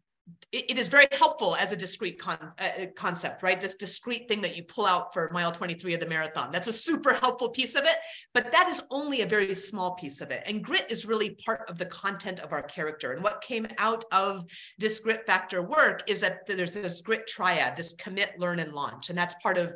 it, 0.52 0.78
is 0.78 0.88
very 0.88 1.06
helpful 1.12 1.54
as 1.56 1.72
a 1.72 1.76
discrete 1.76 2.18
con, 2.18 2.38
uh, 2.59 2.87
concept, 2.96 3.42
right? 3.42 3.61
This 3.61 3.76
discrete 3.76 4.28
thing 4.28 4.40
that 4.42 4.56
you 4.56 4.64
pull 4.64 4.87
out 4.87 5.12
for 5.12 5.30
mile 5.33 5.52
23 5.52 5.94
of 5.94 6.00
the 6.00 6.06
marathon. 6.06 6.50
That's 6.50 6.66
a 6.66 6.72
super 6.72 7.14
helpful 7.14 7.50
piece 7.50 7.74
of 7.76 7.85
it, 7.85 7.96
but 8.35 8.50
that 8.50 8.68
is 8.68 8.83
only 8.90 9.22
a 9.22 9.26
very 9.26 9.54
small 9.54 9.94
piece 9.94 10.20
of 10.20 10.30
it. 10.30 10.42
And 10.46 10.64
grit 10.64 10.87
is 10.90 11.06
really 11.06 11.30
part 11.44 11.68
of 11.70 11.78
the 11.78 11.87
content 11.87 12.40
of 12.40 12.52
our 12.52 12.62
character. 12.62 13.12
And 13.12 13.22
what 13.22 13.42
came 13.42 13.66
out 13.78 14.04
of 14.12 14.44
this 14.78 14.98
grit 15.00 15.24
factor 15.26 15.62
work 15.62 16.02
is 16.09 16.20
that 16.20 16.46
there's 16.46 16.72
this 16.72 17.00
grit 17.00 17.26
triad, 17.26 17.76
this 17.76 17.94
commit, 17.94 18.38
learn, 18.38 18.59
and 18.59 18.72
launch. 18.72 19.09
And 19.09 19.18
that's 19.18 19.37
part 19.37 19.59
of, 19.59 19.68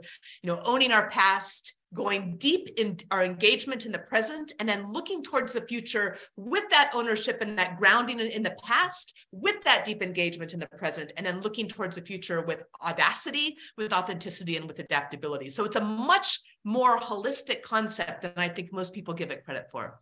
you 0.43 0.49
know, 0.49 0.61
owning 0.65 0.93
our 0.93 1.09
past, 1.11 1.75
going 1.95 2.37
deep 2.37 2.69
in 2.77 2.97
our 3.11 3.25
engagement 3.25 3.87
in 3.87 3.93
the 3.93 3.99
present 3.99 4.53
and 4.59 4.69
then 4.69 4.93
looking 4.93 5.23
towards 5.23 5.53
the 5.53 5.61
future 5.63 6.17
with 6.37 6.69
that 6.71 6.91
ownership 6.93 7.39
and 7.41 7.59
that 7.59 7.79
grounding 7.79 8.21
in, 8.21 8.43
the 8.43 8.57
past 8.65 9.17
with 9.33 9.63
that 9.63 9.85
deep 9.85 10.03
engagement 10.03 10.53
in 10.53 10.61
the 10.61 10.69
present 10.77 11.13
and 11.17 11.25
then 11.25 11.41
looking 11.41 11.67
towards 11.69 11.97
the 11.97 12.03
future 12.03 12.43
with 12.43 12.65
audacity 12.85 13.57
with 13.79 13.93
authenticity 13.93 14.57
and 14.57 14.67
with 14.67 14.79
adaptability. 14.81 15.49
So 15.49 15.65
it's 15.65 15.77
a 15.77 15.81
much 15.81 16.41
more 16.65 16.99
holistic 16.99 17.63
concept 17.63 18.23
than 18.23 18.33
i 18.37 18.49
think 18.49 18.73
most 18.73 18.93
people 18.93 19.15
give 19.15 19.31
it 19.31 19.45
credit 19.45 19.71
for. 19.71 20.01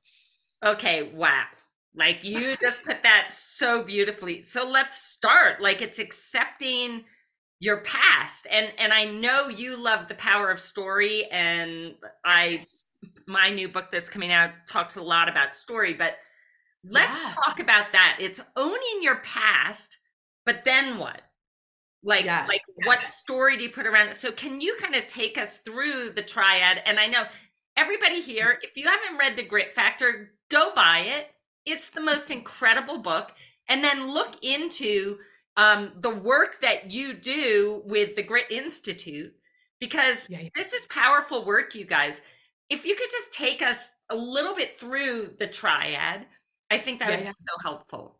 Okay 0.64 1.12
wow. 1.14 1.44
Like 1.94 2.24
you 2.24 2.56
just 2.56 2.82
put 2.84 3.02
that 3.02 3.32
so 3.32 3.82
beautifully. 3.82 4.42
So 4.42 4.66
let's 4.66 5.02
start. 5.02 5.60
Like 5.60 5.82
it's 5.82 5.98
accepting 5.98 7.04
your 7.62 7.76
past 7.82 8.48
and 8.50 8.72
and 8.76 8.92
i 8.92 9.04
know 9.04 9.46
you 9.46 9.80
love 9.80 10.08
the 10.08 10.16
power 10.16 10.50
of 10.50 10.58
story 10.58 11.26
and 11.30 11.94
i 12.24 12.58
my 13.28 13.50
new 13.50 13.68
book 13.68 13.86
that's 13.92 14.10
coming 14.10 14.32
out 14.32 14.50
talks 14.66 14.96
a 14.96 15.02
lot 15.02 15.28
about 15.28 15.54
story 15.54 15.94
but 15.94 16.14
let's 16.84 17.22
yeah. 17.22 17.32
talk 17.44 17.60
about 17.60 17.92
that 17.92 18.16
it's 18.18 18.40
owning 18.56 19.00
your 19.00 19.14
past 19.18 19.98
but 20.44 20.64
then 20.64 20.98
what 20.98 21.22
like 22.02 22.24
yeah. 22.24 22.44
like 22.48 22.62
yeah. 22.80 22.88
what 22.88 23.06
story 23.06 23.56
do 23.56 23.62
you 23.62 23.70
put 23.70 23.86
around 23.86 24.08
it 24.08 24.16
so 24.16 24.32
can 24.32 24.60
you 24.60 24.74
kind 24.80 24.96
of 24.96 25.06
take 25.06 25.38
us 25.38 25.58
through 25.58 26.10
the 26.10 26.22
triad 26.22 26.82
and 26.84 26.98
i 26.98 27.06
know 27.06 27.22
everybody 27.76 28.20
here 28.20 28.58
if 28.62 28.76
you 28.76 28.88
haven't 28.88 29.18
read 29.18 29.36
the 29.36 29.44
grit 29.44 29.70
factor 29.70 30.32
go 30.50 30.74
buy 30.74 30.98
it 30.98 31.28
it's 31.64 31.90
the 31.90 32.00
most 32.00 32.28
incredible 32.32 32.98
book 32.98 33.32
and 33.68 33.84
then 33.84 34.12
look 34.12 34.42
into 34.42 35.16
um, 35.56 35.92
the 36.00 36.10
work 36.10 36.60
that 36.60 36.90
you 36.90 37.12
do 37.12 37.82
with 37.84 38.16
the 38.16 38.22
Grit 38.22 38.50
Institute, 38.50 39.34
because 39.80 40.28
yeah, 40.30 40.40
yeah. 40.42 40.48
this 40.54 40.72
is 40.72 40.86
powerful 40.86 41.44
work, 41.44 41.74
you 41.74 41.84
guys. 41.84 42.22
If 42.70 42.86
you 42.86 42.94
could 42.96 43.10
just 43.10 43.32
take 43.32 43.60
us 43.60 43.92
a 44.08 44.16
little 44.16 44.54
bit 44.54 44.78
through 44.78 45.34
the 45.38 45.46
triad, 45.46 46.26
I 46.70 46.78
think 46.78 47.00
that 47.00 47.10
yeah, 47.10 47.16
would 47.16 47.26
be 47.26 47.32
so 47.38 47.68
helpful. 47.68 48.18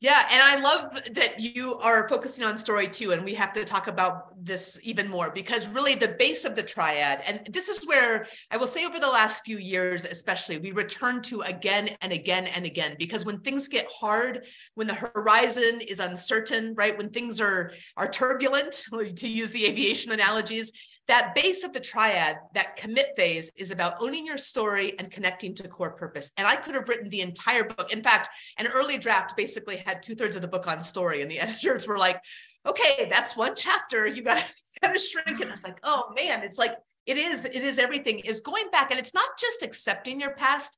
Yeah, 0.00 0.22
and 0.30 0.40
I 0.40 0.60
love 0.60 0.94
that 1.14 1.40
you 1.40 1.76
are 1.78 2.08
focusing 2.08 2.44
on 2.44 2.56
story 2.56 2.86
too, 2.86 3.10
and 3.10 3.24
we 3.24 3.34
have 3.34 3.52
to 3.54 3.64
talk 3.64 3.88
about 3.88 4.32
this 4.44 4.78
even 4.84 5.08
more 5.10 5.30
because 5.30 5.68
really 5.68 5.96
the 5.96 6.14
base 6.20 6.44
of 6.44 6.54
the 6.54 6.62
triad, 6.62 7.20
and 7.26 7.40
this 7.50 7.68
is 7.68 7.84
where 7.84 8.24
I 8.52 8.58
will 8.58 8.68
say 8.68 8.86
over 8.86 9.00
the 9.00 9.08
last 9.08 9.44
few 9.44 9.58
years, 9.58 10.04
especially, 10.04 10.58
we 10.58 10.70
return 10.70 11.20
to 11.22 11.40
again 11.40 11.90
and 12.00 12.12
again 12.12 12.46
and 12.46 12.64
again 12.64 12.94
because 12.96 13.24
when 13.24 13.40
things 13.40 13.66
get 13.66 13.88
hard, 13.92 14.46
when 14.74 14.86
the 14.86 14.94
horizon 14.94 15.80
is 15.88 15.98
uncertain, 15.98 16.74
right, 16.76 16.96
when 16.96 17.10
things 17.10 17.40
are 17.40 17.72
are 17.96 18.08
turbulent, 18.08 18.84
to 19.16 19.28
use 19.28 19.50
the 19.50 19.66
aviation 19.66 20.12
analogies, 20.12 20.72
that 21.08 21.34
base 21.34 21.64
of 21.64 21.72
the 21.72 21.80
triad, 21.80 22.38
that 22.54 22.76
commit 22.76 23.14
phase, 23.16 23.50
is 23.56 23.70
about 23.70 23.94
owning 24.00 24.26
your 24.26 24.36
story 24.36 24.98
and 24.98 25.10
connecting 25.10 25.54
to 25.54 25.66
core 25.66 25.92
purpose. 25.92 26.30
And 26.36 26.46
I 26.46 26.56
could 26.56 26.74
have 26.74 26.88
written 26.88 27.08
the 27.08 27.22
entire 27.22 27.64
book. 27.64 27.92
In 27.92 28.02
fact, 28.02 28.28
an 28.58 28.66
early 28.66 28.98
draft 28.98 29.36
basically 29.36 29.76
had 29.76 30.02
two 30.02 30.14
thirds 30.14 30.36
of 30.36 30.42
the 30.42 30.48
book 30.48 30.68
on 30.68 30.82
story, 30.82 31.22
and 31.22 31.30
the 31.30 31.40
editors 31.40 31.86
were 31.86 31.98
like, 31.98 32.22
"Okay, 32.66 33.06
that's 33.10 33.36
one 33.36 33.54
chapter. 33.56 34.06
You 34.06 34.22
got 34.22 34.44
to 34.82 34.98
shrink." 34.98 35.40
And 35.40 35.48
I 35.48 35.52
was 35.52 35.64
like, 35.64 35.78
"Oh 35.82 36.12
man, 36.14 36.42
it's 36.42 36.58
like 36.58 36.76
it 37.06 37.16
is. 37.16 37.46
It 37.46 37.64
is 37.64 37.78
everything. 37.78 38.20
Is 38.20 38.40
going 38.40 38.70
back, 38.70 38.90
and 38.90 39.00
it's 39.00 39.14
not 39.14 39.30
just 39.38 39.62
accepting 39.62 40.20
your 40.20 40.34
past." 40.34 40.76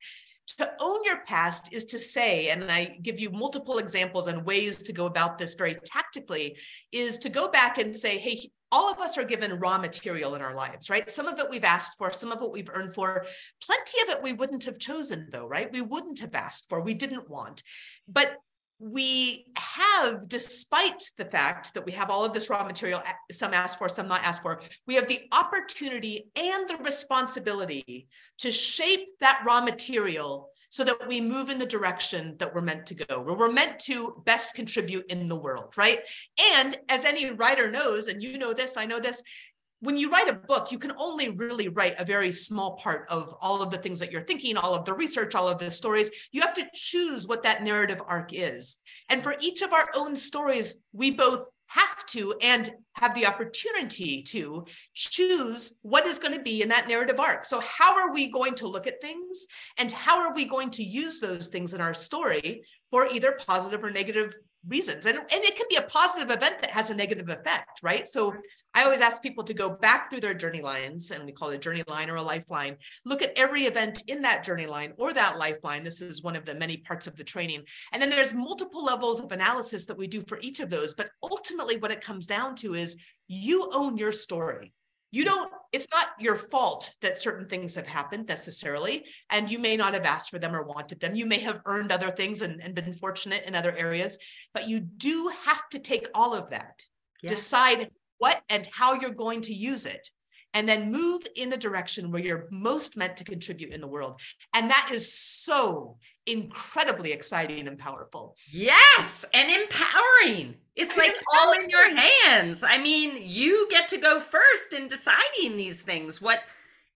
to 0.58 0.68
own 0.80 0.98
your 1.04 1.24
past 1.26 1.72
is 1.72 1.84
to 1.84 1.96
say, 1.96 2.48
and 2.48 2.64
I 2.70 2.98
give 3.02 3.20
you 3.20 3.30
multiple 3.30 3.78
examples 3.78 4.26
and 4.26 4.44
ways 4.44 4.82
to 4.82 4.92
go 4.92 5.06
about 5.06 5.38
this 5.38 5.54
very 5.54 5.76
tactically, 5.84 6.56
is 6.90 7.18
to 7.18 7.28
go 7.28 7.48
back 7.48 7.78
and 7.78 7.96
say, 7.96 8.18
hey, 8.18 8.50
all 8.72 8.90
of 8.90 8.98
us 8.98 9.18
are 9.18 9.24
given 9.24 9.58
raw 9.58 9.78
material 9.78 10.34
in 10.34 10.42
our 10.42 10.54
lives, 10.54 10.90
right? 10.90 11.10
Some 11.10 11.26
of 11.26 11.38
it 11.38 11.50
we've 11.50 11.64
asked 11.64 11.98
for, 11.98 12.12
some 12.12 12.32
of 12.32 12.42
it 12.42 12.50
we've 12.50 12.70
earned 12.72 12.94
for. 12.94 13.26
Plenty 13.62 14.02
of 14.02 14.08
it 14.10 14.22
we 14.22 14.32
wouldn't 14.32 14.64
have 14.64 14.78
chosen, 14.78 15.28
though, 15.30 15.48
right? 15.48 15.72
We 15.72 15.82
wouldn't 15.82 16.20
have 16.20 16.34
asked 16.34 16.68
for, 16.68 16.80
we 16.80 16.94
didn't 16.94 17.28
want. 17.28 17.62
But 18.06 18.36
we 18.78 19.44
have, 19.56 20.26
despite 20.26 21.02
the 21.18 21.26
fact 21.26 21.74
that 21.74 21.84
we 21.84 21.92
have 21.92 22.10
all 22.10 22.24
of 22.24 22.32
this 22.32 22.48
raw 22.48 22.64
material, 22.64 23.02
some 23.30 23.52
asked 23.52 23.78
for, 23.78 23.90
some 23.90 24.08
not 24.08 24.24
asked 24.24 24.40
for, 24.40 24.62
we 24.86 24.94
have 24.94 25.06
the 25.06 25.22
opportunity 25.34 26.30
and 26.34 26.68
the 26.68 26.76
responsibility 26.76 28.08
to 28.38 28.50
shape 28.50 29.06
that 29.20 29.42
raw 29.44 29.60
material 29.60 30.48
so 30.70 30.84
that 30.84 31.06
we 31.06 31.20
move 31.20 31.50
in 31.50 31.58
the 31.58 31.66
direction 31.66 32.36
that 32.38 32.54
we're 32.54 32.60
meant 32.60 32.86
to 32.86 32.94
go, 32.94 33.20
where 33.20 33.34
we're 33.34 33.52
meant 33.52 33.78
to 33.80 34.22
best 34.24 34.54
contribute 34.54 35.04
in 35.10 35.28
the 35.28 35.38
world, 35.38 35.74
right? 35.76 35.98
And 36.54 36.76
as 36.88 37.04
any 37.04 37.30
writer 37.32 37.70
knows, 37.70 38.08
and 38.08 38.22
you 38.22 38.38
know 38.38 38.54
this, 38.54 38.76
I 38.76 38.86
know 38.86 39.00
this, 39.00 39.22
when 39.80 39.96
you 39.96 40.10
write 40.10 40.28
a 40.28 40.34
book, 40.34 40.70
you 40.70 40.78
can 40.78 40.92
only 40.96 41.30
really 41.30 41.68
write 41.68 41.94
a 41.98 42.04
very 42.04 42.30
small 42.30 42.76
part 42.76 43.08
of 43.08 43.34
all 43.40 43.62
of 43.62 43.70
the 43.70 43.78
things 43.78 43.98
that 43.98 44.12
you're 44.12 44.24
thinking, 44.24 44.56
all 44.56 44.74
of 44.74 44.84
the 44.84 44.92
research, 44.92 45.34
all 45.34 45.48
of 45.48 45.58
the 45.58 45.70
stories. 45.70 46.10
You 46.32 46.42
have 46.42 46.54
to 46.54 46.68
choose 46.74 47.26
what 47.26 47.42
that 47.42 47.64
narrative 47.64 48.00
arc 48.06 48.30
is. 48.32 48.76
And 49.08 49.22
for 49.22 49.34
each 49.40 49.62
of 49.62 49.72
our 49.72 49.88
own 49.96 50.14
stories, 50.14 50.76
we 50.92 51.10
both 51.10 51.46
have 51.70 52.04
to 52.06 52.34
and 52.42 52.68
have 52.94 53.14
the 53.14 53.26
opportunity 53.26 54.22
to 54.22 54.64
choose 54.94 55.72
what 55.82 56.06
is 56.06 56.18
going 56.18 56.34
to 56.34 56.42
be 56.42 56.62
in 56.62 56.68
that 56.68 56.88
narrative 56.88 57.20
arc. 57.20 57.44
So, 57.44 57.60
how 57.60 57.96
are 57.96 58.12
we 58.12 58.30
going 58.30 58.54
to 58.56 58.66
look 58.66 58.86
at 58.86 59.00
things 59.00 59.46
and 59.78 59.90
how 59.92 60.20
are 60.20 60.34
we 60.34 60.44
going 60.44 60.70
to 60.70 60.82
use 60.82 61.20
those 61.20 61.48
things 61.48 61.72
in 61.72 61.80
our 61.80 61.94
story 61.94 62.62
for 62.90 63.06
either 63.06 63.38
positive 63.46 63.84
or 63.84 63.90
negative 63.90 64.34
reasons? 64.68 65.06
And, 65.06 65.18
and 65.18 65.28
it 65.30 65.56
can 65.56 65.66
be 65.68 65.76
a 65.76 65.82
positive 65.82 66.30
event 66.30 66.60
that 66.60 66.70
has 66.70 66.90
a 66.90 66.94
negative 66.94 67.28
effect, 67.28 67.80
right? 67.82 68.06
So, 68.06 68.34
I 68.72 68.84
always 68.84 69.00
ask 69.00 69.20
people 69.20 69.42
to 69.44 69.54
go 69.54 69.68
back 69.68 70.08
through 70.08 70.20
their 70.20 70.34
journey 70.34 70.60
lines, 70.60 71.10
and 71.10 71.24
we 71.24 71.32
call 71.32 71.50
it 71.50 71.56
a 71.56 71.58
journey 71.58 71.82
line 71.88 72.08
or 72.08 72.16
a 72.16 72.22
lifeline. 72.22 72.76
Look 73.04 73.20
at 73.20 73.32
every 73.34 73.62
event 73.62 74.04
in 74.06 74.22
that 74.22 74.44
journey 74.44 74.66
line 74.66 74.92
or 74.96 75.12
that 75.12 75.38
lifeline. 75.38 75.82
This 75.82 76.00
is 76.00 76.22
one 76.22 76.36
of 76.36 76.44
the 76.44 76.54
many 76.54 76.76
parts 76.76 77.08
of 77.08 77.16
the 77.16 77.24
training. 77.24 77.62
And 77.92 78.00
then 78.00 78.10
there's 78.10 78.32
multiple 78.32 78.84
levels 78.84 79.18
of 79.18 79.32
analysis 79.32 79.86
that 79.86 79.98
we 79.98 80.06
do 80.06 80.22
for 80.22 80.38
each 80.40 80.60
of 80.60 80.70
those. 80.70 80.94
But 80.94 81.10
ultimately, 81.22 81.78
what 81.78 81.90
it 81.90 82.00
comes 82.00 82.26
down 82.26 82.54
to 82.56 82.74
is 82.74 82.96
you 83.26 83.68
own 83.72 83.96
your 83.96 84.12
story. 84.12 84.72
You 85.10 85.24
don't, 85.24 85.50
it's 85.72 85.88
not 85.92 86.08
your 86.20 86.36
fault 86.36 86.94
that 87.02 87.18
certain 87.18 87.48
things 87.48 87.74
have 87.74 87.86
happened 87.86 88.28
necessarily, 88.28 89.04
and 89.30 89.50
you 89.50 89.58
may 89.58 89.76
not 89.76 89.94
have 89.94 90.04
asked 90.04 90.30
for 90.30 90.38
them 90.38 90.54
or 90.54 90.62
wanted 90.62 91.00
them. 91.00 91.16
You 91.16 91.26
may 91.26 91.38
have 91.40 91.60
earned 91.66 91.90
other 91.90 92.10
things 92.10 92.42
and, 92.42 92.62
and 92.62 92.74
been 92.74 92.92
fortunate 92.92 93.42
in 93.46 93.54
other 93.54 93.74
areas, 93.76 94.18
but 94.54 94.68
you 94.68 94.80
do 94.80 95.32
have 95.44 95.68
to 95.70 95.78
take 95.80 96.08
all 96.14 96.34
of 96.34 96.50
that, 96.50 96.82
yeah. 97.22 97.30
decide 97.30 97.90
what 98.18 98.40
and 98.50 98.68
how 98.72 98.94
you're 98.94 99.10
going 99.10 99.40
to 99.42 99.52
use 99.52 99.86
it 99.86 100.08
and 100.54 100.68
then 100.68 100.90
move 100.90 101.22
in 101.36 101.50
the 101.50 101.56
direction 101.56 102.10
where 102.10 102.22
you're 102.22 102.48
most 102.50 102.96
meant 102.96 103.16
to 103.16 103.24
contribute 103.24 103.72
in 103.72 103.80
the 103.80 103.86
world. 103.86 104.20
And 104.54 104.70
that 104.70 104.90
is 104.92 105.12
so 105.12 105.96
incredibly 106.26 107.12
exciting 107.12 107.68
and 107.68 107.78
powerful. 107.78 108.36
Yes, 108.50 109.24
and 109.32 109.50
empowering. 109.50 110.56
It's 110.76 110.96
like 110.96 111.14
all 111.34 111.52
in 111.52 111.68
your 111.68 111.94
hands. 111.94 112.62
I 112.62 112.78
mean, 112.78 113.18
you 113.20 113.68
get 113.70 113.88
to 113.88 113.98
go 113.98 114.18
first 114.18 114.72
in 114.72 114.88
deciding 114.88 115.56
these 115.56 115.82
things. 115.82 116.20
What 116.20 116.40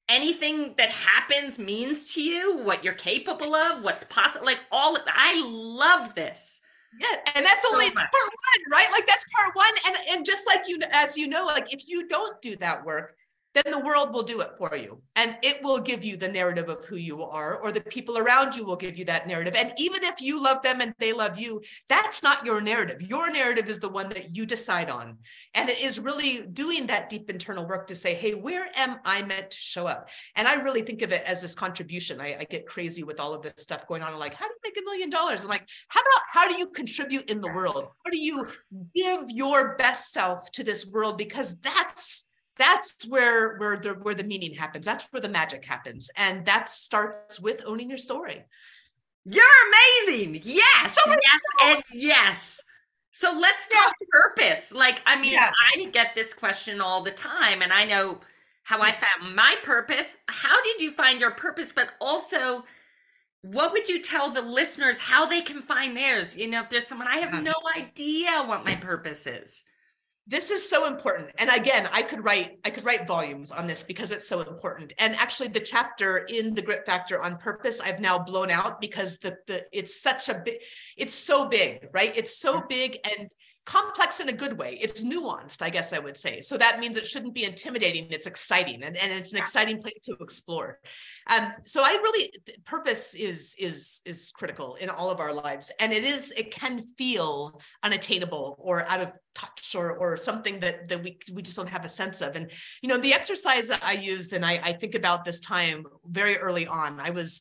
anything 0.08 0.74
that 0.78 0.90
happens 0.90 1.58
means 1.58 2.14
to 2.14 2.22
you, 2.22 2.58
what 2.58 2.84
you're 2.84 2.94
capable 2.94 3.54
of, 3.54 3.84
what's 3.84 4.04
possible. 4.04 4.46
Like 4.46 4.64
all 4.70 4.96
I 5.06 5.42
love 5.46 6.14
this. 6.14 6.60
Yeah, 7.00 7.32
and 7.34 7.44
that's 7.44 7.64
only 7.72 7.90
part 7.90 8.08
one, 8.12 8.72
right? 8.72 8.88
Like 8.92 9.06
that's 9.06 9.24
part 9.34 9.54
one. 9.54 9.72
And 9.86 9.96
and 10.10 10.26
just 10.26 10.46
like 10.46 10.68
you, 10.68 10.78
as 10.92 11.18
you 11.18 11.28
know, 11.28 11.44
like 11.44 11.72
if 11.74 11.88
you 11.88 12.06
don't 12.06 12.40
do 12.40 12.54
that 12.56 12.84
work, 12.84 13.16
then 13.54 13.70
the 13.70 13.78
world 13.78 14.12
will 14.12 14.22
do 14.22 14.40
it 14.40 14.50
for 14.58 14.76
you. 14.76 15.00
And 15.16 15.36
it 15.42 15.62
will 15.62 15.78
give 15.78 16.04
you 16.04 16.16
the 16.16 16.28
narrative 16.28 16.68
of 16.68 16.84
who 16.84 16.96
you 16.96 17.22
are 17.22 17.60
or 17.60 17.70
the 17.70 17.80
people 17.80 18.18
around 18.18 18.56
you 18.56 18.64
will 18.64 18.76
give 18.76 18.98
you 18.98 19.04
that 19.06 19.26
narrative. 19.28 19.54
And 19.56 19.72
even 19.76 20.02
if 20.02 20.20
you 20.20 20.42
love 20.42 20.60
them 20.62 20.80
and 20.80 20.92
they 20.98 21.12
love 21.12 21.38
you 21.38 21.62
that's 21.88 22.22
not 22.22 22.44
your 22.44 22.60
narrative. 22.60 23.00
Your 23.02 23.30
narrative 23.30 23.68
is 23.68 23.78
the 23.78 23.88
one 23.88 24.08
that 24.10 24.34
you 24.34 24.44
decide 24.44 24.90
on. 24.90 25.18
And 25.54 25.68
it 25.68 25.80
is 25.80 26.00
really 26.00 26.46
doing 26.46 26.86
that 26.86 27.08
deep 27.08 27.30
internal 27.30 27.66
work 27.66 27.86
to 27.88 27.96
say 27.96 28.14
hey 28.14 28.34
where 28.34 28.68
am 28.76 28.98
i 29.04 29.22
meant 29.22 29.50
to 29.50 29.56
show 29.56 29.86
up? 29.86 30.08
And 30.34 30.48
i 30.48 30.54
really 30.54 30.82
think 30.82 31.02
of 31.02 31.12
it 31.12 31.22
as 31.26 31.40
this 31.40 31.54
contribution. 31.54 32.20
I, 32.20 32.36
I 32.40 32.44
get 32.44 32.66
crazy 32.66 33.04
with 33.04 33.20
all 33.20 33.34
of 33.34 33.42
this 33.42 33.54
stuff 33.58 33.86
going 33.86 34.02
on. 34.02 34.12
I'm 34.12 34.18
like 34.18 34.34
how 34.34 34.46
do 34.46 34.52
you 34.52 34.60
make 34.64 34.82
a 34.82 34.84
million 34.84 35.10
dollars? 35.10 35.44
I'm 35.44 35.50
like 35.50 35.68
how 35.88 36.00
about 36.00 36.22
how 36.32 36.48
do 36.48 36.58
you 36.58 36.66
contribute 36.68 37.30
in 37.30 37.40
the 37.40 37.52
world? 37.52 37.86
How 38.04 38.10
do 38.10 38.18
you 38.18 38.48
give 38.94 39.30
your 39.30 39.76
best 39.76 40.12
self 40.12 40.50
to 40.52 40.64
this 40.64 40.90
world? 40.90 41.18
Because 41.18 41.56
that's 41.60 42.24
that's 42.56 43.06
where 43.08 43.56
where 43.56 43.76
the 43.76 43.90
where 43.94 44.14
the 44.14 44.24
meaning 44.24 44.54
happens. 44.54 44.86
That's 44.86 45.04
where 45.10 45.20
the 45.20 45.28
magic 45.28 45.64
happens. 45.64 46.10
And 46.16 46.44
that 46.46 46.68
starts 46.68 47.40
with 47.40 47.62
owning 47.66 47.88
your 47.88 47.98
story. 47.98 48.44
You're 49.24 49.44
amazing. 50.06 50.40
Yes. 50.44 50.96
So 51.02 51.10
yes 51.10 51.40
and 51.62 51.82
yes. 51.92 52.60
So 53.10 53.32
let's 53.32 53.68
talk 53.68 53.94
purpose. 54.10 54.72
Like 54.72 55.02
i 55.06 55.20
mean 55.20 55.32
yeah. 55.32 55.50
i 55.76 55.84
get 55.86 56.14
this 56.14 56.34
question 56.34 56.80
all 56.80 57.02
the 57.02 57.10
time 57.10 57.62
and 57.62 57.72
i 57.72 57.84
know 57.84 58.20
how 58.62 58.80
i 58.80 58.92
found 58.92 59.34
my 59.34 59.56
purpose. 59.62 60.16
How 60.28 60.62
did 60.62 60.80
you 60.80 60.90
find 60.90 61.20
your 61.20 61.32
purpose? 61.32 61.72
But 61.72 61.90
also 62.00 62.64
what 63.42 63.72
would 63.72 63.88
you 63.90 64.00
tell 64.00 64.30
the 64.30 64.40
listeners 64.40 65.00
how 65.00 65.26
they 65.26 65.42
can 65.42 65.60
find 65.60 65.94
theirs? 65.96 66.36
You 66.36 66.48
know 66.48 66.60
if 66.60 66.70
there's 66.70 66.86
someone 66.86 67.08
i 67.08 67.16
have 67.16 67.32
uh-huh. 67.32 67.40
no 67.42 67.54
idea 67.76 68.44
what 68.44 68.64
my 68.64 68.76
purpose 68.76 69.26
is 69.26 69.64
this 70.26 70.50
is 70.50 70.66
so 70.68 70.86
important. 70.86 71.30
And 71.38 71.50
again 71.50 71.88
i 71.92 72.02
could 72.02 72.24
write 72.24 72.58
i 72.64 72.70
could 72.70 72.84
write 72.84 73.06
volumes 73.06 73.52
on 73.52 73.66
this 73.66 73.82
because 73.82 74.12
it's 74.12 74.26
so 74.26 74.40
important. 74.40 74.92
And 74.98 75.14
actually 75.16 75.48
the 75.48 75.60
chapter 75.60 76.18
in 76.18 76.54
the 76.54 76.62
grit 76.62 76.86
factor 76.86 77.20
on 77.22 77.36
purpose 77.36 77.80
i've 77.80 78.00
now 78.00 78.18
blown 78.18 78.50
out 78.50 78.80
because 78.80 79.18
the 79.18 79.36
the 79.46 79.64
it's 79.72 80.00
such 80.00 80.28
a 80.28 80.40
big 80.44 80.56
it's 80.96 81.14
so 81.14 81.48
big 81.48 81.88
right? 81.92 82.16
It's 82.16 82.38
so 82.38 82.62
big 82.68 82.98
and 83.04 83.28
complex 83.64 84.20
in 84.20 84.28
a 84.28 84.32
good 84.32 84.58
way. 84.58 84.78
It's 84.80 85.02
nuanced, 85.02 85.62
I 85.62 85.70
guess 85.70 85.92
I 85.92 85.98
would 85.98 86.16
say. 86.16 86.40
So 86.40 86.58
that 86.58 86.80
means 86.80 86.96
it 86.96 87.06
shouldn't 87.06 87.34
be 87.34 87.44
intimidating. 87.44 88.06
It's 88.10 88.26
exciting 88.26 88.82
and, 88.82 88.96
and 88.96 89.12
it's 89.12 89.32
an 89.32 89.38
exciting 89.38 89.80
place 89.80 89.98
to 90.04 90.16
explore. 90.20 90.78
Um, 91.34 91.52
so 91.64 91.80
I 91.82 91.98
really 92.02 92.30
purpose 92.64 93.14
is 93.14 93.54
is 93.58 94.02
is 94.04 94.30
critical 94.34 94.74
in 94.76 94.90
all 94.90 95.10
of 95.10 95.18
our 95.20 95.32
lives. 95.32 95.72
And 95.80 95.92
it 95.92 96.04
is, 96.04 96.32
it 96.36 96.50
can 96.50 96.80
feel 96.98 97.58
unattainable 97.82 98.56
or 98.58 98.84
out 98.84 99.00
of 99.00 99.16
touch 99.34 99.74
or 99.74 99.96
or 99.96 100.16
something 100.18 100.60
that 100.60 100.88
that 100.88 101.02
we 101.02 101.18
we 101.32 101.40
just 101.40 101.56
don't 101.56 101.68
have 101.68 101.86
a 101.86 101.88
sense 101.88 102.20
of. 102.20 102.36
And 102.36 102.50
you 102.82 102.88
know, 102.88 102.98
the 102.98 103.14
exercise 103.14 103.68
that 103.68 103.82
I 103.82 103.92
use 103.92 104.34
and 104.34 104.44
I, 104.44 104.60
I 104.62 104.72
think 104.74 104.94
about 104.94 105.24
this 105.24 105.40
time 105.40 105.84
very 106.06 106.36
early 106.36 106.66
on. 106.66 107.00
I 107.00 107.10
was 107.10 107.40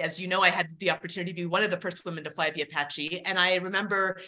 as 0.00 0.20
you 0.20 0.28
know, 0.28 0.42
I 0.42 0.50
had 0.50 0.68
the 0.78 0.90
opportunity 0.90 1.32
to 1.32 1.36
be 1.36 1.46
one 1.46 1.62
of 1.62 1.70
the 1.70 1.80
first 1.80 2.04
women 2.04 2.24
to 2.24 2.30
fly 2.30 2.50
the 2.50 2.62
Apache. 2.62 3.22
And 3.26 3.38
I 3.38 3.56
remember 3.56 4.18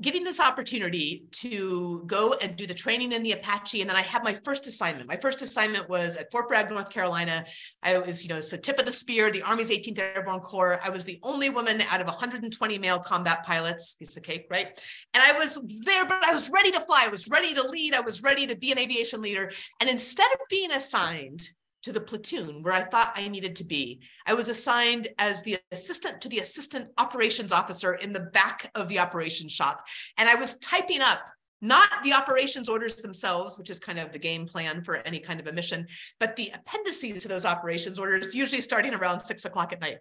getting 0.00 0.24
this 0.24 0.40
opportunity 0.40 1.24
to 1.30 2.02
go 2.06 2.34
and 2.40 2.56
do 2.56 2.66
the 2.66 2.74
training 2.74 3.12
in 3.12 3.22
the 3.22 3.32
Apache. 3.32 3.80
And 3.80 3.88
then 3.88 3.96
I 3.96 4.02
had 4.02 4.24
my 4.24 4.34
first 4.44 4.66
assignment. 4.66 5.08
My 5.08 5.16
first 5.16 5.42
assignment 5.42 5.88
was 5.88 6.16
at 6.16 6.30
Fort 6.30 6.48
Bragg, 6.48 6.70
North 6.70 6.90
Carolina. 6.90 7.44
I 7.82 7.98
was, 7.98 8.24
you 8.24 8.28
know, 8.28 8.36
it's 8.36 8.50
tip 8.50 8.78
of 8.78 8.86
the 8.86 8.92
spear, 8.92 9.30
the 9.30 9.42
Army's 9.42 9.70
18th 9.70 9.98
Airborne 9.98 10.40
Corps. 10.40 10.80
I 10.82 10.90
was 10.90 11.04
the 11.04 11.20
only 11.22 11.50
woman 11.50 11.82
out 11.90 12.00
of 12.00 12.06
120 12.06 12.78
male 12.78 12.98
combat 12.98 13.44
pilots, 13.44 13.94
piece 13.94 14.16
of 14.16 14.22
cake, 14.22 14.46
right? 14.50 14.68
And 15.12 15.22
I 15.22 15.38
was 15.38 15.58
there, 15.84 16.06
but 16.06 16.24
I 16.24 16.32
was 16.32 16.50
ready 16.50 16.70
to 16.72 16.80
fly. 16.80 17.04
I 17.04 17.08
was 17.08 17.28
ready 17.28 17.54
to 17.54 17.66
lead. 17.68 17.94
I 17.94 18.00
was 18.00 18.22
ready 18.22 18.46
to 18.46 18.56
be 18.56 18.72
an 18.72 18.78
aviation 18.78 19.20
leader. 19.20 19.52
And 19.80 19.88
instead 19.88 20.30
of 20.32 20.38
being 20.48 20.72
assigned 20.72 21.48
to 21.84 21.92
the 21.92 22.00
platoon 22.00 22.62
where 22.62 22.72
I 22.72 22.82
thought 22.82 23.12
I 23.14 23.28
needed 23.28 23.56
to 23.56 23.64
be. 23.64 24.00
I 24.26 24.34
was 24.34 24.48
assigned 24.48 25.08
as 25.18 25.42
the 25.42 25.58
assistant 25.70 26.20
to 26.22 26.28
the 26.28 26.38
assistant 26.38 26.88
operations 26.98 27.52
officer 27.52 27.94
in 27.94 28.12
the 28.12 28.20
back 28.32 28.70
of 28.74 28.88
the 28.88 28.98
operations 28.98 29.52
shop. 29.52 29.84
And 30.16 30.28
I 30.28 30.34
was 30.34 30.58
typing 30.58 31.02
up 31.02 31.20
not 31.60 31.88
the 32.02 32.12
operations 32.12 32.68
orders 32.68 32.96
themselves, 32.96 33.58
which 33.58 33.70
is 33.70 33.78
kind 33.78 33.98
of 33.98 34.12
the 34.12 34.18
game 34.18 34.46
plan 34.46 34.82
for 34.82 34.96
any 35.06 35.18
kind 35.18 35.40
of 35.40 35.46
a 35.46 35.52
mission, 35.52 35.86
but 36.20 36.36
the 36.36 36.52
appendices 36.54 37.22
to 37.22 37.28
those 37.28 37.46
operations 37.46 37.98
orders, 37.98 38.34
usually 38.34 38.60
starting 38.60 38.94
around 38.94 39.20
six 39.20 39.44
o'clock 39.46 39.72
at 39.72 39.80
night. 39.80 39.96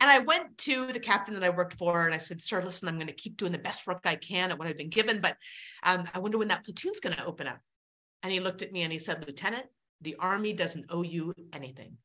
And 0.00 0.10
I 0.10 0.18
went 0.20 0.56
to 0.58 0.86
the 0.86 1.00
captain 1.00 1.34
that 1.34 1.44
I 1.44 1.50
worked 1.50 1.78
for 1.78 2.04
and 2.04 2.14
I 2.14 2.18
said, 2.18 2.42
Sir, 2.42 2.62
listen, 2.62 2.88
I'm 2.88 2.96
going 2.96 3.06
to 3.06 3.14
keep 3.14 3.36
doing 3.36 3.52
the 3.52 3.58
best 3.58 3.86
work 3.86 4.00
I 4.04 4.16
can 4.16 4.50
at 4.50 4.58
what 4.58 4.68
I've 4.68 4.76
been 4.76 4.90
given, 4.90 5.20
but 5.20 5.36
um, 5.84 6.06
I 6.14 6.18
wonder 6.18 6.38
when 6.38 6.48
that 6.48 6.64
platoon's 6.64 7.00
going 7.00 7.16
to 7.16 7.24
open 7.24 7.46
up. 7.46 7.60
And 8.22 8.32
he 8.32 8.40
looked 8.40 8.62
at 8.62 8.72
me 8.72 8.82
and 8.82 8.92
he 8.92 8.98
said, 8.98 9.24
Lieutenant, 9.26 9.66
the 10.06 10.16
army 10.20 10.52
doesn't 10.52 10.86
owe 10.88 11.02
you 11.02 11.34
anything. 11.52 11.98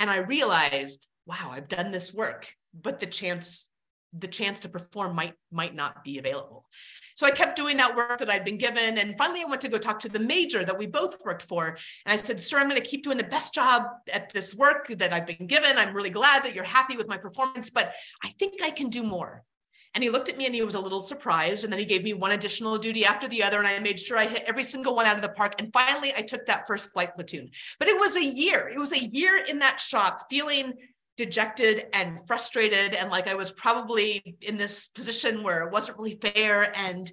And 0.00 0.10
I 0.10 0.16
realized, 0.18 1.06
wow, 1.26 1.50
I've 1.52 1.68
done 1.68 1.92
this 1.92 2.12
work, 2.12 2.52
but 2.74 3.00
the 3.00 3.06
chance 3.06 3.68
the 4.12 4.26
chance 4.26 4.58
to 4.58 4.68
perform 4.68 5.14
might 5.14 5.34
might 5.52 5.72
not 5.72 6.02
be 6.02 6.18
available. 6.18 6.66
So 7.14 7.26
I 7.26 7.30
kept 7.30 7.54
doing 7.54 7.76
that 7.76 7.94
work 7.94 8.18
that 8.18 8.28
I'd 8.28 8.44
been 8.44 8.58
given. 8.58 8.98
And 8.98 9.16
finally, 9.16 9.42
I 9.42 9.48
went 9.48 9.60
to 9.60 9.68
go 9.68 9.78
talk 9.78 10.00
to 10.00 10.08
the 10.08 10.18
major 10.18 10.64
that 10.64 10.76
we 10.76 10.86
both 10.86 11.16
worked 11.24 11.42
for. 11.42 11.76
And 12.06 12.12
I 12.12 12.16
said, 12.16 12.42
Sir, 12.42 12.58
I'm 12.58 12.68
going 12.68 12.80
to 12.80 12.86
keep 12.86 13.04
doing 13.04 13.18
the 13.18 13.24
best 13.24 13.54
job 13.54 13.84
at 14.12 14.32
this 14.32 14.54
work 14.56 14.88
that 14.88 15.12
I've 15.12 15.26
been 15.26 15.46
given. 15.46 15.76
I'm 15.76 15.94
really 15.94 16.10
glad 16.10 16.42
that 16.42 16.54
you're 16.54 16.64
happy 16.64 16.96
with 16.96 17.06
my 17.06 17.18
performance, 17.18 17.70
but 17.70 17.92
I 18.24 18.28
think 18.30 18.62
I 18.62 18.70
can 18.70 18.88
do 18.88 19.04
more. 19.04 19.44
And 19.94 20.04
he 20.04 20.10
looked 20.10 20.28
at 20.28 20.36
me 20.36 20.46
and 20.46 20.54
he 20.54 20.62
was 20.62 20.76
a 20.76 20.80
little 20.80 21.00
surprised. 21.00 21.64
And 21.64 21.72
then 21.72 21.80
he 21.80 21.84
gave 21.84 22.04
me 22.04 22.12
one 22.12 22.32
additional 22.32 22.78
duty 22.78 23.04
after 23.04 23.26
the 23.26 23.42
other. 23.42 23.58
And 23.58 23.66
I 23.66 23.78
made 23.80 23.98
sure 23.98 24.16
I 24.16 24.26
hit 24.26 24.44
every 24.46 24.62
single 24.62 24.94
one 24.94 25.06
out 25.06 25.16
of 25.16 25.22
the 25.22 25.30
park. 25.30 25.54
And 25.58 25.72
finally, 25.72 26.12
I 26.16 26.22
took 26.22 26.46
that 26.46 26.66
first 26.66 26.92
flight 26.92 27.14
platoon. 27.16 27.50
But 27.78 27.88
it 27.88 27.98
was 27.98 28.16
a 28.16 28.24
year. 28.24 28.68
It 28.68 28.78
was 28.78 28.92
a 28.92 29.04
year 29.04 29.44
in 29.48 29.58
that 29.58 29.80
shop 29.80 30.26
feeling 30.30 30.74
dejected 31.16 31.86
and 31.92 32.24
frustrated. 32.26 32.94
And 32.94 33.10
like 33.10 33.26
I 33.26 33.34
was 33.34 33.52
probably 33.52 34.36
in 34.42 34.56
this 34.56 34.86
position 34.88 35.42
where 35.42 35.62
it 35.66 35.72
wasn't 35.72 35.98
really 35.98 36.18
fair. 36.22 36.72
And 36.78 37.10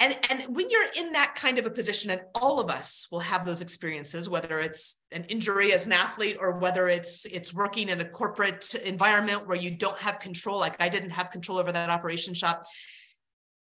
and 0.00 0.16
and 0.30 0.54
when 0.54 0.68
you're 0.68 0.88
in 0.98 1.12
that 1.12 1.34
kind 1.34 1.58
of 1.58 1.66
a 1.66 1.70
position 1.70 2.10
and 2.10 2.20
all 2.34 2.60
of 2.60 2.70
us 2.70 3.06
will 3.10 3.20
have 3.20 3.44
those 3.44 3.60
experiences 3.60 4.28
whether 4.28 4.58
it's 4.60 4.96
an 5.12 5.24
injury 5.24 5.72
as 5.72 5.86
an 5.86 5.92
athlete 5.92 6.36
or 6.40 6.58
whether 6.58 6.88
it's 6.88 7.24
it's 7.26 7.54
working 7.54 7.88
in 7.88 8.00
a 8.00 8.04
corporate 8.04 8.74
environment 8.74 9.46
where 9.46 9.56
you 9.56 9.70
don't 9.70 9.98
have 9.98 10.18
control 10.18 10.58
like 10.58 10.76
i 10.80 10.88
didn't 10.88 11.10
have 11.10 11.30
control 11.30 11.58
over 11.58 11.72
that 11.72 11.90
operation 11.90 12.34
shop 12.34 12.64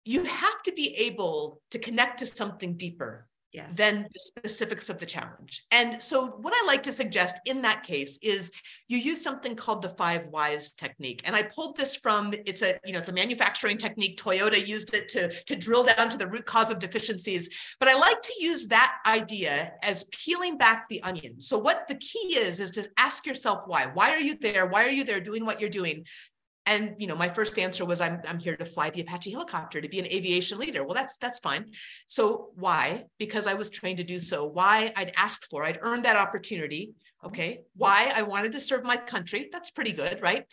you 0.04 0.24
have 0.24 0.62
to 0.64 0.72
be 0.72 0.94
able 0.96 1.60
to 1.70 1.78
connect 1.78 2.18
to 2.18 2.26
something 2.26 2.76
deeper 2.76 3.27
yes. 3.52 3.76
than 3.76 4.06
the 4.12 4.20
specifics 4.20 4.88
of 4.88 4.98
the 4.98 5.06
challenge. 5.06 5.64
And 5.70 6.02
so 6.02 6.26
what 6.26 6.52
I 6.54 6.66
like 6.66 6.82
to 6.84 6.92
suggest 6.92 7.40
in 7.46 7.62
that 7.62 7.82
case 7.82 8.18
is 8.22 8.52
you 8.88 8.98
use 8.98 9.22
something 9.22 9.54
called 9.54 9.82
the 9.82 9.88
five 9.90 10.28
whys 10.28 10.72
technique. 10.72 11.22
And 11.24 11.34
I 11.34 11.42
pulled 11.42 11.76
this 11.76 11.96
from 11.96 12.34
it's 12.46 12.62
a, 12.62 12.78
you 12.84 12.92
know, 12.92 12.98
it's 12.98 13.08
a 13.08 13.12
manufacturing 13.12 13.78
technique. 13.78 14.20
Toyota 14.20 14.64
used 14.66 14.94
it 14.94 15.08
to, 15.10 15.30
to 15.44 15.56
drill 15.56 15.84
down 15.84 16.08
to 16.10 16.18
the 16.18 16.28
root 16.28 16.46
cause 16.46 16.70
of 16.70 16.78
deficiencies. 16.78 17.48
But 17.80 17.88
I 17.88 17.98
like 17.98 18.20
to 18.22 18.32
use 18.38 18.66
that 18.68 18.98
idea 19.06 19.72
as 19.82 20.04
peeling 20.04 20.58
back 20.58 20.88
the 20.88 21.02
onion. 21.02 21.40
So 21.40 21.58
what 21.58 21.86
the 21.88 21.96
key 21.96 22.36
is, 22.36 22.60
is 22.60 22.70
to 22.72 22.88
ask 22.98 23.26
yourself 23.26 23.64
why. 23.66 23.90
Why 23.94 24.10
are 24.10 24.20
you 24.20 24.36
there? 24.38 24.66
Why 24.66 24.84
are 24.84 24.90
you 24.90 25.04
there 25.04 25.20
doing 25.20 25.44
what 25.44 25.60
you're 25.60 25.70
doing? 25.70 26.04
And 26.68 26.94
you 26.98 27.06
know, 27.06 27.16
my 27.16 27.30
first 27.30 27.58
answer 27.58 27.86
was 27.86 28.02
I'm 28.02 28.20
I'm 28.28 28.38
here 28.38 28.54
to 28.54 28.64
fly 28.64 28.90
the 28.90 29.00
Apache 29.00 29.32
helicopter 29.32 29.80
to 29.80 29.88
be 29.88 29.98
an 29.98 30.06
aviation 30.06 30.58
leader. 30.58 30.84
Well, 30.84 30.94
that's 30.94 31.16
that's 31.16 31.38
fine. 31.38 31.72
So 32.08 32.50
why? 32.56 33.04
Because 33.18 33.46
I 33.46 33.54
was 33.54 33.70
trained 33.70 33.96
to 33.98 34.04
do 34.04 34.20
so. 34.20 34.44
Why 34.44 34.92
I'd 34.94 35.12
asked 35.16 35.46
for, 35.46 35.64
I'd 35.64 35.78
earned 35.80 36.04
that 36.04 36.16
opportunity. 36.16 36.92
Okay. 37.24 37.62
Why 37.74 38.12
I 38.14 38.22
wanted 38.22 38.52
to 38.52 38.60
serve 38.60 38.84
my 38.84 38.98
country. 38.98 39.48
That's 39.50 39.70
pretty 39.70 39.92
good, 39.92 40.20
right? 40.20 40.44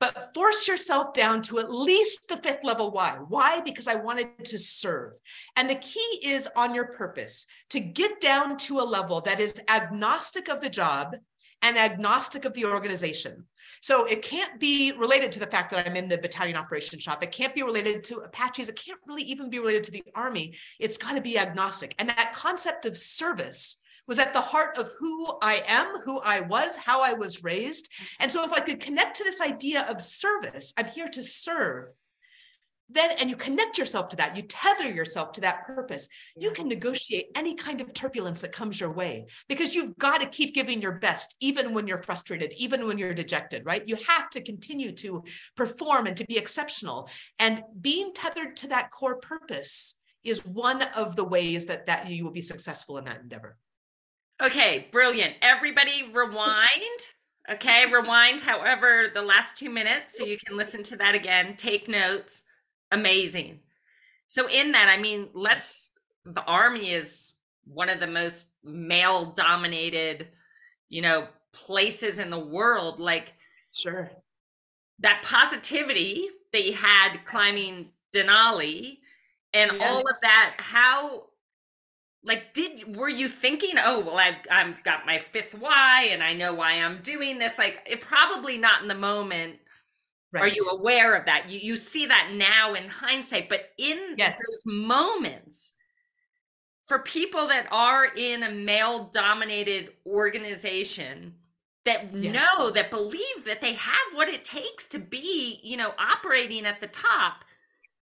But 0.00 0.34
force 0.34 0.68
yourself 0.68 1.14
down 1.14 1.40
to 1.42 1.58
at 1.60 1.72
least 1.72 2.28
the 2.28 2.36
fifth 2.36 2.62
level 2.62 2.90
why. 2.90 3.16
Why? 3.28 3.62
Because 3.62 3.88
I 3.88 3.94
wanted 3.94 4.44
to 4.44 4.58
serve. 4.58 5.12
And 5.56 5.70
the 5.70 5.76
key 5.76 6.20
is 6.22 6.46
on 6.56 6.74
your 6.74 6.88
purpose 6.88 7.46
to 7.70 7.80
get 7.80 8.20
down 8.20 8.58
to 8.58 8.80
a 8.80 8.90
level 8.98 9.22
that 9.22 9.40
is 9.40 9.62
agnostic 9.70 10.48
of 10.48 10.60
the 10.60 10.68
job 10.68 11.16
and 11.62 11.78
agnostic 11.78 12.44
of 12.44 12.52
the 12.52 12.66
organization. 12.66 13.46
So 13.80 14.04
it 14.04 14.22
can't 14.22 14.58
be 14.58 14.92
related 14.92 15.32
to 15.32 15.40
the 15.40 15.46
fact 15.46 15.70
that 15.70 15.86
I'm 15.86 15.96
in 15.96 16.08
the 16.08 16.18
battalion 16.18 16.56
operation 16.56 16.98
shop. 16.98 17.22
It 17.22 17.32
can't 17.32 17.54
be 17.54 17.62
related 17.62 18.04
to 18.04 18.18
Apaches. 18.18 18.68
It 18.68 18.76
can't 18.76 19.00
really 19.06 19.22
even 19.22 19.50
be 19.50 19.58
related 19.58 19.84
to 19.84 19.92
the 19.92 20.04
Army. 20.14 20.56
It's 20.78 20.98
got 20.98 21.16
to 21.16 21.22
be 21.22 21.38
agnostic. 21.38 21.94
And 21.98 22.08
that 22.08 22.32
concept 22.34 22.86
of 22.86 22.96
service 22.96 23.78
was 24.06 24.18
at 24.18 24.32
the 24.32 24.40
heart 24.40 24.76
of 24.78 24.90
who 24.98 25.26
I 25.42 25.62
am, 25.66 26.00
who 26.04 26.20
I 26.20 26.40
was, 26.40 26.76
how 26.76 27.02
I 27.02 27.14
was 27.14 27.42
raised. 27.42 27.88
And 28.20 28.30
so 28.30 28.44
if 28.44 28.52
I 28.52 28.60
could 28.60 28.80
connect 28.80 29.16
to 29.16 29.24
this 29.24 29.40
idea 29.40 29.86
of 29.88 30.02
service, 30.02 30.74
I'm 30.76 30.86
here 30.86 31.08
to 31.08 31.22
serve 31.22 31.88
then 32.88 33.10
and 33.18 33.30
you 33.30 33.36
connect 33.36 33.78
yourself 33.78 34.08
to 34.10 34.16
that 34.16 34.36
you 34.36 34.42
tether 34.42 34.88
yourself 34.92 35.32
to 35.32 35.40
that 35.40 35.66
purpose 35.66 36.08
you 36.36 36.50
can 36.50 36.68
negotiate 36.68 37.26
any 37.34 37.54
kind 37.54 37.80
of 37.80 37.92
turbulence 37.94 38.42
that 38.42 38.52
comes 38.52 38.78
your 38.78 38.92
way 38.92 39.26
because 39.48 39.74
you've 39.74 39.96
got 39.98 40.20
to 40.20 40.26
keep 40.28 40.54
giving 40.54 40.80
your 40.80 40.98
best 40.98 41.36
even 41.40 41.72
when 41.72 41.86
you're 41.86 42.02
frustrated 42.02 42.52
even 42.56 42.86
when 42.86 42.98
you're 42.98 43.14
dejected 43.14 43.64
right? 43.64 43.86
You 43.86 43.96
have 44.06 44.30
to 44.30 44.42
continue 44.42 44.92
to 44.92 45.24
perform 45.56 46.06
and 46.06 46.16
to 46.16 46.24
be 46.26 46.38
exceptional. 46.38 47.08
And 47.38 47.62
being 47.80 48.12
tethered 48.12 48.56
to 48.56 48.68
that 48.68 48.90
core 48.90 49.16
purpose 49.16 49.96
is 50.22 50.44
one 50.44 50.82
of 50.96 51.16
the 51.16 51.24
ways 51.24 51.66
that 51.66 51.86
that 51.86 52.08
you 52.08 52.24
will 52.24 52.32
be 52.32 52.42
successful 52.42 52.98
in 52.98 53.04
that 53.04 53.20
endeavor. 53.20 53.56
Okay 54.42 54.88
brilliant. 54.90 55.34
Everybody 55.42 56.10
rewind. 56.12 57.00
Okay 57.50 57.86
rewind 57.92 58.40
however 58.40 59.08
the 59.12 59.22
last 59.22 59.56
two 59.56 59.70
minutes 59.70 60.16
so 60.16 60.24
you 60.24 60.38
can 60.46 60.56
listen 60.56 60.82
to 60.84 60.96
that 60.96 61.14
again. 61.14 61.56
Take 61.56 61.88
notes 61.88 62.44
amazing. 62.90 63.60
So 64.26 64.48
in 64.48 64.72
that, 64.72 64.88
I 64.88 65.00
mean, 65.00 65.28
let's 65.34 65.90
the 66.24 66.44
army 66.44 66.90
is 66.90 67.32
one 67.66 67.88
of 67.88 68.00
the 68.00 68.06
most 68.06 68.48
male 68.62 69.32
dominated, 69.32 70.28
you 70.88 71.02
know, 71.02 71.28
places 71.52 72.18
in 72.18 72.30
the 72.30 72.38
world. 72.38 73.00
Like 73.00 73.34
sure. 73.72 74.10
That 75.00 75.22
positivity 75.22 76.28
that 76.52 76.64
you 76.64 76.72
had 76.72 77.18
climbing 77.24 77.88
Denali 78.14 78.98
and 79.52 79.72
yes. 79.72 79.82
all 79.82 80.00
of 80.00 80.14
that, 80.22 80.54
how 80.58 81.24
like 82.24 82.54
did 82.54 82.96
were 82.96 83.08
you 83.08 83.28
thinking 83.28 83.74
oh 83.84 84.00
well 84.00 84.16
i've 84.16 84.36
i've 84.50 84.82
got 84.82 85.06
my 85.06 85.18
fifth 85.18 85.54
why 85.58 86.08
and 86.10 86.22
i 86.22 86.32
know 86.32 86.54
why 86.54 86.72
i'm 86.72 87.00
doing 87.02 87.38
this 87.38 87.58
like 87.58 87.86
it 87.86 88.00
probably 88.00 88.56
not 88.56 88.82
in 88.82 88.88
the 88.88 88.94
moment 88.94 89.56
Right. 90.34 90.42
Are 90.42 90.48
you 90.48 90.68
aware 90.68 91.14
of 91.14 91.26
that? 91.26 91.48
You 91.48 91.60
you 91.60 91.76
see 91.76 92.06
that 92.06 92.32
now 92.34 92.74
in 92.74 92.88
hindsight, 92.88 93.48
but 93.48 93.70
in 93.78 94.16
yes. 94.18 94.36
those 94.36 94.74
moments, 94.74 95.72
for 96.86 96.98
people 96.98 97.46
that 97.46 97.68
are 97.70 98.06
in 98.06 98.42
a 98.42 98.50
male 98.50 99.10
dominated 99.12 99.90
organization 100.04 101.34
that 101.84 102.12
yes. 102.12 102.34
know 102.34 102.70
that 102.72 102.90
believe 102.90 103.44
that 103.44 103.60
they 103.60 103.74
have 103.74 104.14
what 104.14 104.28
it 104.28 104.42
takes 104.42 104.88
to 104.88 104.98
be, 104.98 105.60
you 105.62 105.76
know, 105.76 105.92
operating 105.98 106.66
at 106.66 106.80
the 106.80 106.88
top. 106.88 107.44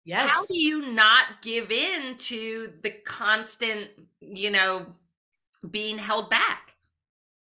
Yes. 0.07 0.31
How 0.31 0.47
do 0.47 0.59
you 0.59 0.93
not 0.93 1.43
give 1.43 1.71
in 1.71 2.17
to 2.17 2.73
the 2.83 2.91
constant, 2.91 3.89
you 4.21 4.51
know, 4.51 4.87
being 5.71 5.99
held 5.99 6.31
back? 6.31 6.64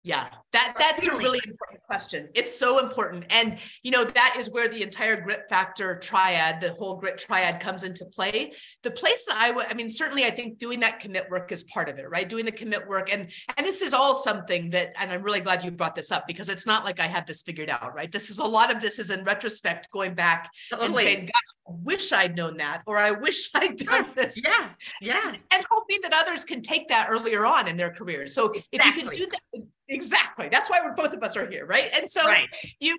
Yeah, 0.06 0.28
that 0.52 0.74
that's 0.78 1.06
a 1.06 1.16
really 1.16 1.40
important 1.46 1.82
question. 1.86 2.28
It's 2.34 2.54
so 2.54 2.78
important. 2.78 3.24
And 3.30 3.58
you 3.82 3.90
know, 3.90 4.04
that 4.04 4.36
is 4.38 4.50
where 4.50 4.68
the 4.68 4.82
entire 4.82 5.18
grit 5.18 5.44
factor 5.48 5.98
triad, 5.98 6.60
the 6.60 6.74
whole 6.74 6.96
grit 6.96 7.16
triad 7.16 7.58
comes 7.58 7.84
into 7.84 8.04
play. 8.04 8.52
The 8.82 8.90
place 8.90 9.24
that 9.24 9.38
I 9.40 9.50
would, 9.50 9.64
I 9.70 9.72
mean, 9.72 9.90
certainly 9.90 10.26
I 10.26 10.30
think 10.30 10.58
doing 10.58 10.78
that 10.80 11.00
commit 11.00 11.30
work 11.30 11.50
is 11.52 11.64
part 11.64 11.88
of 11.88 11.98
it, 11.98 12.10
right? 12.10 12.28
Doing 12.28 12.44
the 12.44 12.52
commit 12.52 12.86
work. 12.86 13.10
And 13.10 13.30
and 13.56 13.66
this 13.66 13.80
is 13.80 13.94
all 13.94 14.14
something 14.14 14.68
that, 14.70 14.92
and 15.00 15.10
I'm 15.10 15.22
really 15.22 15.40
glad 15.40 15.64
you 15.64 15.70
brought 15.70 15.96
this 15.96 16.12
up 16.12 16.26
because 16.26 16.50
it's 16.50 16.66
not 16.66 16.84
like 16.84 17.00
I 17.00 17.06
had 17.06 17.26
this 17.26 17.40
figured 17.40 17.70
out, 17.70 17.94
right? 17.94 18.12
This 18.12 18.28
is 18.28 18.40
a 18.40 18.44
lot 18.44 18.74
of 18.74 18.82
this 18.82 18.98
is 18.98 19.10
in 19.10 19.24
retrospect, 19.24 19.90
going 19.90 20.14
back 20.14 20.50
totally. 20.70 20.88
and 20.88 20.96
saying, 20.98 21.20
gosh, 21.20 21.66
I 21.66 21.72
wish 21.82 22.12
I'd 22.12 22.36
known 22.36 22.58
that, 22.58 22.82
or 22.86 22.98
I 22.98 23.12
wish 23.12 23.48
I'd 23.54 23.76
done 23.76 24.04
yes. 24.04 24.14
this. 24.14 24.42
Yeah. 24.44 24.68
Yeah. 25.00 25.28
And, 25.28 25.38
and, 25.50 25.64
hoping 25.70 25.98
that 26.02 26.12
others 26.14 26.44
can 26.44 26.60
take 26.60 26.88
that 26.88 27.06
earlier 27.08 27.46
on 27.46 27.68
in 27.68 27.78
their 27.78 27.90
careers. 27.90 28.34
So 28.34 28.52
if 28.52 28.66
you 28.70 28.92
can 28.92 29.08
do 29.08 29.26
that 29.26 29.64
Exactly. 29.88 30.48
That's 30.48 30.70
why 30.70 30.80
we're 30.82 30.94
both 30.94 31.12
of 31.12 31.22
us 31.22 31.36
are 31.36 31.48
here, 31.48 31.66
right? 31.66 31.90
And 31.94 32.10
so 32.10 32.24
right. 32.24 32.48
you 32.80 32.96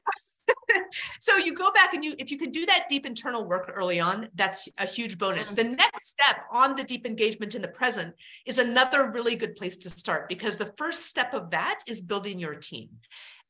so 1.19 1.37
you 1.37 1.53
go 1.53 1.71
back 1.71 1.93
and 1.93 2.05
you 2.05 2.13
if 2.19 2.29
you 2.29 2.37
can 2.37 2.51
do 2.51 2.65
that 2.67 2.85
deep 2.89 3.05
internal 3.05 3.45
work 3.45 3.71
early 3.73 3.99
on, 3.99 4.29
that's 4.35 4.69
a 4.77 4.85
huge 4.85 5.17
bonus. 5.17 5.51
Mm-hmm. 5.51 5.69
The 5.69 5.75
next 5.75 6.09
step 6.09 6.43
on 6.51 6.75
the 6.75 6.83
deep 6.83 7.07
engagement 7.07 7.55
in 7.55 7.61
the 7.61 7.67
present 7.67 8.13
is 8.45 8.59
another 8.59 9.11
really 9.11 9.35
good 9.35 9.55
place 9.55 9.77
to 9.77 9.89
start 9.89 10.29
because 10.29 10.57
the 10.57 10.71
first 10.77 11.07
step 11.07 11.33
of 11.33 11.49
that 11.51 11.79
is 11.87 12.01
building 12.01 12.37
your 12.39 12.55
team. 12.55 12.89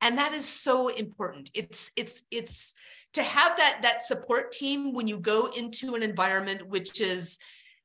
And 0.01 0.17
that 0.17 0.33
is 0.33 0.47
so 0.47 0.87
important. 0.89 1.49
It's 1.53 1.91
it's 1.97 2.23
it's 2.31 2.73
to 3.13 3.23
have 3.23 3.57
that 3.57 3.79
that 3.81 4.03
support 4.03 4.51
team 4.51 4.93
when 4.93 5.07
you 5.07 5.17
go 5.17 5.49
into 5.57 5.95
an 5.95 6.03
environment 6.03 6.67
which 6.67 7.01
is 7.01 7.37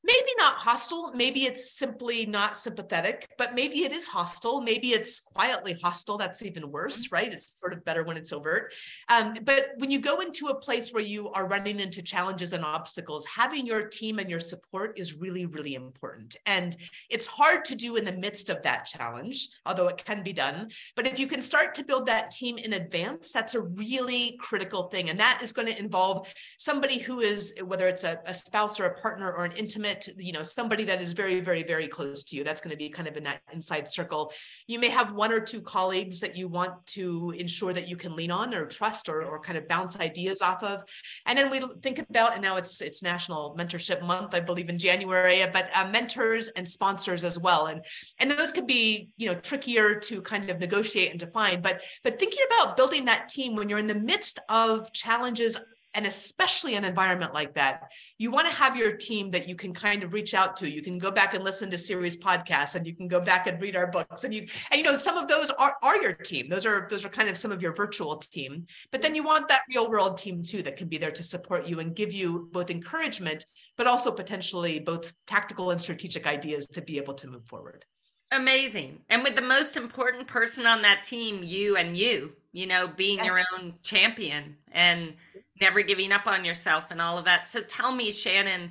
maybe 0.03 0.31
not 0.39 0.55
hostile 0.55 1.13
maybe 1.15 1.45
it's 1.45 1.73
simply 1.73 2.27
not 2.27 2.57
sympathetic 2.57 3.29
but 3.39 3.55
maybe 3.55 3.85
it 3.85 3.93
is 3.93 4.07
hostile 4.07 4.61
maybe 4.61 4.89
it's 4.89 5.21
quietly 5.21 5.77
hostile 5.83 6.19
that's 6.19 6.43
even 6.43 6.71
worse 6.71 7.07
mm-hmm. 7.07 7.15
right? 7.15 7.33
It's 7.33 7.59
sort 7.59 7.73
of 7.73 7.85
better 7.85 8.05
when 8.05 8.17
it's 8.17 8.33
overt. 8.33 8.73
Um, 9.09 9.35
but 9.45 9.71
when 9.77 9.91
you 9.91 10.01
go 10.01 10.21
into 10.21 10.49
a 10.49 10.55
place 10.55 10.93
where 10.93 11.03
you 11.03 11.31
are 11.31 11.49
running 11.49 11.81
into 11.81 12.03
challenges 12.03 12.53
and 12.53 12.65
obstacles 12.65 13.27
having 13.27 13.67
your 13.67 13.89
team 13.89 14.19
and 14.19 14.31
your 14.31 14.41
support 14.41 14.99
is 14.99 15.15
really 15.15 15.47
really 15.47 15.75
important. 15.75 16.37
And 16.47 16.77
it's 17.09 17.27
hard 17.27 17.65
to 17.67 17.75
do 17.75 17.97
in 17.97 18.05
the 18.05 18.13
midst 18.13 18.51
of 18.51 18.63
that 18.63 18.87
challenge 18.87 19.49
although 19.67 19.89
it 19.89 20.05
can 20.05 20.23
be 20.23 20.33
done. 20.33 20.71
But 20.97 21.07
if 21.07 21.19
you 21.19 21.27
can 21.27 21.43
start 21.43 21.75
to 21.75 21.85
build 21.85 22.07
that 22.07 22.31
team 22.31 22.59
in 22.59 22.75
advance 22.75 23.33
that's 23.33 23.55
a 23.55 23.63
really 23.63 24.37
critical 24.41 24.85
thing. 24.85 25.11
And 25.11 25.19
that 25.19 25.41
is 25.43 25.53
going 25.53 25.69
to 25.69 25.79
involve 25.79 26.33
somebody 26.59 26.99
who 26.99 27.21
is 27.21 27.55
whether 27.65 27.87
it's 27.89 28.05
a, 28.05 28.21
a 28.27 28.35
spouse 28.35 28.79
or 28.79 28.85
a 28.85 29.01
partner 29.01 29.33
or 29.33 29.45
an 29.45 29.53
intimate 29.53 29.90
intimate, 29.91 30.25
you 30.25 30.33
know, 30.33 30.43
somebody 30.43 30.85
that 30.85 31.01
is 31.01 31.13
very, 31.13 31.41
very, 31.41 31.63
very 31.63 31.89
close 31.89 32.25
to 32.25 32.37
you. 32.37 32.45
That's 32.45 32.61
going 32.61 32.71
to 32.71 32.77
be 32.77 32.89
kind 32.89 33.09
of 33.09 33.17
in 33.17 33.25
that 33.25 33.41
inside 33.53 33.91
circle. 33.91 34.33
You 34.67 34.79
may 34.79 34.89
have 34.89 35.13
one 35.13 35.33
or 35.33 35.41
two 35.41 35.61
colleagues 35.61 36.21
that 36.21 36.37
you 36.37 36.49
want 36.49 36.87
to 36.89 37.33
ensure 37.37 37.73
that 37.73 37.89
you 37.89 37.97
can 37.97 38.17
lean 38.17 38.31
on 38.31 38.55
or 38.55 38.67
trust 38.67 39.09
or, 39.09 39.23
or 39.23 39.41
kind 39.41 39.59
of 39.59 39.69
bounce 39.69 39.99
ideas 39.99 40.43
off 40.43 40.63
of. 40.63 40.83
And 41.27 41.37
then 41.37 41.51
we 41.51 41.61
think 41.83 41.99
about, 41.99 42.35
and 42.35 42.43
now 42.43 42.57
it's 42.57 42.81
it's 42.81 43.03
National 43.03 43.57
Mentorship 43.59 44.03
Month, 44.03 44.35
I 44.35 44.41
believe 44.41 44.69
in 44.69 44.79
January, 44.79 45.45
but 45.53 45.71
uh, 45.75 45.89
mentors 45.89 46.49
and 46.49 46.69
sponsors 46.69 47.25
as 47.25 47.39
well. 47.39 47.67
And 47.67 47.85
and 48.19 48.31
those 48.31 48.53
could 48.53 48.67
be, 48.67 49.11
you 49.17 49.27
know, 49.29 49.35
trickier 49.35 49.99
to 50.01 50.23
kind 50.23 50.51
of 50.51 50.59
negotiate 50.59 51.11
and 51.11 51.21
define. 51.21 51.61
But 51.61 51.83
but 52.05 52.19
thinking 52.19 52.45
about 52.47 52.77
building 52.77 53.05
that 53.07 53.29
team 53.29 53.57
when 53.57 53.69
you're 53.69 53.79
in 53.79 53.87
the 53.87 53.95
midst 53.95 54.39
of 54.49 54.93
challenges 54.93 55.59
and 55.95 56.07
especially 56.07 56.75
an 56.75 56.85
environment 56.85 57.35
like 57.35 57.55
that, 57.55 57.91
you 58.19 58.31
want 58.31 58.47
to 58.47 58.55
have 58.55 58.77
your 58.77 58.97
team 58.97 59.31
that 59.33 59.49
you 59.49 59.55
can 59.55 59.73
kind 59.75 60.03
of 60.03 60.13
reach 60.13 60.35
out 60.35 60.57
to. 60.57 60.71
You 60.71 60.83
can 60.83 60.99
go 60.99 61.11
back 61.11 61.35
and 61.35 61.43
listen 61.43 61.71
to 61.71 61.79
Siri's 61.79 62.17
podcasts 62.17 62.77
and 62.77 62.87
you 62.87 62.95
can 62.95 63.09
go 63.09 63.21
back 63.21 63.47
and 63.47 63.61
read 63.61 63.77
our 63.77 63.91
books. 63.91 64.25
And 64.25 64.33
you 64.33 64.47
and 64.71 64.79
you 64.79 64.85
know, 64.85 64.97
some 64.97 65.17
of 65.17 65.29
those 65.29 65.51
are, 65.51 65.77
are 65.83 66.01
your 66.01 66.13
team. 66.13 66.49
Those 66.49 66.67
are 66.67 66.87
those 66.89 67.05
are 67.05 67.09
kind 67.09 67.29
of 67.29 67.37
some 67.37 67.51
of 67.51 67.63
your 67.63 67.75
virtual 67.75 68.17
team. 68.17 68.67
But 68.93 69.03
then 69.03 69.15
you 69.15 69.23
want 69.25 69.49
that 69.49 69.63
real 69.69 69.91
world 69.91 70.17
team 70.17 70.43
too 70.43 70.63
that 70.63 70.77
can 70.77 70.89
be 70.89 70.99
there 70.99 71.11
to 71.11 71.23
support 71.23 71.67
you 71.67 71.81
and 71.81 71.95
give 71.95 72.13
you 72.13 72.49
both 72.53 72.71
encouragement, 72.71 73.47
but 73.77 73.87
also 73.87 74.13
potentially 74.13 74.79
both 74.79 75.13
tactical 75.27 75.71
and 75.71 75.81
strategic 75.81 76.27
ideas 76.27 76.67
to 76.69 76.83
be 76.83 76.99
able 76.99 77.15
to 77.15 77.27
move 77.27 77.47
forward. 77.47 77.85
Amazing. 78.33 79.01
And 79.09 79.23
with 79.25 79.35
the 79.35 79.43
most 79.43 79.77
important 79.77 80.27
person 80.27 80.67
on 80.67 80.83
that 80.83 81.03
team, 81.03 81.43
you 81.43 81.77
and 81.77 81.97
you, 81.97 82.33
you 82.53 82.67
know, 82.67 82.87
being 82.87 83.19
yes. 83.19 83.27
your 83.27 83.41
own 83.55 83.75
champion 83.83 84.57
and 84.71 85.15
never 85.61 85.83
giving 85.83 86.13
up 86.13 86.27
on 86.27 86.45
yourself 86.45 86.91
and 86.91 87.01
all 87.01 87.19
of 87.19 87.25
that. 87.25 87.49
So 87.49 87.61
tell 87.61 87.93
me, 87.93 88.13
Shannon, 88.13 88.71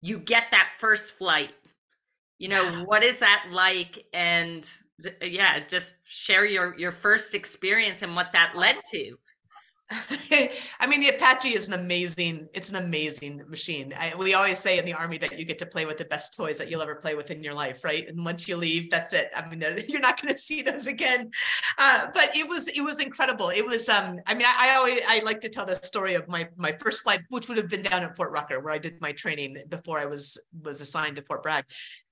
you 0.00 0.18
get 0.18 0.44
that 0.52 0.70
first 0.76 1.16
flight. 1.18 1.52
You 2.38 2.48
know, 2.48 2.62
yeah. 2.62 2.82
what 2.84 3.02
is 3.02 3.20
that 3.20 3.46
like? 3.50 4.04
And 4.12 4.68
yeah, 5.20 5.60
just 5.66 5.96
share 6.04 6.44
your 6.44 6.76
your 6.78 6.92
first 6.92 7.34
experience 7.34 8.02
and 8.02 8.14
what 8.14 8.32
that 8.32 8.56
led 8.56 8.76
oh. 8.78 8.80
to. 8.92 9.18
I 10.80 10.86
mean, 10.86 11.00
the 11.00 11.08
Apache 11.08 11.50
is 11.50 11.68
an 11.68 11.74
amazing, 11.74 12.48
it's 12.54 12.70
an 12.70 12.76
amazing 12.76 13.42
machine. 13.48 13.92
I, 13.98 14.14
we 14.16 14.34
always 14.34 14.58
say 14.58 14.78
in 14.78 14.84
the 14.84 14.94
army 14.94 15.18
that 15.18 15.38
you 15.38 15.44
get 15.44 15.58
to 15.58 15.66
play 15.66 15.84
with 15.84 15.98
the 15.98 16.04
best 16.04 16.36
toys 16.36 16.58
that 16.58 16.70
you'll 16.70 16.82
ever 16.82 16.96
play 16.96 17.14
with 17.14 17.30
in 17.30 17.42
your 17.42 17.54
life, 17.54 17.84
right? 17.84 18.08
And 18.08 18.24
once 18.24 18.48
you 18.48 18.56
leave, 18.56 18.90
that's 18.90 19.12
it. 19.12 19.30
I 19.34 19.48
mean, 19.48 19.62
you're 19.88 20.00
not 20.00 20.20
going 20.20 20.34
to 20.34 20.40
see 20.40 20.62
those 20.62 20.86
again. 20.86 21.30
Uh, 21.78 22.06
but 22.14 22.36
it 22.36 22.48
was, 22.48 22.68
it 22.68 22.80
was 22.80 23.00
incredible. 23.00 23.50
It 23.50 23.66
was, 23.66 23.88
um, 23.88 24.18
I 24.26 24.34
mean, 24.34 24.46
I, 24.46 24.70
I, 24.70 24.76
always, 24.76 25.00
I 25.08 25.20
like 25.20 25.40
to 25.42 25.48
tell 25.48 25.66
the 25.66 25.76
story 25.76 26.14
of 26.14 26.28
my, 26.28 26.48
my 26.56 26.72
first 26.72 27.02
flight, 27.02 27.20
which 27.28 27.48
would 27.48 27.58
have 27.58 27.68
been 27.68 27.82
down 27.82 28.02
at 28.02 28.16
Fort 28.16 28.32
Rucker, 28.32 28.60
where 28.60 28.72
I 28.72 28.78
did 28.78 29.00
my 29.00 29.12
training 29.12 29.56
before 29.68 29.98
I 29.98 30.06
was, 30.06 30.38
was 30.62 30.80
assigned 30.80 31.16
to 31.16 31.22
Fort 31.22 31.42
Bragg 31.42 31.64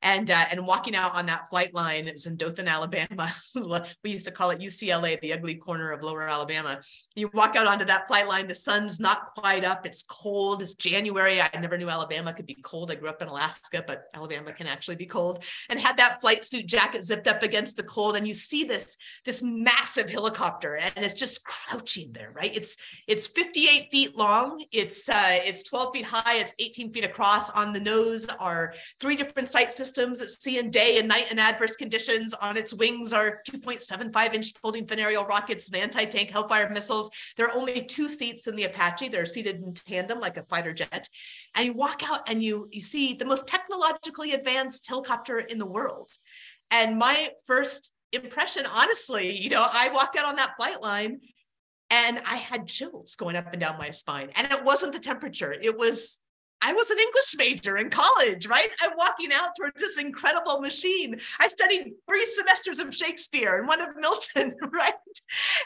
and 0.03 0.31
uh, 0.31 0.45
and 0.51 0.67
walking 0.67 0.95
out 0.95 1.15
on 1.15 1.27
that 1.27 1.49
flight 1.51 1.75
line 1.75 2.09
it 2.09 2.15
was 2.15 2.27
in 2.27 2.37
Dothan, 2.37 2.69
Alabama. 2.69 3.31
we 4.05 4.11
used 4.11 4.27
to 4.27 4.33
call 4.33 4.51
it 4.51 4.61
UCLA, 4.61 5.21
the 5.21 5.33
ugly 5.33 5.55
corner 5.55 5.93
of 5.93 6.03
Lower 6.03 6.23
Alabama. 6.23 6.81
You 7.15 7.31
walk 7.35 7.57
out 7.57 7.67
onto 7.67 7.85
that 7.87 8.09
flight 8.09 8.27
line, 8.27 8.47
the 8.47 8.55
sun's 8.55 8.99
not 8.99 9.35
quite 9.35 9.65
up. 9.65 9.85
It's 9.85 10.03
cold. 10.09 10.63
It's 10.63 10.75
January. 10.75 11.41
I 11.41 11.51
never 11.61 11.77
knew 11.77 11.89
Alabama 11.89 12.33
could 12.33 12.47
be 12.47 12.57
cold. 12.63 12.91
I 12.91 12.95
grew 12.95 13.11
up 13.11 13.21
in 13.21 13.29
Alaska, 13.29 13.85
but 13.87 14.05
Alabama 14.15 14.53
can 14.53 14.67
actually 14.67 14.97
be 14.97 15.07
cold. 15.07 15.45
And 15.69 15.79
had 15.79 15.97
that 15.99 16.21
flight 16.21 16.45
suit 16.45 16.67
jacket 16.67 17.03
zipped 17.03 17.29
up 17.29 17.43
against 17.43 17.77
the 17.77 17.83
cold, 17.83 18.17
and 18.17 18.27
you 18.27 18.35
see 18.35 18.65
this 18.65 18.97
this 19.25 19.43
massive 19.43 20.09
helicopter, 20.09 20.77
and 20.77 21.05
it's 21.05 21.15
just 21.15 21.45
crouching 21.45 22.13
there, 22.13 22.33
right? 22.35 22.55
It's 22.55 22.77
it's 23.07 23.27
58 23.27 23.91
feet 23.91 24.17
long. 24.17 24.65
It's 24.73 25.09
uh, 25.09 25.39
it's 25.45 25.63
12 25.65 25.95
feet 25.95 26.07
high. 26.07 26.37
It's 26.37 26.55
18 26.59 26.93
feet 26.93 27.05
across. 27.05 27.51
On 27.51 27.73
the 27.73 27.81
nose 27.81 28.27
are 28.39 28.75
three 28.99 29.17
different 29.17 29.51
sight 29.51 29.73
systems 29.73 29.90
systems 29.91 30.21
that 30.21 30.31
see 30.31 30.59
in 30.59 30.71
day 30.71 30.99
and 30.99 31.09
night 31.09 31.27
and 31.31 31.41
adverse 31.41 31.75
conditions. 31.77 32.33
On 32.35 32.57
its 32.57 32.73
wings 32.73 33.13
are 33.13 33.41
2.75 33.49 34.35
inch 34.35 34.53
folding 34.63 34.87
fin 34.87 35.01
aerial 35.01 35.25
rockets 35.25 35.69
and 35.69 35.83
anti-tank 35.83 36.31
Hellfire 36.31 36.71
missiles. 36.71 37.11
There 37.37 37.49
are 37.49 37.57
only 37.57 37.83
two 37.83 38.09
seats 38.09 38.47
in 38.47 38.55
the 38.57 38.65
Apache. 38.65 39.09
They're 39.09 39.27
seated 39.27 39.57
in 39.57 39.75
tandem 39.75 40.21
like 40.21 40.37
a 40.37 40.45
fighter 40.45 40.73
jet. 40.73 41.09
And 41.57 41.67
you 41.67 41.75
walk 41.75 42.03
out 42.09 42.29
and 42.29 42.43
you, 42.43 42.69
you 42.71 42.81
see 42.81 43.15
the 43.15 43.25
most 43.25 43.49
technologically 43.49 44.33
advanced 44.33 44.89
helicopter 44.89 45.41
in 45.41 45.59
the 45.59 45.67
world. 45.67 46.11
And 46.71 46.99
my 46.99 47.31
first 47.47 47.93
impression, 48.13 48.65
honestly, 48.73 49.41
you 49.41 49.51
know, 49.51 49.67
I 49.69 49.91
walked 49.93 50.17
out 50.17 50.25
on 50.25 50.37
that 50.37 50.55
flight 50.57 50.81
line 50.81 51.21
and 51.91 52.21
I 52.21 52.37
had 52.37 52.69
chills 52.69 53.17
going 53.17 53.35
up 53.35 53.53
and 53.53 53.61
down 53.61 53.77
my 53.77 53.91
spine. 53.91 54.31
And 54.37 54.51
it 54.53 54.65
wasn't 54.65 54.93
the 54.93 55.01
temperature, 55.01 55.53
it 55.53 55.77
was 55.77 56.21
I 56.63 56.73
was 56.73 56.91
an 56.91 56.99
English 56.99 57.37
major 57.37 57.77
in 57.77 57.91
college, 57.91 58.47
right? 58.47 58.71
I'm 58.83 58.93
walking 58.97 59.31
out 59.33 59.57
towards 59.57 59.81
this 59.81 59.99
incredible 59.99 60.61
machine. 60.61 61.19
I 61.39 61.49
studied 61.49 61.93
three 62.09 62.27
semesters 62.27 62.81
of 62.81 62.95
Shakespeare 62.95 63.57
and 63.57 63.67
one 63.67 63.81
of 63.81 63.97
Milton, 63.97 64.55
right? 64.73 64.95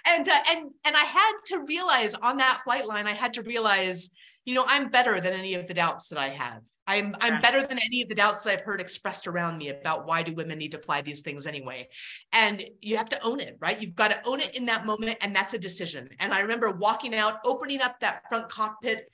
And 0.07 0.29
uh, 0.29 0.39
and 0.51 0.71
and 0.85 0.97
I 0.97 1.05
had 1.05 1.33
to 1.47 1.65
realize 1.67 2.15
on 2.15 2.37
that 2.39 2.63
flight 2.65 2.87
line, 2.87 3.07
I 3.07 3.13
had 3.13 3.35
to 3.35 3.43
realize, 3.43 4.11
you 4.45 4.55
know, 4.55 4.65
I'm 4.67 4.89
better 4.89 5.21
than 5.21 5.33
any 5.33 5.55
of 5.55 5.67
the 5.67 5.75
doubts 5.75 6.09
that 6.09 6.19
I 6.19 6.29
have. 6.29 6.63
I'm 6.87 7.17
I'm 7.21 7.41
better 7.41 7.67
than 7.67 7.79
any 7.79 8.03
of 8.03 8.09
the 8.09 8.15
doubts 8.15 8.43
that 8.43 8.53
I've 8.53 8.65
heard 8.65 8.81
expressed 8.81 9.27
around 9.27 9.57
me 9.57 9.71
about 9.71 10.07
why 10.07 10.23
do 10.23 10.35
women 10.35 10.59
need 10.59 10.73
to 10.73 10.79
fly 10.79 11.01
these 11.01 11.23
things 11.23 11.47
anyway. 11.47 11.89
And 12.33 12.63
you 12.83 12.99
have 12.99 13.09
to 13.09 13.23
own 13.25 13.41
it, 13.41 13.57
right? 13.59 13.81
You've 13.81 13.95
got 13.95 14.11
to 14.11 14.21
own 14.27 14.41
it 14.41 14.55
in 14.55 14.67
that 14.67 14.85
moment 14.85 15.17
and 15.23 15.35
that's 15.35 15.55
a 15.55 15.59
decision. 15.59 16.09
And 16.21 16.35
I 16.35 16.41
remember 16.41 16.71
walking 16.73 17.15
out, 17.15 17.39
opening 17.45 17.81
up 17.81 18.01
that 18.01 18.23
front 18.29 18.51
cockpit, 18.51 19.11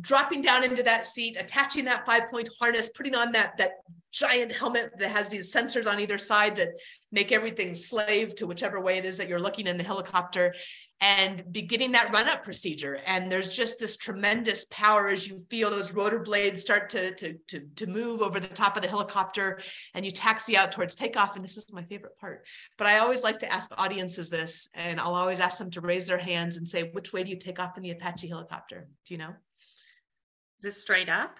dropping 0.00 0.42
down 0.42 0.64
into 0.64 0.82
that 0.82 1.06
seat, 1.06 1.36
attaching 1.38 1.84
that 1.84 2.06
five 2.06 2.28
point 2.30 2.48
harness, 2.60 2.88
putting 2.90 3.14
on 3.14 3.32
that, 3.32 3.56
that 3.58 3.72
giant 4.12 4.52
helmet 4.52 4.92
that 4.98 5.10
has 5.10 5.28
these 5.28 5.52
sensors 5.52 5.90
on 5.90 5.98
either 5.98 6.18
side 6.18 6.56
that 6.56 6.68
make 7.10 7.32
everything 7.32 7.74
slave 7.74 8.34
to 8.36 8.46
whichever 8.46 8.80
way 8.80 8.96
it 8.96 9.04
is 9.04 9.16
that 9.16 9.28
you're 9.28 9.40
looking 9.40 9.66
in 9.66 9.76
the 9.76 9.82
helicopter 9.82 10.54
and 11.00 11.42
beginning 11.52 11.92
that 11.92 12.12
run 12.12 12.28
up 12.28 12.44
procedure. 12.44 13.00
And 13.06 13.30
there's 13.30 13.54
just 13.54 13.80
this 13.80 13.96
tremendous 13.96 14.64
power 14.70 15.08
as 15.08 15.28
you 15.28 15.38
feel 15.50 15.68
those 15.68 15.92
rotor 15.92 16.20
blades 16.20 16.60
start 16.60 16.88
to, 16.90 17.14
to, 17.16 17.34
to, 17.48 17.60
to 17.76 17.86
move 17.86 18.22
over 18.22 18.38
the 18.38 18.46
top 18.46 18.76
of 18.76 18.82
the 18.82 18.88
helicopter 18.88 19.60
and 19.94 20.04
you 20.04 20.10
taxi 20.10 20.56
out 20.56 20.72
towards 20.72 20.94
takeoff. 20.94 21.34
And 21.34 21.44
this 21.44 21.56
is 21.56 21.66
my 21.72 21.82
favorite 21.82 22.16
part. 22.18 22.46
But 22.78 22.86
I 22.86 22.98
always 22.98 23.24
like 23.24 23.40
to 23.40 23.52
ask 23.52 23.70
audiences 23.76 24.30
this, 24.30 24.68
and 24.74 25.00
I'll 25.00 25.14
always 25.14 25.40
ask 25.40 25.58
them 25.58 25.70
to 25.72 25.80
raise 25.80 26.06
their 26.06 26.18
hands 26.18 26.56
and 26.56 26.66
say, 26.66 26.90
which 26.92 27.12
way 27.12 27.24
do 27.24 27.30
you 27.30 27.38
take 27.38 27.58
off 27.58 27.76
in 27.76 27.82
the 27.82 27.90
Apache 27.90 28.28
helicopter? 28.28 28.88
Do 29.04 29.14
you 29.14 29.18
know? 29.18 29.34
Is 30.64 30.80
straight 30.80 31.08
up? 31.08 31.38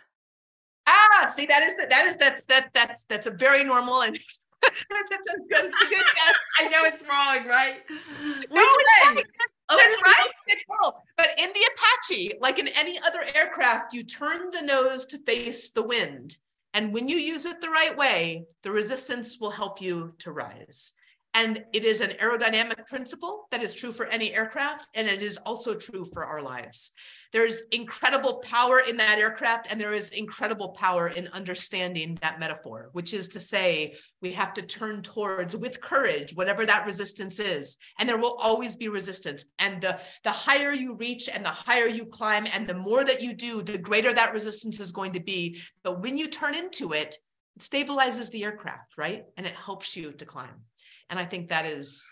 Ah, 0.86 1.26
see, 1.26 1.46
that 1.46 1.62
is 1.62 1.74
the, 1.76 1.86
that 1.88 2.06
is 2.06 2.16
that's 2.16 2.44
that 2.46 2.70
that's 2.74 3.04
that's 3.04 3.26
a 3.26 3.30
very 3.30 3.64
normal 3.64 4.02
and 4.02 4.14
that's 4.62 5.10
a 5.10 5.38
good, 5.38 5.40
that's 5.50 5.82
a 5.82 5.88
good 5.88 6.04
guess. 6.14 6.40
I 6.60 6.68
know 6.68 6.84
it's 6.84 7.02
wrong, 7.02 7.46
right? 7.46 7.76
Which 7.88 8.48
no, 8.50 8.60
way? 8.60 9.14
Right. 9.14 9.24
oh, 9.70 9.78
it's 9.80 10.02
right. 10.02 10.92
But 11.16 11.28
in 11.38 11.50
the 11.52 11.68
Apache, 11.72 12.32
like 12.40 12.58
in 12.58 12.68
any 12.68 12.98
other 13.06 13.26
aircraft, 13.34 13.94
you 13.94 14.04
turn 14.04 14.50
the 14.50 14.62
nose 14.62 15.06
to 15.06 15.18
face 15.18 15.70
the 15.70 15.82
wind. 15.82 16.36
And 16.72 16.92
when 16.92 17.08
you 17.08 17.16
use 17.16 17.44
it 17.44 17.60
the 17.60 17.68
right 17.68 17.96
way, 17.96 18.46
the 18.62 18.72
resistance 18.72 19.38
will 19.40 19.50
help 19.50 19.80
you 19.80 20.14
to 20.18 20.32
rise. 20.32 20.92
And 21.36 21.64
it 21.72 21.82
is 21.82 22.00
an 22.00 22.10
aerodynamic 22.22 22.86
principle 22.86 23.48
that 23.50 23.60
is 23.60 23.74
true 23.74 23.90
for 23.90 24.06
any 24.06 24.32
aircraft, 24.32 24.86
and 24.94 25.08
it 25.08 25.20
is 25.20 25.36
also 25.38 25.74
true 25.74 26.04
for 26.04 26.24
our 26.24 26.40
lives. 26.40 26.92
There's 27.32 27.62
incredible 27.72 28.38
power 28.38 28.82
in 28.88 28.96
that 28.98 29.18
aircraft, 29.18 29.66
and 29.68 29.80
there 29.80 29.92
is 29.92 30.10
incredible 30.10 30.68
power 30.68 31.08
in 31.08 31.26
understanding 31.32 32.16
that 32.22 32.38
metaphor, 32.38 32.90
which 32.92 33.12
is 33.12 33.26
to 33.28 33.40
say, 33.40 33.96
we 34.22 34.30
have 34.30 34.54
to 34.54 34.62
turn 34.62 35.02
towards 35.02 35.56
with 35.56 35.80
courage, 35.80 36.36
whatever 36.36 36.64
that 36.66 36.86
resistance 36.86 37.40
is. 37.40 37.78
And 37.98 38.08
there 38.08 38.18
will 38.18 38.36
always 38.40 38.76
be 38.76 38.86
resistance. 38.86 39.44
And 39.58 39.80
the, 39.80 39.98
the 40.22 40.30
higher 40.30 40.70
you 40.70 40.94
reach 40.94 41.28
and 41.28 41.44
the 41.44 41.48
higher 41.48 41.88
you 41.88 42.06
climb, 42.06 42.46
and 42.52 42.68
the 42.68 42.74
more 42.74 43.04
that 43.04 43.22
you 43.22 43.34
do, 43.34 43.60
the 43.60 43.76
greater 43.78 44.12
that 44.12 44.32
resistance 44.32 44.78
is 44.78 44.92
going 44.92 45.14
to 45.14 45.20
be. 45.20 45.60
But 45.82 46.00
when 46.00 46.16
you 46.16 46.28
turn 46.28 46.54
into 46.54 46.92
it, 46.92 47.16
it 47.56 47.62
stabilizes 47.62 48.30
the 48.30 48.44
aircraft, 48.44 48.96
right? 48.96 49.24
And 49.36 49.44
it 49.44 49.54
helps 49.54 49.96
you 49.96 50.12
to 50.12 50.24
climb. 50.24 50.62
And 51.10 51.18
I 51.18 51.24
think 51.24 51.48
that 51.48 51.66
is 51.66 52.10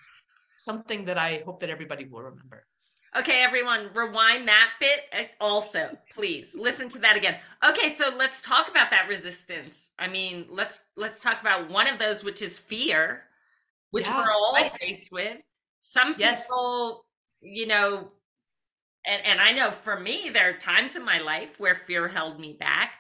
something 0.59 1.05
that 1.07 1.19
I 1.19 1.43
hope 1.45 1.61
that 1.61 1.71
everybody 1.71 2.05
will 2.05 2.23
remember. 2.23 2.67
Okay, 3.15 3.43
everyone, 3.43 3.91
rewind 3.93 4.49
that 4.49 4.71
bit 4.81 5.01
uh, 5.13 5.25
also, 5.39 5.97
please. 6.15 6.57
Listen 6.59 6.89
to 6.91 6.99
that 7.01 7.15
again. 7.15 7.37
Okay, 7.69 7.89
so 7.89 8.11
let's 8.17 8.41
talk 8.41 8.71
about 8.71 8.91
that 8.91 9.07
resistance. 9.07 9.91
I 9.99 10.09
mean, 10.09 10.47
let's 10.49 10.85
let's 10.97 11.21
talk 11.21 11.43
about 11.43 11.71
one 11.71 11.87
of 11.87 11.99
those 11.99 12.25
which 12.25 12.41
is 12.41 12.59
fear, 12.59 13.25
which 13.91 14.09
yeah, 14.09 14.19
we're 14.19 14.33
all 14.33 14.55
right. 14.55 14.73
faced 14.81 15.13
with. 15.13 15.43
Some 15.81 16.15
yes. 16.17 16.47
people, 16.47 17.05
you 17.43 17.67
know, 17.67 18.13
and, 19.07 19.23
and 19.27 19.41
I 19.43 19.53
know 19.53 19.71
for 19.71 20.01
me, 20.01 20.31
there 20.33 20.49
are 20.49 20.57
times 20.57 20.97
in 20.97 21.05
my 21.05 21.19
life 21.19 21.61
where 21.61 21.75
fear 21.75 22.09
held 22.09 22.41
me 22.41 22.57
back. 22.59 22.93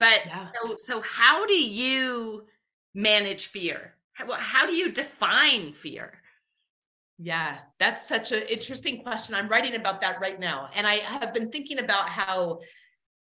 But 0.00 0.22
yeah. 0.26 0.46
so 0.46 0.74
so 0.78 1.00
how 1.00 1.46
do 1.46 1.54
you 1.54 2.46
manage 2.92 3.46
fear? 3.46 3.94
How, 4.20 4.32
how 4.32 4.66
do 4.66 4.74
you 4.74 4.92
define 4.92 5.72
fear? 5.72 6.20
Yeah, 7.18 7.58
that's 7.78 8.08
such 8.08 8.32
an 8.32 8.42
interesting 8.48 9.02
question. 9.02 9.34
I'm 9.34 9.48
writing 9.48 9.76
about 9.76 10.00
that 10.00 10.20
right 10.20 10.38
now. 10.38 10.70
And 10.74 10.86
I 10.86 10.94
have 10.94 11.34
been 11.34 11.50
thinking 11.50 11.78
about 11.78 12.08
how 12.08 12.60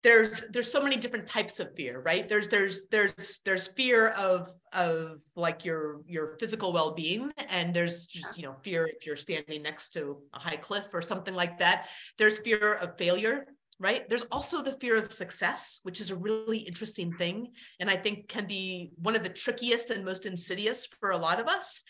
there's 0.02 0.44
there's 0.50 0.70
so 0.70 0.82
many 0.82 0.96
different 0.96 1.26
types 1.26 1.60
of 1.60 1.74
fear, 1.76 2.00
right? 2.00 2.28
There's 2.28 2.48
there's 2.48 2.88
there's 2.88 3.40
there's 3.44 3.68
fear 3.68 4.08
of 4.10 4.48
of 4.72 5.20
like 5.36 5.64
your 5.64 6.00
your 6.06 6.36
physical 6.40 6.72
well-being 6.72 7.30
and 7.50 7.72
there's 7.72 8.06
just 8.06 8.36
you 8.36 8.42
know 8.42 8.56
fear 8.64 8.86
if 8.86 9.06
you're 9.06 9.16
standing 9.16 9.62
next 9.62 9.90
to 9.90 10.18
a 10.32 10.38
high 10.38 10.56
cliff 10.56 10.88
or 10.92 11.02
something 11.02 11.34
like 11.34 11.58
that. 11.58 11.88
There's 12.18 12.38
fear 12.38 12.74
of 12.74 12.98
failure, 12.98 13.46
right? 13.78 14.08
There's 14.08 14.26
also 14.30 14.62
the 14.62 14.74
fear 14.74 14.96
of 14.96 15.12
success, 15.12 15.80
which 15.82 16.00
is 16.00 16.10
a 16.10 16.16
really 16.16 16.58
interesting 16.58 17.12
thing. 17.12 17.48
And 17.80 17.90
I 17.90 17.96
think 17.96 18.28
can 18.28 18.46
be 18.46 18.92
one 18.96 19.16
of 19.16 19.22
the 19.22 19.28
trickiest 19.28 19.90
and 19.90 20.04
most 20.04 20.26
insidious 20.26 20.86
for 20.86 21.10
a 21.10 21.18
lot 21.18 21.40
of 21.40 21.48
us. 21.48 21.82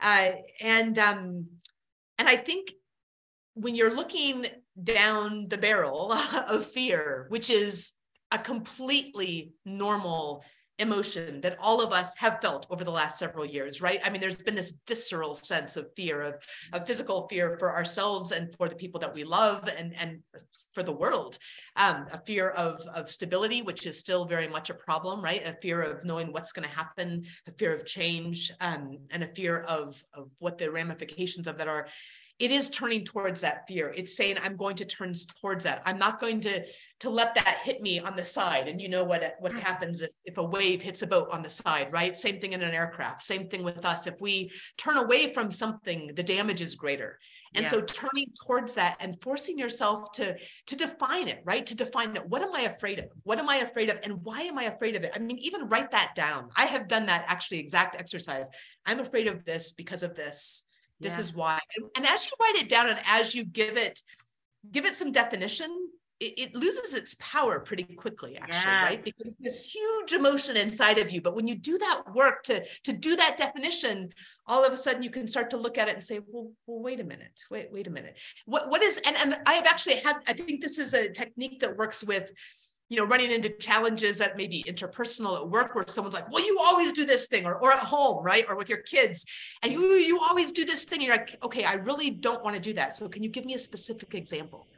Uh, 0.00 0.30
and 0.60 0.98
um, 0.98 1.46
and 2.18 2.28
I 2.28 2.36
think 2.36 2.72
when 3.54 3.74
you're 3.74 3.94
looking 3.94 4.46
down 4.82 5.48
the 5.48 5.58
barrel 5.58 6.12
of 6.48 6.64
fear, 6.66 7.26
which 7.28 7.50
is 7.50 7.92
a 8.30 8.38
completely 8.38 9.52
normal 9.64 10.44
emotion 10.78 11.40
that 11.40 11.56
all 11.60 11.80
of 11.82 11.92
us 11.92 12.16
have 12.16 12.40
felt 12.40 12.66
over 12.70 12.84
the 12.84 12.90
last 12.90 13.18
several 13.18 13.44
years, 13.44 13.82
right? 13.82 14.00
I 14.04 14.10
mean, 14.10 14.20
there's 14.20 14.40
been 14.40 14.54
this 14.54 14.78
visceral 14.86 15.34
sense 15.34 15.76
of 15.76 15.88
fear, 15.96 16.22
of, 16.22 16.34
of 16.72 16.86
physical 16.86 17.26
fear 17.28 17.56
for 17.58 17.74
ourselves 17.74 18.32
and 18.32 18.54
for 18.54 18.68
the 18.68 18.76
people 18.76 19.00
that 19.00 19.14
we 19.14 19.24
love 19.24 19.68
and, 19.76 19.94
and 19.98 20.20
for 20.72 20.82
the 20.82 20.92
world. 20.92 21.38
Um, 21.76 22.06
a 22.12 22.18
fear 22.24 22.50
of, 22.50 22.80
of 22.94 23.10
stability, 23.10 23.62
which 23.62 23.86
is 23.86 23.98
still 23.98 24.24
very 24.24 24.48
much 24.48 24.70
a 24.70 24.74
problem, 24.74 25.22
right? 25.22 25.46
A 25.46 25.56
fear 25.60 25.82
of 25.82 26.04
knowing 26.04 26.32
what's 26.32 26.52
going 26.52 26.68
to 26.68 26.74
happen, 26.74 27.24
a 27.46 27.52
fear 27.52 27.74
of 27.74 27.86
change, 27.86 28.52
um, 28.60 28.98
and 29.10 29.22
a 29.22 29.28
fear 29.28 29.60
of, 29.60 30.02
of 30.14 30.30
what 30.38 30.58
the 30.58 30.70
ramifications 30.70 31.46
of 31.46 31.58
that 31.58 31.68
are 31.68 31.88
it 32.38 32.52
is 32.52 32.70
turning 32.70 33.04
towards 33.04 33.40
that 33.40 33.66
fear. 33.66 33.92
It's 33.96 34.16
saying, 34.16 34.36
I'm 34.42 34.56
going 34.56 34.76
to 34.76 34.84
turn 34.84 35.12
towards 35.40 35.64
that. 35.64 35.82
I'm 35.84 35.98
not 35.98 36.20
going 36.20 36.40
to, 36.42 36.64
to 37.00 37.10
let 37.10 37.34
that 37.34 37.60
hit 37.62 37.80
me 37.80 38.00
on 38.00 38.16
the 38.16 38.24
side. 38.24 38.66
And 38.68 38.80
you 38.80 38.88
know 38.88 39.04
what, 39.04 39.22
uh, 39.22 39.30
what 39.38 39.52
happens 39.52 40.02
if, 40.02 40.10
if 40.24 40.36
a 40.38 40.42
wave 40.42 40.82
hits 40.82 41.02
a 41.02 41.06
boat 41.06 41.28
on 41.30 41.42
the 41.42 41.50
side, 41.50 41.92
right? 41.92 42.16
Same 42.16 42.40
thing 42.40 42.52
in 42.52 42.62
an 42.62 42.74
aircraft, 42.74 43.22
same 43.22 43.48
thing 43.48 43.62
with 43.62 43.84
us. 43.84 44.06
If 44.06 44.20
we 44.20 44.50
turn 44.76 44.96
away 44.96 45.32
from 45.32 45.50
something, 45.50 46.12
the 46.14 46.22
damage 46.22 46.60
is 46.60 46.74
greater. 46.74 47.18
And 47.54 47.64
yeah. 47.64 47.70
so 47.70 47.80
turning 47.80 48.26
towards 48.46 48.74
that 48.74 48.96
and 49.00 49.20
forcing 49.22 49.58
yourself 49.58 50.12
to, 50.12 50.36
to 50.66 50.76
define 50.76 51.28
it, 51.28 51.40
right? 51.44 51.64
To 51.66 51.74
define 51.74 52.14
it. 52.14 52.26
What 52.26 52.42
am 52.42 52.54
I 52.54 52.62
afraid 52.62 52.98
of? 52.98 53.06
What 53.22 53.38
am 53.38 53.48
I 53.48 53.56
afraid 53.56 53.88
of? 53.88 53.98
And 54.02 54.22
why 54.22 54.42
am 54.42 54.58
I 54.58 54.64
afraid 54.64 54.96
of 54.96 55.04
it? 55.04 55.12
I 55.14 55.18
mean, 55.18 55.38
even 55.38 55.68
write 55.68 55.90
that 55.92 56.14
down. 56.14 56.50
I 56.56 56.66
have 56.66 56.88
done 56.88 57.06
that 57.06 57.24
actually 57.26 57.60
exact 57.60 57.96
exercise. 57.96 58.48
I'm 58.84 59.00
afraid 59.00 59.28
of 59.28 59.44
this 59.44 59.72
because 59.72 60.02
of 60.02 60.14
this 60.14 60.64
this 61.00 61.16
yes. 61.16 61.30
is 61.30 61.36
why. 61.36 61.58
And 61.96 62.06
as 62.06 62.26
you 62.26 62.32
write 62.40 62.62
it 62.62 62.68
down 62.68 62.88
and 62.88 62.98
as 63.06 63.34
you 63.34 63.44
give 63.44 63.76
it, 63.76 64.00
give 64.72 64.84
it 64.84 64.94
some 64.94 65.12
definition, 65.12 65.77
it, 66.20 66.38
it 66.38 66.54
loses 66.54 66.94
its 66.94 67.16
power 67.20 67.60
pretty 67.60 67.84
quickly, 67.84 68.36
actually, 68.36 68.72
yes. 68.72 68.82
right? 68.82 69.04
Because 69.04 69.26
it's 69.26 69.40
this 69.40 69.70
huge 69.70 70.12
emotion 70.12 70.56
inside 70.56 70.98
of 70.98 71.10
you. 71.10 71.20
But 71.20 71.34
when 71.34 71.46
you 71.46 71.54
do 71.54 71.78
that 71.78 72.02
work 72.12 72.42
to, 72.44 72.64
to 72.84 72.92
do 72.92 73.16
that 73.16 73.36
definition, 73.36 74.10
all 74.46 74.64
of 74.64 74.72
a 74.72 74.76
sudden 74.76 75.02
you 75.02 75.10
can 75.10 75.28
start 75.28 75.50
to 75.50 75.56
look 75.56 75.78
at 75.78 75.88
it 75.88 75.94
and 75.94 76.04
say, 76.04 76.20
well, 76.26 76.50
well 76.66 76.82
wait 76.82 77.00
a 77.00 77.04
minute, 77.04 77.40
wait, 77.50 77.68
wait 77.70 77.86
a 77.86 77.90
minute. 77.90 78.16
What 78.46 78.68
what 78.70 78.82
is 78.82 79.00
and, 79.06 79.16
and 79.16 79.36
I 79.46 79.54
have 79.54 79.66
actually 79.66 79.96
had, 79.96 80.16
I 80.26 80.32
think 80.32 80.60
this 80.60 80.78
is 80.78 80.94
a 80.94 81.08
technique 81.10 81.60
that 81.60 81.76
works 81.76 82.02
with 82.02 82.32
you 82.90 82.96
know, 82.96 83.04
running 83.04 83.30
into 83.30 83.50
challenges 83.50 84.16
that 84.16 84.36
may 84.38 84.46
be 84.46 84.64
interpersonal 84.66 85.36
at 85.36 85.48
work 85.48 85.74
where 85.74 85.84
someone's 85.88 86.14
like, 86.14 86.30
well, 86.32 86.42
you 86.44 86.58
always 86.58 86.92
do 86.94 87.04
this 87.04 87.26
thing, 87.26 87.44
or, 87.44 87.56
or 87.56 87.70
at 87.70 87.80
home, 87.80 88.24
right? 88.24 88.46
Or 88.48 88.56
with 88.56 88.70
your 88.70 88.78
kids, 88.78 89.26
and 89.62 89.70
you, 89.70 89.82
you 89.82 90.18
always 90.18 90.52
do 90.52 90.64
this 90.64 90.84
thing. 90.84 91.00
And 91.00 91.06
you're 91.06 91.16
like, 91.16 91.36
okay, 91.42 91.64
I 91.64 91.74
really 91.74 92.10
don't 92.10 92.42
want 92.42 92.56
to 92.56 92.62
do 92.62 92.72
that. 92.74 92.94
So 92.94 93.06
can 93.06 93.22
you 93.22 93.28
give 93.28 93.44
me 93.44 93.52
a 93.52 93.58
specific 93.58 94.14
example? 94.14 94.68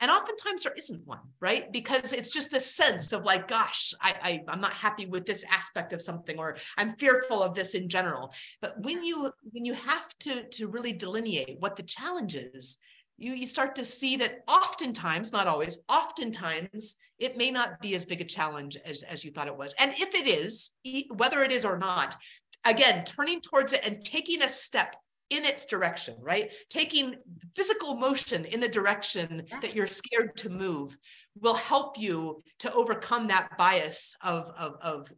And 0.00 0.10
oftentimes 0.10 0.62
there 0.62 0.72
isn't 0.76 1.06
one, 1.06 1.20
right? 1.40 1.70
Because 1.72 2.12
it's 2.12 2.30
just 2.30 2.50
this 2.50 2.74
sense 2.74 3.12
of 3.12 3.24
like, 3.24 3.48
gosh, 3.48 3.92
I, 4.00 4.14
I 4.22 4.42
I'm 4.48 4.60
not 4.60 4.72
happy 4.72 5.06
with 5.06 5.26
this 5.26 5.44
aspect 5.50 5.92
of 5.92 6.00
something, 6.00 6.38
or 6.38 6.56
I'm 6.78 6.96
fearful 6.96 7.42
of 7.42 7.54
this 7.54 7.74
in 7.74 7.88
general. 7.88 8.32
But 8.62 8.74
when 8.80 9.04
you 9.04 9.30
when 9.50 9.64
you 9.64 9.74
have 9.74 10.08
to 10.20 10.44
to 10.44 10.68
really 10.68 10.92
delineate 10.92 11.56
what 11.60 11.76
the 11.76 11.82
challenge 11.82 12.34
is, 12.34 12.78
you, 13.20 13.34
you 13.34 13.46
start 13.46 13.74
to 13.76 13.84
see 13.84 14.16
that 14.16 14.40
oftentimes, 14.48 15.32
not 15.32 15.46
always, 15.46 15.78
oftentimes 15.88 16.96
it 17.18 17.36
may 17.36 17.50
not 17.50 17.80
be 17.80 17.94
as 17.94 18.06
big 18.06 18.22
a 18.22 18.24
challenge 18.24 18.76
as, 18.86 19.02
as 19.02 19.24
you 19.24 19.30
thought 19.30 19.46
it 19.46 19.56
was. 19.56 19.74
And 19.78 19.92
if 19.92 20.14
it 20.14 20.26
is, 20.26 20.72
whether 21.14 21.40
it 21.40 21.52
is 21.52 21.66
or 21.66 21.76
not, 21.76 22.16
again, 22.64 23.04
turning 23.04 23.42
towards 23.42 23.74
it 23.74 23.84
and 23.84 24.02
taking 24.02 24.42
a 24.42 24.48
step 24.48 24.96
in 25.30 25.44
its 25.44 25.64
direction, 25.64 26.14
right? 26.20 26.50
Taking 26.68 27.16
physical 27.54 27.94
motion 27.94 28.44
in 28.44 28.60
the 28.60 28.68
direction 28.68 29.42
that 29.62 29.74
you're 29.74 29.86
scared 29.86 30.36
to 30.36 30.50
move 30.50 30.96
will 31.40 31.54
help 31.54 31.98
you 31.98 32.42
to 32.58 32.72
overcome 32.72 33.28
that 33.28 33.56
bias 33.56 34.16
of, 34.22 34.50
of, 34.58 34.74
of, 34.82 35.12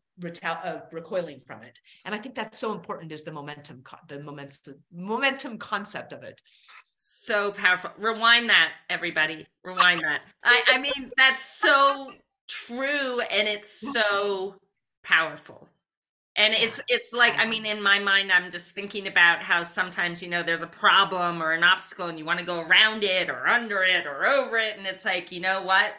of 0.65 0.83
recoiling 0.93 1.41
from 1.41 1.63
it. 1.63 1.79
And 2.05 2.15
I 2.15 2.19
think 2.19 2.35
that's 2.35 2.59
so 2.59 2.73
important 2.73 3.11
is 3.11 3.25
the 3.25 3.33
momentum, 3.33 3.83
the 4.09 4.23
momentum, 4.23 4.75
momentum 4.93 5.59
concept 5.59 6.13
of 6.13 6.23
it. 6.23 6.41
So 6.95 7.53
powerful. 7.53 7.91
Rewind 7.99 8.51
that, 8.51 8.73
everybody. 8.91 9.47
Rewind 9.65 10.01
that. 10.01 10.21
I, 10.45 10.63
I 10.69 10.79
mean, 10.79 11.11
that's 11.17 11.43
so 11.45 12.13
true 12.49 13.21
and 13.21 13.49
it's 13.49 13.93
so 13.93 14.57
powerful. 15.03 15.69
And 16.37 16.55
it's 16.55 16.81
it's 16.89 17.13
like 17.13 17.37
I 17.37 17.45
mean 17.45 17.67
in 17.67 17.83
my 17.83 17.99
mind 17.99 18.33
I'm 18.33 18.51
just 18.51 18.75
thinking 18.75 19.07
about 19.07 19.43
how 19.43 19.63
sometimes 19.63 20.23
you 20.23 20.31
know 20.31 20.43
there's 20.43 20.63
a 20.63 20.67
problem 20.67 21.43
or 21.43 21.53
an 21.53 21.63
obstacle 21.63 22.07
and 22.07 22.19
you 22.19 22.25
want 22.25 22.39
to 22.39 22.45
go 22.45 22.61
around 22.61 23.05
it 23.05 23.29
or 23.29 23.47
under 23.47 23.83
it 23.83 24.07
or 24.07 24.25
over 24.25 24.59
it 24.59 24.79
and 24.79 24.87
it's 24.87 25.05
like 25.05 25.31
you 25.31 25.41
know 25.41 25.63
what 25.63 25.93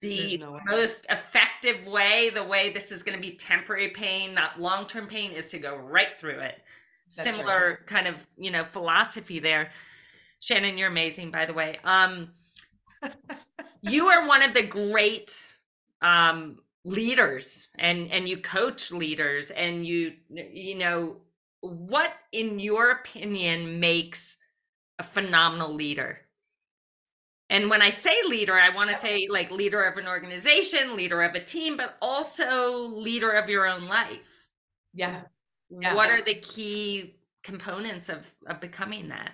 the 0.00 0.38
no 0.38 0.60
most 0.66 1.04
effective 1.10 1.86
way 1.88 2.30
the 2.30 2.44
way 2.44 2.72
this 2.72 2.92
is 2.92 3.02
going 3.02 3.16
to 3.16 3.20
be 3.20 3.36
temporary 3.36 3.88
pain 3.88 4.34
not 4.34 4.60
long-term 4.60 5.08
pain 5.08 5.32
is 5.32 5.48
to 5.48 5.58
go 5.58 5.76
right 5.76 6.18
through 6.18 6.38
it. 6.38 6.62
That's 7.16 7.34
Similar 7.34 7.70
right. 7.70 7.86
kind 7.86 8.06
of 8.06 8.26
you 8.38 8.50
know 8.50 8.62
philosophy 8.62 9.40
there. 9.40 9.72
Shannon, 10.38 10.78
you're 10.78 10.88
amazing, 10.88 11.30
by 11.30 11.44
the 11.44 11.52
way. 11.52 11.78
Um, 11.84 12.30
you 13.82 14.06
are 14.06 14.26
one 14.26 14.42
of 14.42 14.54
the 14.54 14.62
great 14.62 15.30
um, 16.00 16.58
leaders, 16.84 17.68
and 17.78 18.10
and 18.10 18.28
you 18.28 18.38
coach 18.38 18.92
leaders, 18.92 19.50
and 19.50 19.86
you 19.86 20.14
you 20.28 20.74
know 20.74 21.16
what, 21.60 22.12
in 22.32 22.58
your 22.58 22.90
opinion, 22.90 23.80
makes 23.80 24.36
a 24.98 25.02
phenomenal 25.02 25.72
leader. 25.72 26.20
And 27.50 27.68
when 27.68 27.82
I 27.82 27.90
say 27.90 28.16
leader, 28.28 28.58
I 28.58 28.70
want 28.70 28.90
to 28.90 28.98
say 28.98 29.26
like 29.28 29.50
leader 29.50 29.82
of 29.82 29.98
an 29.98 30.06
organization, 30.06 30.96
leader 30.96 31.22
of 31.22 31.34
a 31.34 31.40
team, 31.40 31.76
but 31.76 31.96
also 32.00 32.86
leader 32.86 33.32
of 33.32 33.50
your 33.50 33.66
own 33.66 33.86
life. 33.88 34.46
Yeah. 34.94 35.22
yeah. 35.68 35.94
What 35.94 36.10
are 36.10 36.22
the 36.22 36.36
key 36.36 37.16
components 37.42 38.08
of, 38.08 38.32
of 38.46 38.60
becoming 38.60 39.08
that? 39.08 39.32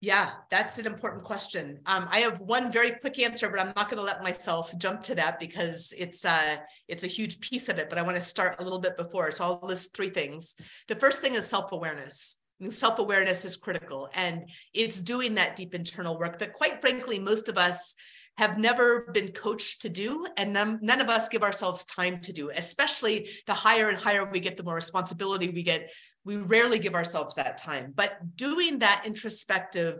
Yeah, 0.00 0.30
that's 0.48 0.78
an 0.78 0.86
important 0.86 1.24
question. 1.24 1.80
Um, 1.86 2.06
I 2.10 2.20
have 2.20 2.40
one 2.40 2.70
very 2.70 2.92
quick 2.92 3.18
answer, 3.18 3.48
but 3.48 3.58
I'm 3.58 3.72
not 3.76 3.90
going 3.90 3.96
to 3.96 4.04
let 4.04 4.22
myself 4.22 4.72
jump 4.78 5.02
to 5.04 5.14
that 5.16 5.40
because 5.40 5.92
it's 5.98 6.24
uh, 6.24 6.58
it's 6.86 7.02
a 7.02 7.08
huge 7.08 7.40
piece 7.40 7.68
of 7.68 7.78
it. 7.78 7.88
But 7.88 7.98
I 7.98 8.02
want 8.02 8.14
to 8.14 8.22
start 8.22 8.60
a 8.60 8.62
little 8.62 8.78
bit 8.78 8.96
before, 8.96 9.32
so 9.32 9.44
I'll 9.44 9.60
list 9.62 9.96
three 9.96 10.10
things. 10.10 10.54
The 10.86 10.94
first 10.94 11.20
thing 11.20 11.34
is 11.34 11.48
self 11.48 11.72
awareness. 11.72 12.36
Self 12.70 13.00
awareness 13.00 13.44
is 13.44 13.56
critical, 13.56 14.08
and 14.14 14.48
it's 14.72 15.00
doing 15.00 15.34
that 15.34 15.56
deep 15.56 15.74
internal 15.74 16.16
work 16.16 16.38
that, 16.38 16.52
quite 16.52 16.80
frankly, 16.80 17.18
most 17.18 17.48
of 17.48 17.58
us 17.58 17.96
have 18.36 18.56
never 18.56 19.10
been 19.12 19.32
coached 19.32 19.82
to 19.82 19.88
do 19.88 20.24
and 20.36 20.52
none, 20.52 20.78
none, 20.80 21.00
of 21.00 21.08
us 21.08 21.28
give 21.28 21.42
ourselves 21.42 21.84
time 21.86 22.20
to 22.20 22.32
do 22.32 22.50
especially 22.56 23.28
the 23.48 23.52
higher 23.52 23.88
and 23.88 23.98
higher 23.98 24.30
we 24.30 24.38
get 24.38 24.56
the 24.56 24.62
more 24.62 24.76
responsibility 24.76 25.48
we 25.48 25.64
get 25.64 25.90
we 26.28 26.36
rarely 26.36 26.78
give 26.78 26.94
ourselves 26.94 27.34
that 27.34 27.56
time 27.56 27.92
but 27.96 28.36
doing 28.36 28.78
that 28.78 29.02
introspective 29.06 29.96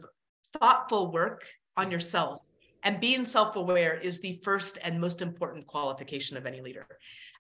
thoughtful 0.60 1.10
work 1.10 1.42
on 1.76 1.90
yourself 1.90 2.38
and 2.84 3.00
being 3.00 3.24
self-aware 3.24 3.94
is 3.94 4.20
the 4.20 4.38
first 4.44 4.78
and 4.82 5.00
most 5.00 5.20
important 5.20 5.66
qualification 5.66 6.36
of 6.36 6.46
any 6.46 6.60
leader. 6.60 6.86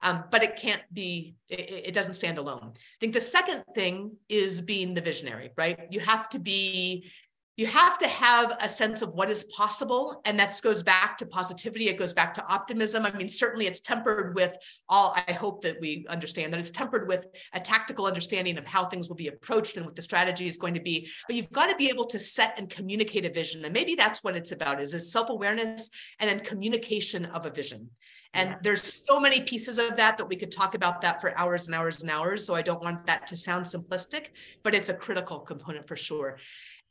Um, 0.02 0.24
but 0.30 0.42
it 0.42 0.56
can't 0.56 0.82
be 0.92 1.36
it, 1.48 1.86
it 1.86 1.94
doesn't 1.94 2.14
stand 2.14 2.38
alone. 2.38 2.72
I 2.74 2.96
think 3.00 3.14
the 3.14 3.20
second 3.20 3.64
thing 3.74 4.16
is 4.28 4.60
being 4.60 4.94
the 4.94 5.00
visionary 5.00 5.50
right? 5.56 5.78
You 5.90 6.00
have 6.00 6.28
to 6.30 6.38
be 6.38 7.10
you 7.58 7.66
have 7.66 7.98
to 7.98 8.06
have 8.06 8.56
a 8.60 8.68
sense 8.68 9.02
of 9.02 9.14
what 9.14 9.28
is 9.28 9.42
possible 9.44 10.20
and 10.24 10.38
that 10.38 10.58
goes 10.62 10.80
back 10.80 11.18
to 11.18 11.26
positivity 11.26 11.88
it 11.88 11.98
goes 11.98 12.14
back 12.14 12.32
to 12.32 12.46
optimism. 12.46 13.04
I 13.04 13.10
mean 13.10 13.28
certainly 13.28 13.66
it's 13.66 13.80
tempered 13.80 14.36
with 14.36 14.56
all 14.88 15.14
i 15.26 15.32
hope 15.32 15.60
that 15.62 15.80
we 15.80 16.06
understand 16.08 16.52
that 16.52 16.60
it's 16.60 16.70
tempered 16.70 17.08
with 17.08 17.26
a 17.52 17.60
tactical 17.60 18.06
understanding 18.06 18.56
of 18.58 18.66
how 18.66 18.84
things 18.84 19.08
will 19.08 19.16
be 19.16 19.26
approached 19.26 19.76
and 19.76 19.84
what 19.84 19.96
the 19.96 20.02
strategy 20.02 20.46
is 20.46 20.56
going 20.56 20.74
to 20.74 20.80
be. 20.80 21.08
But 21.26 21.34
you've 21.34 21.50
got 21.50 21.68
to 21.68 21.76
be 21.76 21.88
able 21.88 22.06
to 22.06 22.18
set 22.18 22.54
and 22.58 22.70
communicate 22.70 23.24
a 23.24 23.30
vision 23.30 23.64
and 23.64 23.74
maybe 23.74 23.96
that's 23.96 24.22
what 24.22 24.36
it's 24.36 24.52
about 24.52 24.80
is, 24.80 24.94
is 24.94 25.12
self-awareness 25.12 25.90
and 26.20 26.30
then 26.30 26.40
communication 26.40 27.26
of 27.26 27.44
a 27.44 27.50
vision. 27.50 27.90
And 28.34 28.50
yeah. 28.50 28.56
there's 28.62 29.04
so 29.08 29.18
many 29.18 29.40
pieces 29.40 29.78
of 29.78 29.96
that 29.96 30.18
that 30.18 30.28
we 30.28 30.36
could 30.36 30.52
talk 30.52 30.74
about 30.74 31.00
that 31.00 31.20
for 31.20 31.36
hours 31.36 31.66
and 31.66 31.74
hours 31.74 32.02
and 32.02 32.10
hours 32.10 32.44
so 32.46 32.54
i 32.54 32.62
don't 32.62 32.82
want 32.82 33.06
that 33.06 33.26
to 33.28 33.36
sound 33.36 33.64
simplistic 33.64 34.26
but 34.62 34.74
it's 34.74 34.90
a 34.90 34.94
critical 34.94 35.38
component 35.40 35.88
for 35.88 35.96
sure 35.96 36.38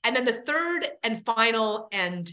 and 0.07 0.15
then 0.15 0.23
the 0.23 0.31
third 0.31 0.87
and 1.03 1.23
final 1.25 1.89
and 1.91 2.31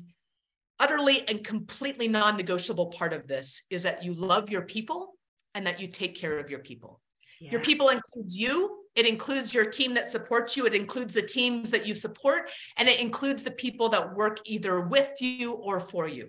utterly 0.78 1.28
and 1.28 1.42
completely 1.42 2.06
non 2.06 2.36
negotiable 2.36 2.86
part 2.86 3.12
of 3.12 3.26
this 3.26 3.62
is 3.68 3.82
that 3.82 4.04
you 4.04 4.14
love 4.14 4.48
your 4.48 4.62
people 4.62 5.14
and 5.56 5.66
that 5.66 5.80
you 5.80 5.88
take 5.88 6.14
care 6.14 6.38
of 6.38 6.48
your 6.48 6.60
people. 6.60 7.00
Yes. 7.40 7.50
Your 7.50 7.60
people 7.60 7.88
includes 7.88 8.38
you, 8.38 8.84
it 8.94 9.06
includes 9.06 9.52
your 9.52 9.64
team 9.64 9.92
that 9.94 10.06
supports 10.06 10.56
you, 10.56 10.66
it 10.66 10.74
includes 10.74 11.14
the 11.14 11.22
teams 11.22 11.72
that 11.72 11.84
you 11.84 11.96
support, 11.96 12.48
and 12.76 12.88
it 12.88 13.00
includes 13.00 13.42
the 13.42 13.50
people 13.50 13.88
that 13.88 14.14
work 14.14 14.38
either 14.44 14.82
with 14.82 15.10
you 15.20 15.54
or 15.54 15.80
for 15.80 16.06
you. 16.06 16.28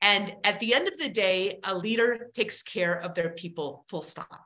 And 0.00 0.34
at 0.44 0.58
the 0.60 0.74
end 0.74 0.88
of 0.88 0.96
the 0.96 1.10
day, 1.10 1.58
a 1.64 1.76
leader 1.76 2.30
takes 2.34 2.62
care 2.62 2.94
of 2.94 3.14
their 3.14 3.30
people, 3.30 3.84
full 3.88 4.02
stop. 4.02 4.45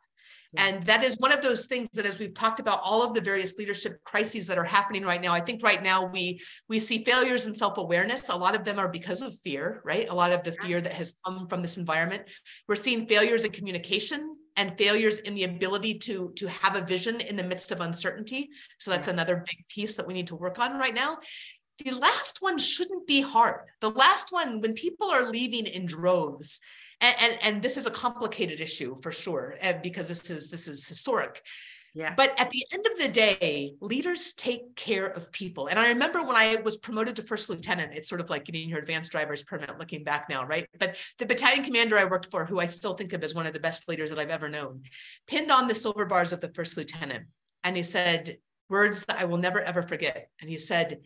And 0.57 0.83
that 0.85 1.05
is 1.05 1.17
one 1.19 1.33
of 1.33 1.43
those 1.43 1.67
things 1.67 1.89
that 1.93 2.07
as 2.07 2.19
we've 2.19 2.35
talked 2.35 2.59
about 2.59 2.81
all 2.83 3.03
of 3.03 3.15
the 3.15 3.21
various 3.21 3.57
leadership 3.57 4.03
crises 4.05 4.49
that 4.49 4.59
are 4.59 4.65
happening 4.65 5.05
right 5.05 5.23
now, 5.23 5.33
I 5.33 5.41
think 5.41 5.63
right 5.63 5.83
now 5.83 6.07
we 6.07 6.41
we 6.69 6.81
see 6.81 7.05
failures 7.05 7.47
in 7.47 7.55
self-awareness. 7.55 8.29
A 8.31 8.37
lot 8.37 8.57
of 8.57 8.65
them 8.65 8.79
are 8.79 8.89
because 8.89 9.23
of 9.23 9.39
fear, 9.39 9.81
right? 9.85 10.09
A 10.09 10.15
lot 10.15 10.33
of 10.33 10.43
the 10.43 10.53
fear 10.53 10.81
that 10.81 10.93
has 10.93 11.15
come 11.25 11.47
from 11.47 11.63
this 11.63 11.79
environment. 11.79 12.25
We're 12.67 12.77
seeing 12.77 13.07
failures 13.07 13.45
in 13.45 13.53
communication 13.53 14.37
and 14.57 14.77
failures 14.77 15.21
in 15.21 15.35
the 15.35 15.45
ability 15.45 15.99
to 15.99 16.33
to 16.37 16.49
have 16.49 16.75
a 16.75 16.85
vision 16.85 17.21
in 17.21 17.37
the 17.37 17.45
midst 17.45 17.71
of 17.71 17.81
uncertainty. 17.81 18.51
So 18.79 18.91
that's 18.91 19.09
another 19.09 19.45
big 19.47 19.65
piece 19.69 19.97
that 19.97 20.07
we 20.07 20.15
need 20.15 20.27
to 20.29 20.37
work 20.37 20.59
on 20.59 20.79
right 20.79 20.95
now. 20.95 21.19
The 21.85 21.93
last 21.93 22.39
one 22.43 22.59
shouldn't 22.59 23.07
be 23.07 23.23
hard. 23.23 23.63
The 23.81 23.91
last 23.91 24.33
one, 24.33 24.61
when 24.61 24.75
people 24.75 25.11
are 25.11 25.31
leaving 25.31 25.67
in 25.67 25.87
droves, 25.87 26.61
and, 27.01 27.17
and, 27.21 27.39
and 27.43 27.63
this 27.63 27.77
is 27.77 27.87
a 27.87 27.91
complicated 27.91 28.61
issue 28.61 28.95
for 29.03 29.13
sure 29.13 29.57
eh, 29.61 29.73
because 29.73 30.09
this 30.09 30.31
is 30.31 30.51
this 30.51 30.69
is 30.69 30.87
historic 30.87 31.43
yeah. 31.95 32.15
But 32.17 32.39
at 32.39 32.51
the 32.51 32.65
end 32.73 32.87
of 32.87 32.99
the 32.99 33.09
day, 33.09 33.75
leaders 33.81 34.33
take 34.35 34.77
care 34.77 35.07
of 35.07 35.33
people. 35.33 35.67
And 35.67 35.79
I 35.79 35.89
remember 35.89 36.23
when 36.23 36.37
I 36.37 36.57
was 36.57 36.77
promoted 36.77 37.17
to 37.17 37.23
first 37.23 37.51
lieutenant, 37.51 37.95
it's 37.95 38.09
sort 38.09 38.21
of 38.21 38.31
like 38.31 38.45
getting 38.45 38.69
your 38.69 38.79
advanced 38.79 39.11
driver's 39.11 39.43
permit 39.43 39.77
looking 39.79 40.05
back 40.05 40.29
now, 40.29 40.47
right? 40.47 40.67
But 40.79 40.97
the 41.19 41.27
battalion 41.27 41.65
commander 41.65 41.99
I 41.99 42.05
worked 42.05 42.31
for, 42.31 42.45
who 42.45 42.61
I 42.61 42.67
still 42.67 42.95
think 42.95 43.13
of 43.13 43.25
as 43.25 43.35
one 43.35 43.47
of 43.47 43.53
the 43.53 43.61
best 43.61 43.89
leaders 43.89 44.11
that 44.11 44.19
I've 44.19 44.31
ever 44.31 44.49
known, 44.49 44.83
pinned 45.27 45.51
on 45.51 45.67
the 45.67 45.75
silver 45.75 46.07
bars 46.07 46.33
of 46.33 46.41
the 46.41 46.53
first 46.55 46.77
lieutenant. 46.77 47.27
And 47.65 47.77
he 47.77 47.83
said 47.83 48.39
words 48.69 49.05
that 49.07 49.21
I 49.21 49.25
will 49.25 49.39
never, 49.39 49.61
ever 49.61 49.83
forget. 49.83 50.29
And 50.41 50.49
he 50.49 50.59
said, 50.59 51.01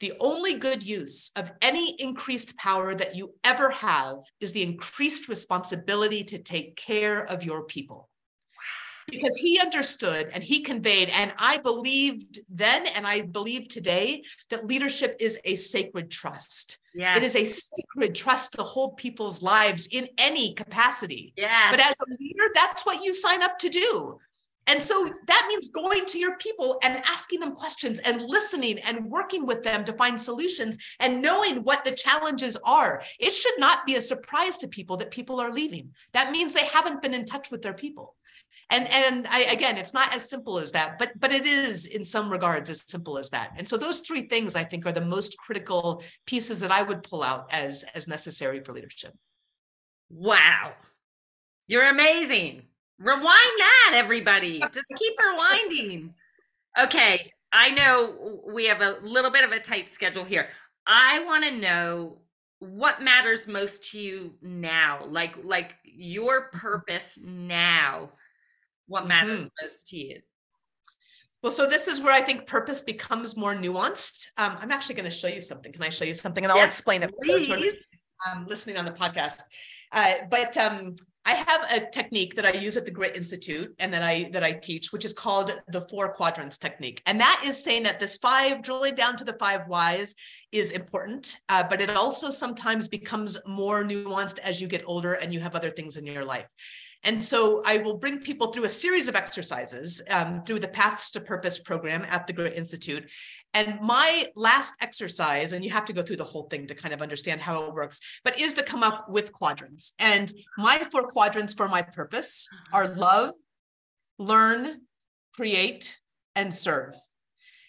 the 0.00 0.12
only 0.20 0.54
good 0.54 0.82
use 0.82 1.30
of 1.36 1.50
any 1.60 1.94
increased 1.98 2.56
power 2.56 2.94
that 2.94 3.16
you 3.16 3.34
ever 3.44 3.70
have 3.70 4.18
is 4.40 4.52
the 4.52 4.62
increased 4.62 5.28
responsibility 5.28 6.22
to 6.24 6.38
take 6.38 6.76
care 6.76 7.24
of 7.24 7.44
your 7.44 7.64
people. 7.64 8.08
Because 9.10 9.38
he 9.38 9.58
understood 9.58 10.28
and 10.34 10.44
he 10.44 10.60
conveyed, 10.60 11.08
and 11.08 11.32
I 11.38 11.56
believed 11.56 12.40
then 12.50 12.86
and 12.88 13.06
I 13.06 13.22
believe 13.22 13.68
today 13.68 14.22
that 14.50 14.66
leadership 14.66 15.16
is 15.18 15.38
a 15.46 15.54
sacred 15.54 16.10
trust. 16.10 16.78
Yes. 16.94 17.16
It 17.16 17.22
is 17.22 17.34
a 17.34 17.44
sacred 17.44 18.14
trust 18.14 18.52
to 18.54 18.62
hold 18.62 18.98
people's 18.98 19.40
lives 19.40 19.88
in 19.90 20.08
any 20.18 20.52
capacity. 20.52 21.32
Yes. 21.36 21.70
But 21.70 21.80
as 21.80 21.94
a 22.00 22.16
leader, 22.20 22.50
that's 22.54 22.84
what 22.84 23.02
you 23.02 23.14
sign 23.14 23.42
up 23.42 23.58
to 23.60 23.70
do. 23.70 24.18
And 24.68 24.82
so 24.82 25.10
that 25.26 25.46
means 25.48 25.68
going 25.68 26.04
to 26.06 26.18
your 26.18 26.36
people 26.36 26.78
and 26.82 27.02
asking 27.06 27.40
them 27.40 27.54
questions 27.54 27.98
and 28.00 28.20
listening 28.22 28.78
and 28.80 29.06
working 29.06 29.46
with 29.46 29.62
them 29.62 29.84
to 29.86 29.92
find 29.94 30.20
solutions 30.20 30.78
and 31.00 31.22
knowing 31.22 31.64
what 31.64 31.84
the 31.84 31.92
challenges 31.92 32.56
are. 32.64 33.02
It 33.18 33.32
should 33.32 33.58
not 33.58 33.86
be 33.86 33.96
a 33.96 34.00
surprise 34.00 34.58
to 34.58 34.68
people 34.68 34.98
that 34.98 35.10
people 35.10 35.40
are 35.40 35.50
leaving. 35.50 35.90
That 36.12 36.30
means 36.30 36.52
they 36.52 36.66
haven't 36.66 37.02
been 37.02 37.14
in 37.14 37.24
touch 37.24 37.50
with 37.50 37.62
their 37.62 37.74
people. 37.74 38.14
And 38.70 38.86
and 38.88 39.26
I 39.28 39.44
again, 39.44 39.78
it's 39.78 39.94
not 39.94 40.14
as 40.14 40.28
simple 40.28 40.58
as 40.58 40.72
that, 40.72 40.98
but 40.98 41.18
but 41.18 41.32
it 41.32 41.46
is 41.46 41.86
in 41.86 42.04
some 42.04 42.30
regards 42.30 42.68
as 42.68 42.84
simple 42.86 43.16
as 43.16 43.30
that. 43.30 43.54
And 43.56 43.66
so 43.66 43.78
those 43.78 44.00
three 44.00 44.28
things 44.28 44.54
I 44.54 44.64
think 44.64 44.84
are 44.84 44.92
the 44.92 45.00
most 45.00 45.38
critical 45.38 46.02
pieces 46.26 46.58
that 46.58 46.70
I 46.70 46.82
would 46.82 47.02
pull 47.02 47.22
out 47.22 47.46
as 47.50 47.84
as 47.94 48.06
necessary 48.06 48.60
for 48.62 48.74
leadership. 48.74 49.14
Wow. 50.10 50.74
You're 51.66 51.88
amazing. 51.88 52.64
Rewind 52.98 53.24
that, 53.24 53.92
everybody. 53.94 54.60
Just 54.72 54.92
keep 54.96 55.14
rewinding. 55.18 56.10
Okay, 56.78 57.18
I 57.52 57.70
know 57.70 58.42
we 58.46 58.66
have 58.66 58.80
a 58.80 58.98
little 59.02 59.30
bit 59.30 59.44
of 59.44 59.52
a 59.52 59.60
tight 59.60 59.88
schedule 59.88 60.24
here. 60.24 60.48
I 60.86 61.24
want 61.24 61.44
to 61.44 61.50
know 61.50 62.18
what 62.60 63.00
matters 63.02 63.46
most 63.46 63.90
to 63.90 64.00
you 64.00 64.34
now, 64.42 65.04
like 65.06 65.36
like 65.44 65.76
your 65.84 66.50
purpose 66.50 67.18
now. 67.22 68.10
What 68.88 69.06
matters 69.06 69.44
mm-hmm. 69.44 69.64
most 69.64 69.88
to 69.88 69.96
you? 69.96 70.20
Well, 71.42 71.52
so 71.52 71.68
this 71.68 71.86
is 71.86 72.00
where 72.00 72.12
I 72.12 72.20
think 72.20 72.46
purpose 72.46 72.80
becomes 72.80 73.36
more 73.36 73.54
nuanced. 73.54 74.26
Um, 74.38 74.56
I'm 74.58 74.72
actually 74.72 74.96
going 74.96 75.04
to 75.04 75.16
show 75.16 75.28
you 75.28 75.40
something. 75.40 75.72
Can 75.72 75.82
I 75.84 75.88
show 75.88 76.04
you 76.04 76.14
something? 76.14 76.42
And 76.42 76.50
I'll 76.50 76.58
yes, 76.58 76.72
explain 76.72 77.04
it. 77.04 77.14
Please. 77.22 77.48
Listening, 77.48 78.00
um, 78.26 78.46
listening 78.46 78.76
on 78.76 78.84
the 78.84 78.90
podcast. 78.90 79.42
Uh, 79.92 80.14
but 80.30 80.56
um, 80.56 80.96
I 81.28 81.34
have 81.46 81.70
a 81.70 81.90
technique 81.90 82.36
that 82.36 82.46
I 82.46 82.52
use 82.52 82.78
at 82.78 82.86
the 82.86 82.90
Grit 82.90 83.14
Institute 83.14 83.74
and 83.78 83.92
that 83.92 84.02
I 84.02 84.30
that 84.32 84.42
I 84.42 84.52
teach, 84.52 84.94
which 84.94 85.04
is 85.04 85.12
called 85.12 85.52
the 85.68 85.82
four 85.82 86.14
quadrants 86.14 86.56
technique. 86.56 87.02
And 87.04 87.20
that 87.20 87.42
is 87.44 87.62
saying 87.62 87.82
that 87.82 88.00
this 88.00 88.16
five, 88.16 88.62
drilling 88.62 88.94
down 88.94 89.14
to 89.16 89.24
the 89.24 89.34
five 89.34 89.68
whys, 89.68 90.14
is 90.52 90.70
important, 90.70 91.36
uh, 91.50 91.64
but 91.68 91.82
it 91.82 91.90
also 91.90 92.30
sometimes 92.30 92.88
becomes 92.88 93.36
more 93.46 93.84
nuanced 93.84 94.38
as 94.38 94.62
you 94.62 94.68
get 94.68 94.84
older 94.86 95.12
and 95.20 95.30
you 95.30 95.40
have 95.40 95.54
other 95.54 95.70
things 95.70 95.98
in 95.98 96.06
your 96.06 96.24
life. 96.24 96.48
And 97.04 97.22
so 97.22 97.62
I 97.64 97.76
will 97.76 97.98
bring 97.98 98.18
people 98.20 98.50
through 98.50 98.64
a 98.64 98.70
series 98.70 99.08
of 99.08 99.14
exercises 99.14 100.02
um, 100.10 100.42
through 100.44 100.60
the 100.60 100.68
Paths 100.68 101.10
to 101.12 101.20
Purpose 101.20 101.60
program 101.60 102.04
at 102.08 102.26
the 102.26 102.32
Grit 102.32 102.54
Institute. 102.54 103.08
And 103.54 103.80
my 103.80 104.26
last 104.36 104.74
exercise, 104.80 105.52
and 105.52 105.64
you 105.64 105.70
have 105.70 105.86
to 105.86 105.92
go 105.92 106.02
through 106.02 106.16
the 106.16 106.24
whole 106.24 106.44
thing 106.44 106.66
to 106.66 106.74
kind 106.74 106.92
of 106.92 107.02
understand 107.02 107.40
how 107.40 107.66
it 107.66 107.74
works, 107.74 108.00
but 108.22 108.38
is 108.38 108.54
to 108.54 108.62
come 108.62 108.82
up 108.82 109.08
with 109.08 109.32
quadrants. 109.32 109.92
And 109.98 110.32
my 110.58 110.78
four 110.92 111.08
quadrants 111.08 111.54
for 111.54 111.66
my 111.68 111.82
purpose 111.82 112.46
are 112.72 112.88
love, 112.88 113.32
learn, 114.18 114.82
create, 115.32 115.98
and 116.36 116.52
serve. 116.52 116.94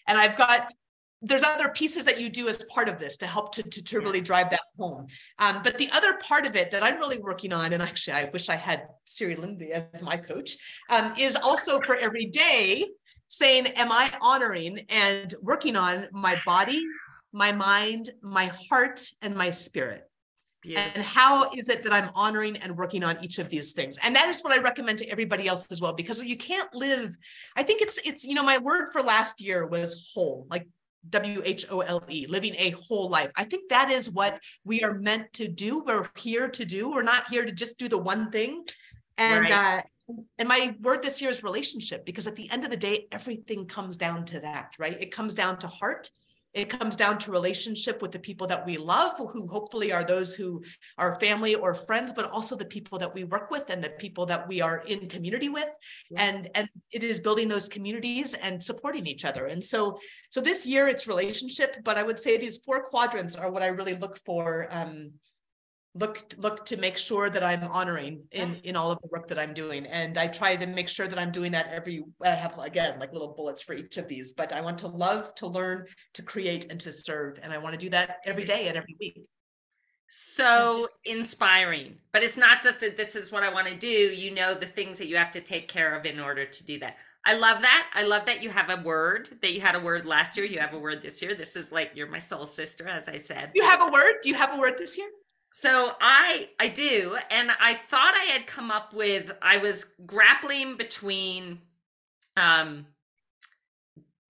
And 0.06 0.18
I've 0.18 0.36
got 0.36 0.72
there's 1.22 1.42
other 1.42 1.68
pieces 1.68 2.04
that 2.06 2.20
you 2.20 2.30
do 2.30 2.48
as 2.48 2.64
part 2.64 2.88
of 2.88 2.98
this 2.98 3.18
to 3.18 3.26
help 3.26 3.54
to, 3.54 3.62
to, 3.62 3.82
to 3.84 4.00
really 4.00 4.22
drive 4.22 4.48
that 4.50 4.62
home. 4.78 5.06
Um, 5.38 5.60
but 5.62 5.76
the 5.76 5.90
other 5.92 6.14
part 6.26 6.46
of 6.46 6.56
it 6.56 6.70
that 6.70 6.82
I'm 6.82 6.96
really 6.96 7.18
working 7.18 7.52
on, 7.52 7.72
and 7.74 7.82
actually 7.82 8.14
I 8.14 8.30
wish 8.32 8.48
I 8.48 8.56
had 8.56 8.84
Siri 9.04 9.36
Lindley 9.36 9.72
as 9.72 10.02
my 10.02 10.16
coach, 10.16 10.56
um, 10.88 11.12
is 11.18 11.36
also 11.36 11.78
for 11.80 11.96
every 11.96 12.24
day 12.26 12.86
saying, 13.30 13.68
Am 13.68 13.90
I 13.92 14.12
honoring 14.20 14.84
and 14.88 15.32
working 15.40 15.76
on 15.76 16.08
my 16.12 16.40
body, 16.44 16.84
my 17.32 17.52
mind, 17.52 18.10
my 18.20 18.50
heart, 18.68 19.00
and 19.22 19.34
my 19.34 19.50
spirit? 19.50 20.02
Beautiful. 20.62 20.90
And 20.94 21.02
how 21.02 21.50
is 21.52 21.70
it 21.70 21.82
that 21.84 21.92
I'm 21.92 22.10
honoring 22.14 22.56
and 22.58 22.76
working 22.76 23.02
on 23.02 23.22
each 23.24 23.38
of 23.38 23.48
these 23.48 23.72
things? 23.72 23.98
And 24.02 24.14
that 24.14 24.28
is 24.28 24.42
what 24.42 24.52
I 24.52 24.60
recommend 24.60 24.98
to 24.98 25.08
everybody 25.08 25.46
else 25.46 25.66
as 25.70 25.80
well, 25.80 25.94
because 25.94 26.22
you 26.22 26.36
can't 26.36 26.68
live. 26.74 27.16
I 27.56 27.62
think 27.62 27.80
it's 27.80 27.98
it's 28.04 28.26
you 28.26 28.34
know 28.34 28.42
my 28.42 28.58
word 28.58 28.88
for 28.92 29.00
last 29.00 29.40
year 29.40 29.66
was 29.66 30.10
whole, 30.12 30.46
like 30.50 30.68
W 31.08 31.40
H 31.44 31.64
O 31.70 31.80
L 31.80 32.04
E, 32.10 32.26
living 32.28 32.54
a 32.58 32.70
whole 32.70 33.08
life. 33.08 33.30
I 33.36 33.44
think 33.44 33.70
that 33.70 33.90
is 33.90 34.10
what 34.10 34.38
we 34.66 34.82
are 34.82 34.94
meant 34.94 35.32
to 35.34 35.48
do. 35.48 35.82
We're 35.86 36.10
here 36.18 36.48
to 36.48 36.64
do. 36.66 36.90
We're 36.90 37.02
not 37.02 37.30
here 37.30 37.46
to 37.46 37.52
just 37.52 37.78
do 37.78 37.88
the 37.88 37.96
one 37.96 38.30
thing. 38.30 38.64
And 39.16 39.48
right. 39.48 39.78
uh, 39.78 39.82
and 40.38 40.48
my 40.48 40.74
word 40.80 41.02
this 41.02 41.20
year 41.20 41.30
is 41.30 41.42
relationship 41.42 42.04
because 42.04 42.26
at 42.26 42.36
the 42.36 42.50
end 42.50 42.64
of 42.64 42.70
the 42.70 42.76
day 42.76 43.06
everything 43.12 43.66
comes 43.66 43.96
down 43.96 44.24
to 44.26 44.40
that 44.40 44.72
right? 44.78 45.00
It 45.00 45.10
comes 45.12 45.34
down 45.34 45.58
to 45.58 45.68
heart. 45.68 46.10
It 46.52 46.68
comes 46.68 46.96
down 46.96 47.18
to 47.18 47.30
relationship 47.30 48.02
with 48.02 48.10
the 48.10 48.18
people 48.18 48.48
that 48.48 48.66
we 48.66 48.76
love 48.76 49.12
who 49.16 49.46
hopefully 49.46 49.92
are 49.92 50.02
those 50.02 50.34
who 50.34 50.64
are 50.98 51.20
family 51.20 51.54
or 51.54 51.76
friends 51.76 52.12
but 52.12 52.28
also 52.28 52.56
the 52.56 52.64
people 52.64 52.98
that 52.98 53.14
we 53.14 53.22
work 53.22 53.52
with 53.52 53.70
and 53.70 53.82
the 53.82 53.90
people 53.90 54.26
that 54.26 54.48
we 54.48 54.60
are 54.60 54.82
in 54.88 55.06
community 55.06 55.48
with. 55.48 55.68
Yes. 56.10 56.20
and 56.20 56.48
and 56.56 56.68
it 56.90 57.04
is 57.04 57.20
building 57.20 57.48
those 57.48 57.68
communities 57.68 58.34
and 58.34 58.60
supporting 58.60 59.06
each 59.06 59.24
other. 59.24 59.46
And 59.46 59.62
so 59.62 59.98
so 60.30 60.40
this 60.40 60.66
year 60.66 60.88
it's 60.88 61.06
relationship 61.06 61.76
but 61.84 61.96
i 61.96 62.02
would 62.02 62.18
say 62.18 62.36
these 62.36 62.58
four 62.64 62.82
quadrants 62.82 63.36
are 63.36 63.50
what 63.52 63.62
i 63.62 63.68
really 63.68 63.94
look 63.94 64.18
for 64.26 64.66
um, 64.70 65.12
look 65.94 66.20
look 66.38 66.64
to 66.64 66.76
make 66.76 66.96
sure 66.96 67.30
that 67.30 67.42
I'm 67.42 67.64
honoring 67.64 68.22
in 68.30 68.54
in 68.62 68.76
all 68.76 68.92
of 68.92 69.00
the 69.02 69.08
work 69.10 69.26
that 69.26 69.40
I'm 69.40 69.52
doing 69.52 69.86
and 69.86 70.16
I 70.18 70.28
try 70.28 70.54
to 70.54 70.66
make 70.66 70.88
sure 70.88 71.08
that 71.08 71.18
I'm 71.18 71.32
doing 71.32 71.50
that 71.52 71.68
every 71.72 72.04
I 72.22 72.30
have 72.30 72.56
again 72.58 73.00
like 73.00 73.12
little 73.12 73.34
bullets 73.34 73.60
for 73.60 73.74
each 73.74 73.96
of 73.96 74.06
these 74.06 74.32
but 74.32 74.52
I 74.52 74.60
want 74.60 74.78
to 74.78 74.86
love 74.86 75.34
to 75.36 75.48
learn 75.48 75.86
to 76.14 76.22
create 76.22 76.70
and 76.70 76.78
to 76.80 76.92
serve 76.92 77.38
and 77.42 77.52
I 77.52 77.58
want 77.58 77.72
to 77.72 77.78
do 77.78 77.90
that 77.90 78.18
every 78.24 78.44
day 78.44 78.68
and 78.68 78.76
every 78.76 78.94
week 79.00 79.20
so 80.08 80.88
inspiring 81.04 81.96
but 82.12 82.22
it's 82.22 82.36
not 82.36 82.62
just 82.62 82.84
a, 82.84 82.90
this 82.90 83.16
is 83.16 83.32
what 83.32 83.42
I 83.42 83.52
want 83.52 83.66
to 83.66 83.76
do 83.76 83.88
you 83.88 84.32
know 84.32 84.54
the 84.54 84.66
things 84.66 84.96
that 84.98 85.08
you 85.08 85.16
have 85.16 85.32
to 85.32 85.40
take 85.40 85.66
care 85.66 85.98
of 85.98 86.06
in 86.06 86.20
order 86.20 86.44
to 86.46 86.64
do 86.64 86.78
that 86.80 86.98
I 87.22 87.34
love 87.34 87.60
that. 87.60 87.86
I 87.92 88.04
love 88.04 88.24
that 88.24 88.42
you 88.42 88.48
have 88.48 88.70
a 88.70 88.80
word 88.82 89.28
that 89.42 89.52
you 89.52 89.60
had 89.60 89.74
a 89.74 89.80
word 89.80 90.06
last 90.06 90.38
year. 90.38 90.46
You 90.46 90.58
have 90.58 90.72
a 90.72 90.78
word 90.78 91.02
this 91.02 91.20
year. 91.20 91.34
This 91.34 91.54
is 91.54 91.70
like 91.70 91.90
you're 91.94 92.08
my 92.08 92.18
soul 92.18 92.46
sister, 92.46 92.88
as 92.88 93.10
I 93.10 93.18
said. 93.18 93.50
You 93.54 93.62
have 93.62 93.82
a 93.82 93.90
word? 93.90 94.14
Do 94.22 94.30
you 94.30 94.36
have 94.36 94.54
a 94.54 94.58
word 94.58 94.78
this 94.78 94.96
year? 94.96 95.10
So 95.52 95.92
I 96.00 96.48
I 96.58 96.68
do 96.68 97.16
and 97.30 97.50
I 97.60 97.74
thought 97.74 98.14
I 98.14 98.24
had 98.32 98.46
come 98.46 98.70
up 98.70 98.94
with 98.94 99.32
I 99.42 99.56
was 99.56 99.86
grappling 100.06 100.76
between 100.76 101.60
um 102.36 102.86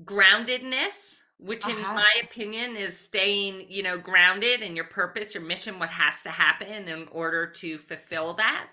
groundedness 0.02 1.18
which 1.38 1.66
uh-huh. 1.66 1.76
in 1.76 1.82
my 1.82 2.10
opinion 2.22 2.76
is 2.76 2.98
staying 2.98 3.66
you 3.68 3.82
know 3.82 3.98
grounded 3.98 4.62
in 4.62 4.74
your 4.74 4.86
purpose 4.86 5.34
your 5.34 5.42
mission 5.42 5.78
what 5.78 5.90
has 5.90 6.22
to 6.22 6.30
happen 6.30 6.88
in 6.88 7.06
order 7.08 7.46
to 7.46 7.76
fulfill 7.78 8.34
that. 8.34 8.68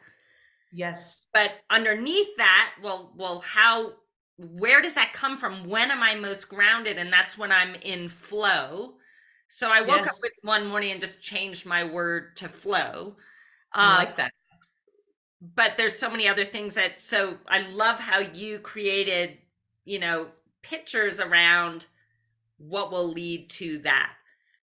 Yes. 0.72 1.26
But 1.34 1.52
underneath 1.70 2.36
that 2.38 2.76
well 2.82 3.12
well 3.16 3.39
how 3.39 3.93
where 4.38 4.82
does 4.82 4.95
that 4.95 5.14
come 5.14 5.38
from? 5.38 5.66
When 5.66 5.91
am 5.91 6.02
i 6.02 6.16
most 6.16 6.48
grounded? 6.48 6.98
And 6.98 7.12
that's 7.12 7.38
when 7.38 7.52
i'm 7.52 7.76
in 7.76 8.08
flow 8.08 8.93
so 9.48 9.70
I 9.70 9.82
woke 9.82 9.98
yes. 9.98 10.08
up 10.10 10.16
with 10.22 10.34
one 10.43 10.68
morning 10.68 10.91
and 10.91 11.02
just 11.02 11.22
changed 11.22 11.66
my 11.66 11.84
word 11.84 12.36
to 12.38 12.48
flow. 12.48 13.16
Um, 13.74 13.86
I 13.89 13.95
like 13.98 14.18
that. 14.18 14.32
but 15.56 15.78
there's 15.78 15.98
so 15.98 16.10
many 16.10 16.28
other 16.28 16.45
things 16.45 16.76
that 16.76 17.00
so 17.00 17.38
I 17.48 17.62
love 17.70 18.00
how 18.00 18.20
you 18.20 18.60
created, 18.60 19.38
you 19.86 20.00
know, 20.00 20.28
pictures 20.64 21.20
around 21.20 21.86
what 22.58 22.91
will 22.91 23.08
lead 23.08 23.50
to 23.52 23.80
that. 23.80 24.14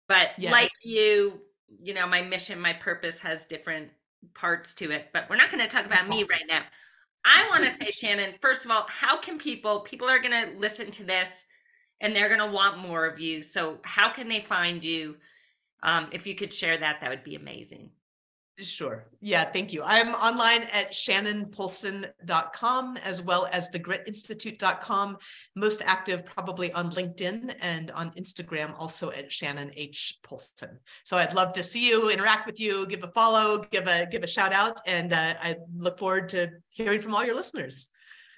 But 0.08 0.30
Yes. 0.38 0.52
like 0.52 0.70
you, 0.82 1.40
you 1.82 1.94
know, 1.94 2.06
my 2.06 2.22
mission, 2.22 2.60
my 2.60 2.72
purpose 2.72 3.18
has 3.20 3.44
different 3.46 3.90
parts 4.34 4.74
to 4.76 4.90
it, 4.90 5.08
but 5.12 5.28
we're 5.28 5.36
not 5.36 5.50
going 5.50 5.62
to 5.62 5.70
talk 5.70 5.86
about 5.86 6.08
me 6.08 6.24
right 6.30 6.44
now. 6.48 6.62
I 7.24 7.46
want 7.50 7.64
to 7.64 7.70
say, 7.70 7.90
Shannon, 7.90 8.34
first 8.40 8.64
of 8.64 8.70
all, 8.70 8.86
how 8.88 9.18
can 9.18 9.38
people, 9.38 9.80
people 9.80 10.08
are 10.08 10.18
going 10.18 10.52
to 10.52 10.58
listen 10.58 10.90
to 10.92 11.04
this 11.04 11.46
and 12.00 12.14
they're 12.14 12.28
going 12.28 12.40
to 12.40 12.54
want 12.54 12.78
more 12.78 13.06
of 13.06 13.18
you. 13.18 13.42
So, 13.42 13.78
how 13.82 14.10
can 14.10 14.28
they 14.28 14.40
find 14.40 14.82
you? 14.82 15.16
Um, 15.82 16.08
if 16.12 16.26
you 16.26 16.34
could 16.34 16.52
share 16.52 16.78
that, 16.78 16.98
that 17.00 17.10
would 17.10 17.24
be 17.24 17.36
amazing. 17.36 17.90
Sure. 18.64 19.06
Yeah, 19.20 19.44
thank 19.44 19.72
you. 19.72 19.82
I'm 19.84 20.14
online 20.14 20.62
at 20.72 20.92
shannonpolson.com 20.92 22.96
as 22.98 23.22
well 23.22 23.48
as 23.52 23.70
thegritinstitute.com. 23.70 25.18
Most 25.56 25.82
active 25.84 26.24
probably 26.26 26.72
on 26.72 26.90
LinkedIn 26.90 27.54
and 27.60 27.90
on 27.92 28.10
Instagram 28.12 28.74
also 28.78 29.10
at 29.12 29.32
Shannon 29.32 29.70
H. 29.76 30.18
Polson. 30.22 30.78
So 31.04 31.16
I'd 31.16 31.34
love 31.34 31.54
to 31.54 31.62
see 31.62 31.88
you, 31.88 32.10
interact 32.10 32.44
with 32.46 32.60
you, 32.60 32.86
give 32.86 33.02
a 33.02 33.08
follow, 33.08 33.64
give 33.70 33.86
a 33.86 34.06
give 34.10 34.24
a 34.24 34.26
shout 34.26 34.52
out, 34.52 34.78
and 34.86 35.12
uh, 35.12 35.34
I 35.40 35.56
look 35.76 35.98
forward 35.98 36.28
to 36.30 36.50
hearing 36.68 37.00
from 37.00 37.14
all 37.14 37.24
your 37.24 37.34
listeners. 37.34 37.90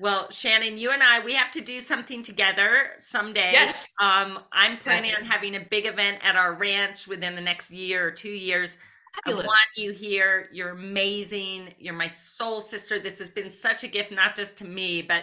Well, 0.03 0.29
Shannon, 0.33 0.79
you 0.79 0.91
and 0.91 1.01
I, 1.01 1.25
we 1.25 1.33
have 1.35 1.53
to 1.53 1.61
do 1.61 1.79
something 1.79 2.25
together 2.25 2.89
someday. 2.99 3.53
Yes. 3.53 3.89
Um, 4.03 4.41
I'm 4.51 4.77
planning 4.79 5.11
Yes. 5.11 5.23
on 5.23 5.31
having 5.31 5.55
a 5.55 5.61
big 5.61 5.87
event 5.87 6.19
at 6.25 6.35
our 6.35 6.55
ranch 6.55 7.07
within 7.07 7.37
the 7.37 7.41
next 7.41 7.71
year 7.71 8.09
or 8.09 8.11
two 8.11 8.33
years. 8.33 8.79
Fabulous. 9.25 9.45
I 9.45 9.47
want 9.47 9.61
you 9.77 9.93
here. 9.93 10.49
You're 10.53 10.71
amazing. 10.71 11.75
You're 11.79 11.95
my 11.95 12.09
soul 12.09 12.61
sister. 12.61 12.99
This 12.99 13.21
has 13.21 13.29
been 13.29 13.49
such 13.49 13.85
a 13.85 13.87
gift, 13.87 14.11
not 14.11 14.35
just 14.35 14.57
to 14.57 14.65
me, 14.65 15.03
but 15.03 15.23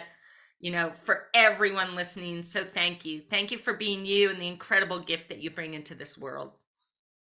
you 0.60 0.70
know, 0.70 0.92
for 0.94 1.26
everyone 1.34 1.94
listening. 1.94 2.42
So 2.42 2.64
thank 2.64 3.04
you. 3.04 3.20
Thank 3.28 3.50
you 3.50 3.58
for 3.58 3.74
being 3.74 4.06
you 4.06 4.30
and 4.30 4.40
the 4.40 4.48
incredible 4.48 4.98
gift 4.98 5.28
that 5.28 5.42
you 5.42 5.50
bring 5.50 5.74
into 5.74 5.94
this 5.94 6.16
world. 6.16 6.52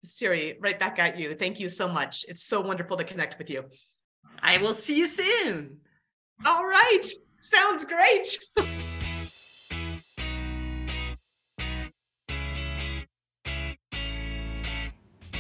Siri, 0.06 0.58
right 0.62 0.80
back 0.80 0.98
at 0.98 1.20
you. 1.20 1.34
Thank 1.34 1.60
you 1.60 1.70
so 1.70 1.90
much. 1.90 2.24
It's 2.30 2.46
so 2.46 2.62
wonderful 2.62 2.96
to 2.96 3.04
connect 3.04 3.38
with 3.38 3.50
you. 3.50 3.66
I 4.42 4.60
will 4.60 4.74
see 4.74 4.98
you 4.98 5.06
soon. 5.06 5.80
All 6.46 6.66
right. 6.66 7.02
Sounds 7.44 7.84
great. 7.84 8.40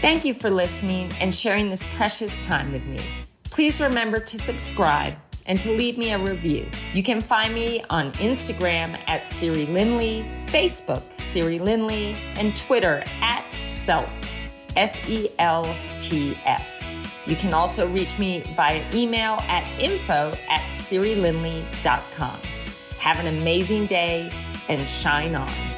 Thank 0.01 0.25
you 0.25 0.33
for 0.33 0.49
listening 0.49 1.09
and 1.21 1.33
sharing 1.33 1.69
this 1.69 1.85
precious 1.95 2.39
time 2.39 2.73
with 2.73 2.83
me. 2.83 2.99
Please 3.45 3.79
remember 3.79 4.19
to 4.19 4.37
subscribe 4.37 5.15
and 5.45 5.57
to 5.61 5.71
leave 5.71 5.97
me 5.97 6.11
a 6.11 6.19
review. 6.19 6.69
You 6.93 7.03
can 7.03 7.21
find 7.21 7.55
me 7.55 7.85
on 7.89 8.11
Instagram 8.13 8.99
at 9.07 9.29
Siri 9.29 9.65
Lindley, 9.67 10.25
Facebook 10.47 11.03
Siri 11.13 11.57
Lindley, 11.57 12.17
and 12.35 12.53
Twitter 12.53 13.01
at 13.21 13.57
Selts, 13.69 14.33
S 14.75 14.99
E 15.07 15.29
L 15.39 15.63
T 15.97 16.37
S. 16.45 16.85
You 17.25 17.35
can 17.35 17.53
also 17.53 17.87
reach 17.87 18.19
me 18.19 18.41
via 18.55 18.83
email 18.93 19.37
at 19.47 19.63
info 19.79 20.31
at 20.49 20.61
SiriLindley.com. 20.69 22.39
Have 22.97 23.19
an 23.19 23.27
amazing 23.27 23.85
day 23.85 24.29
and 24.69 24.89
shine 24.89 25.35
on. 25.35 25.72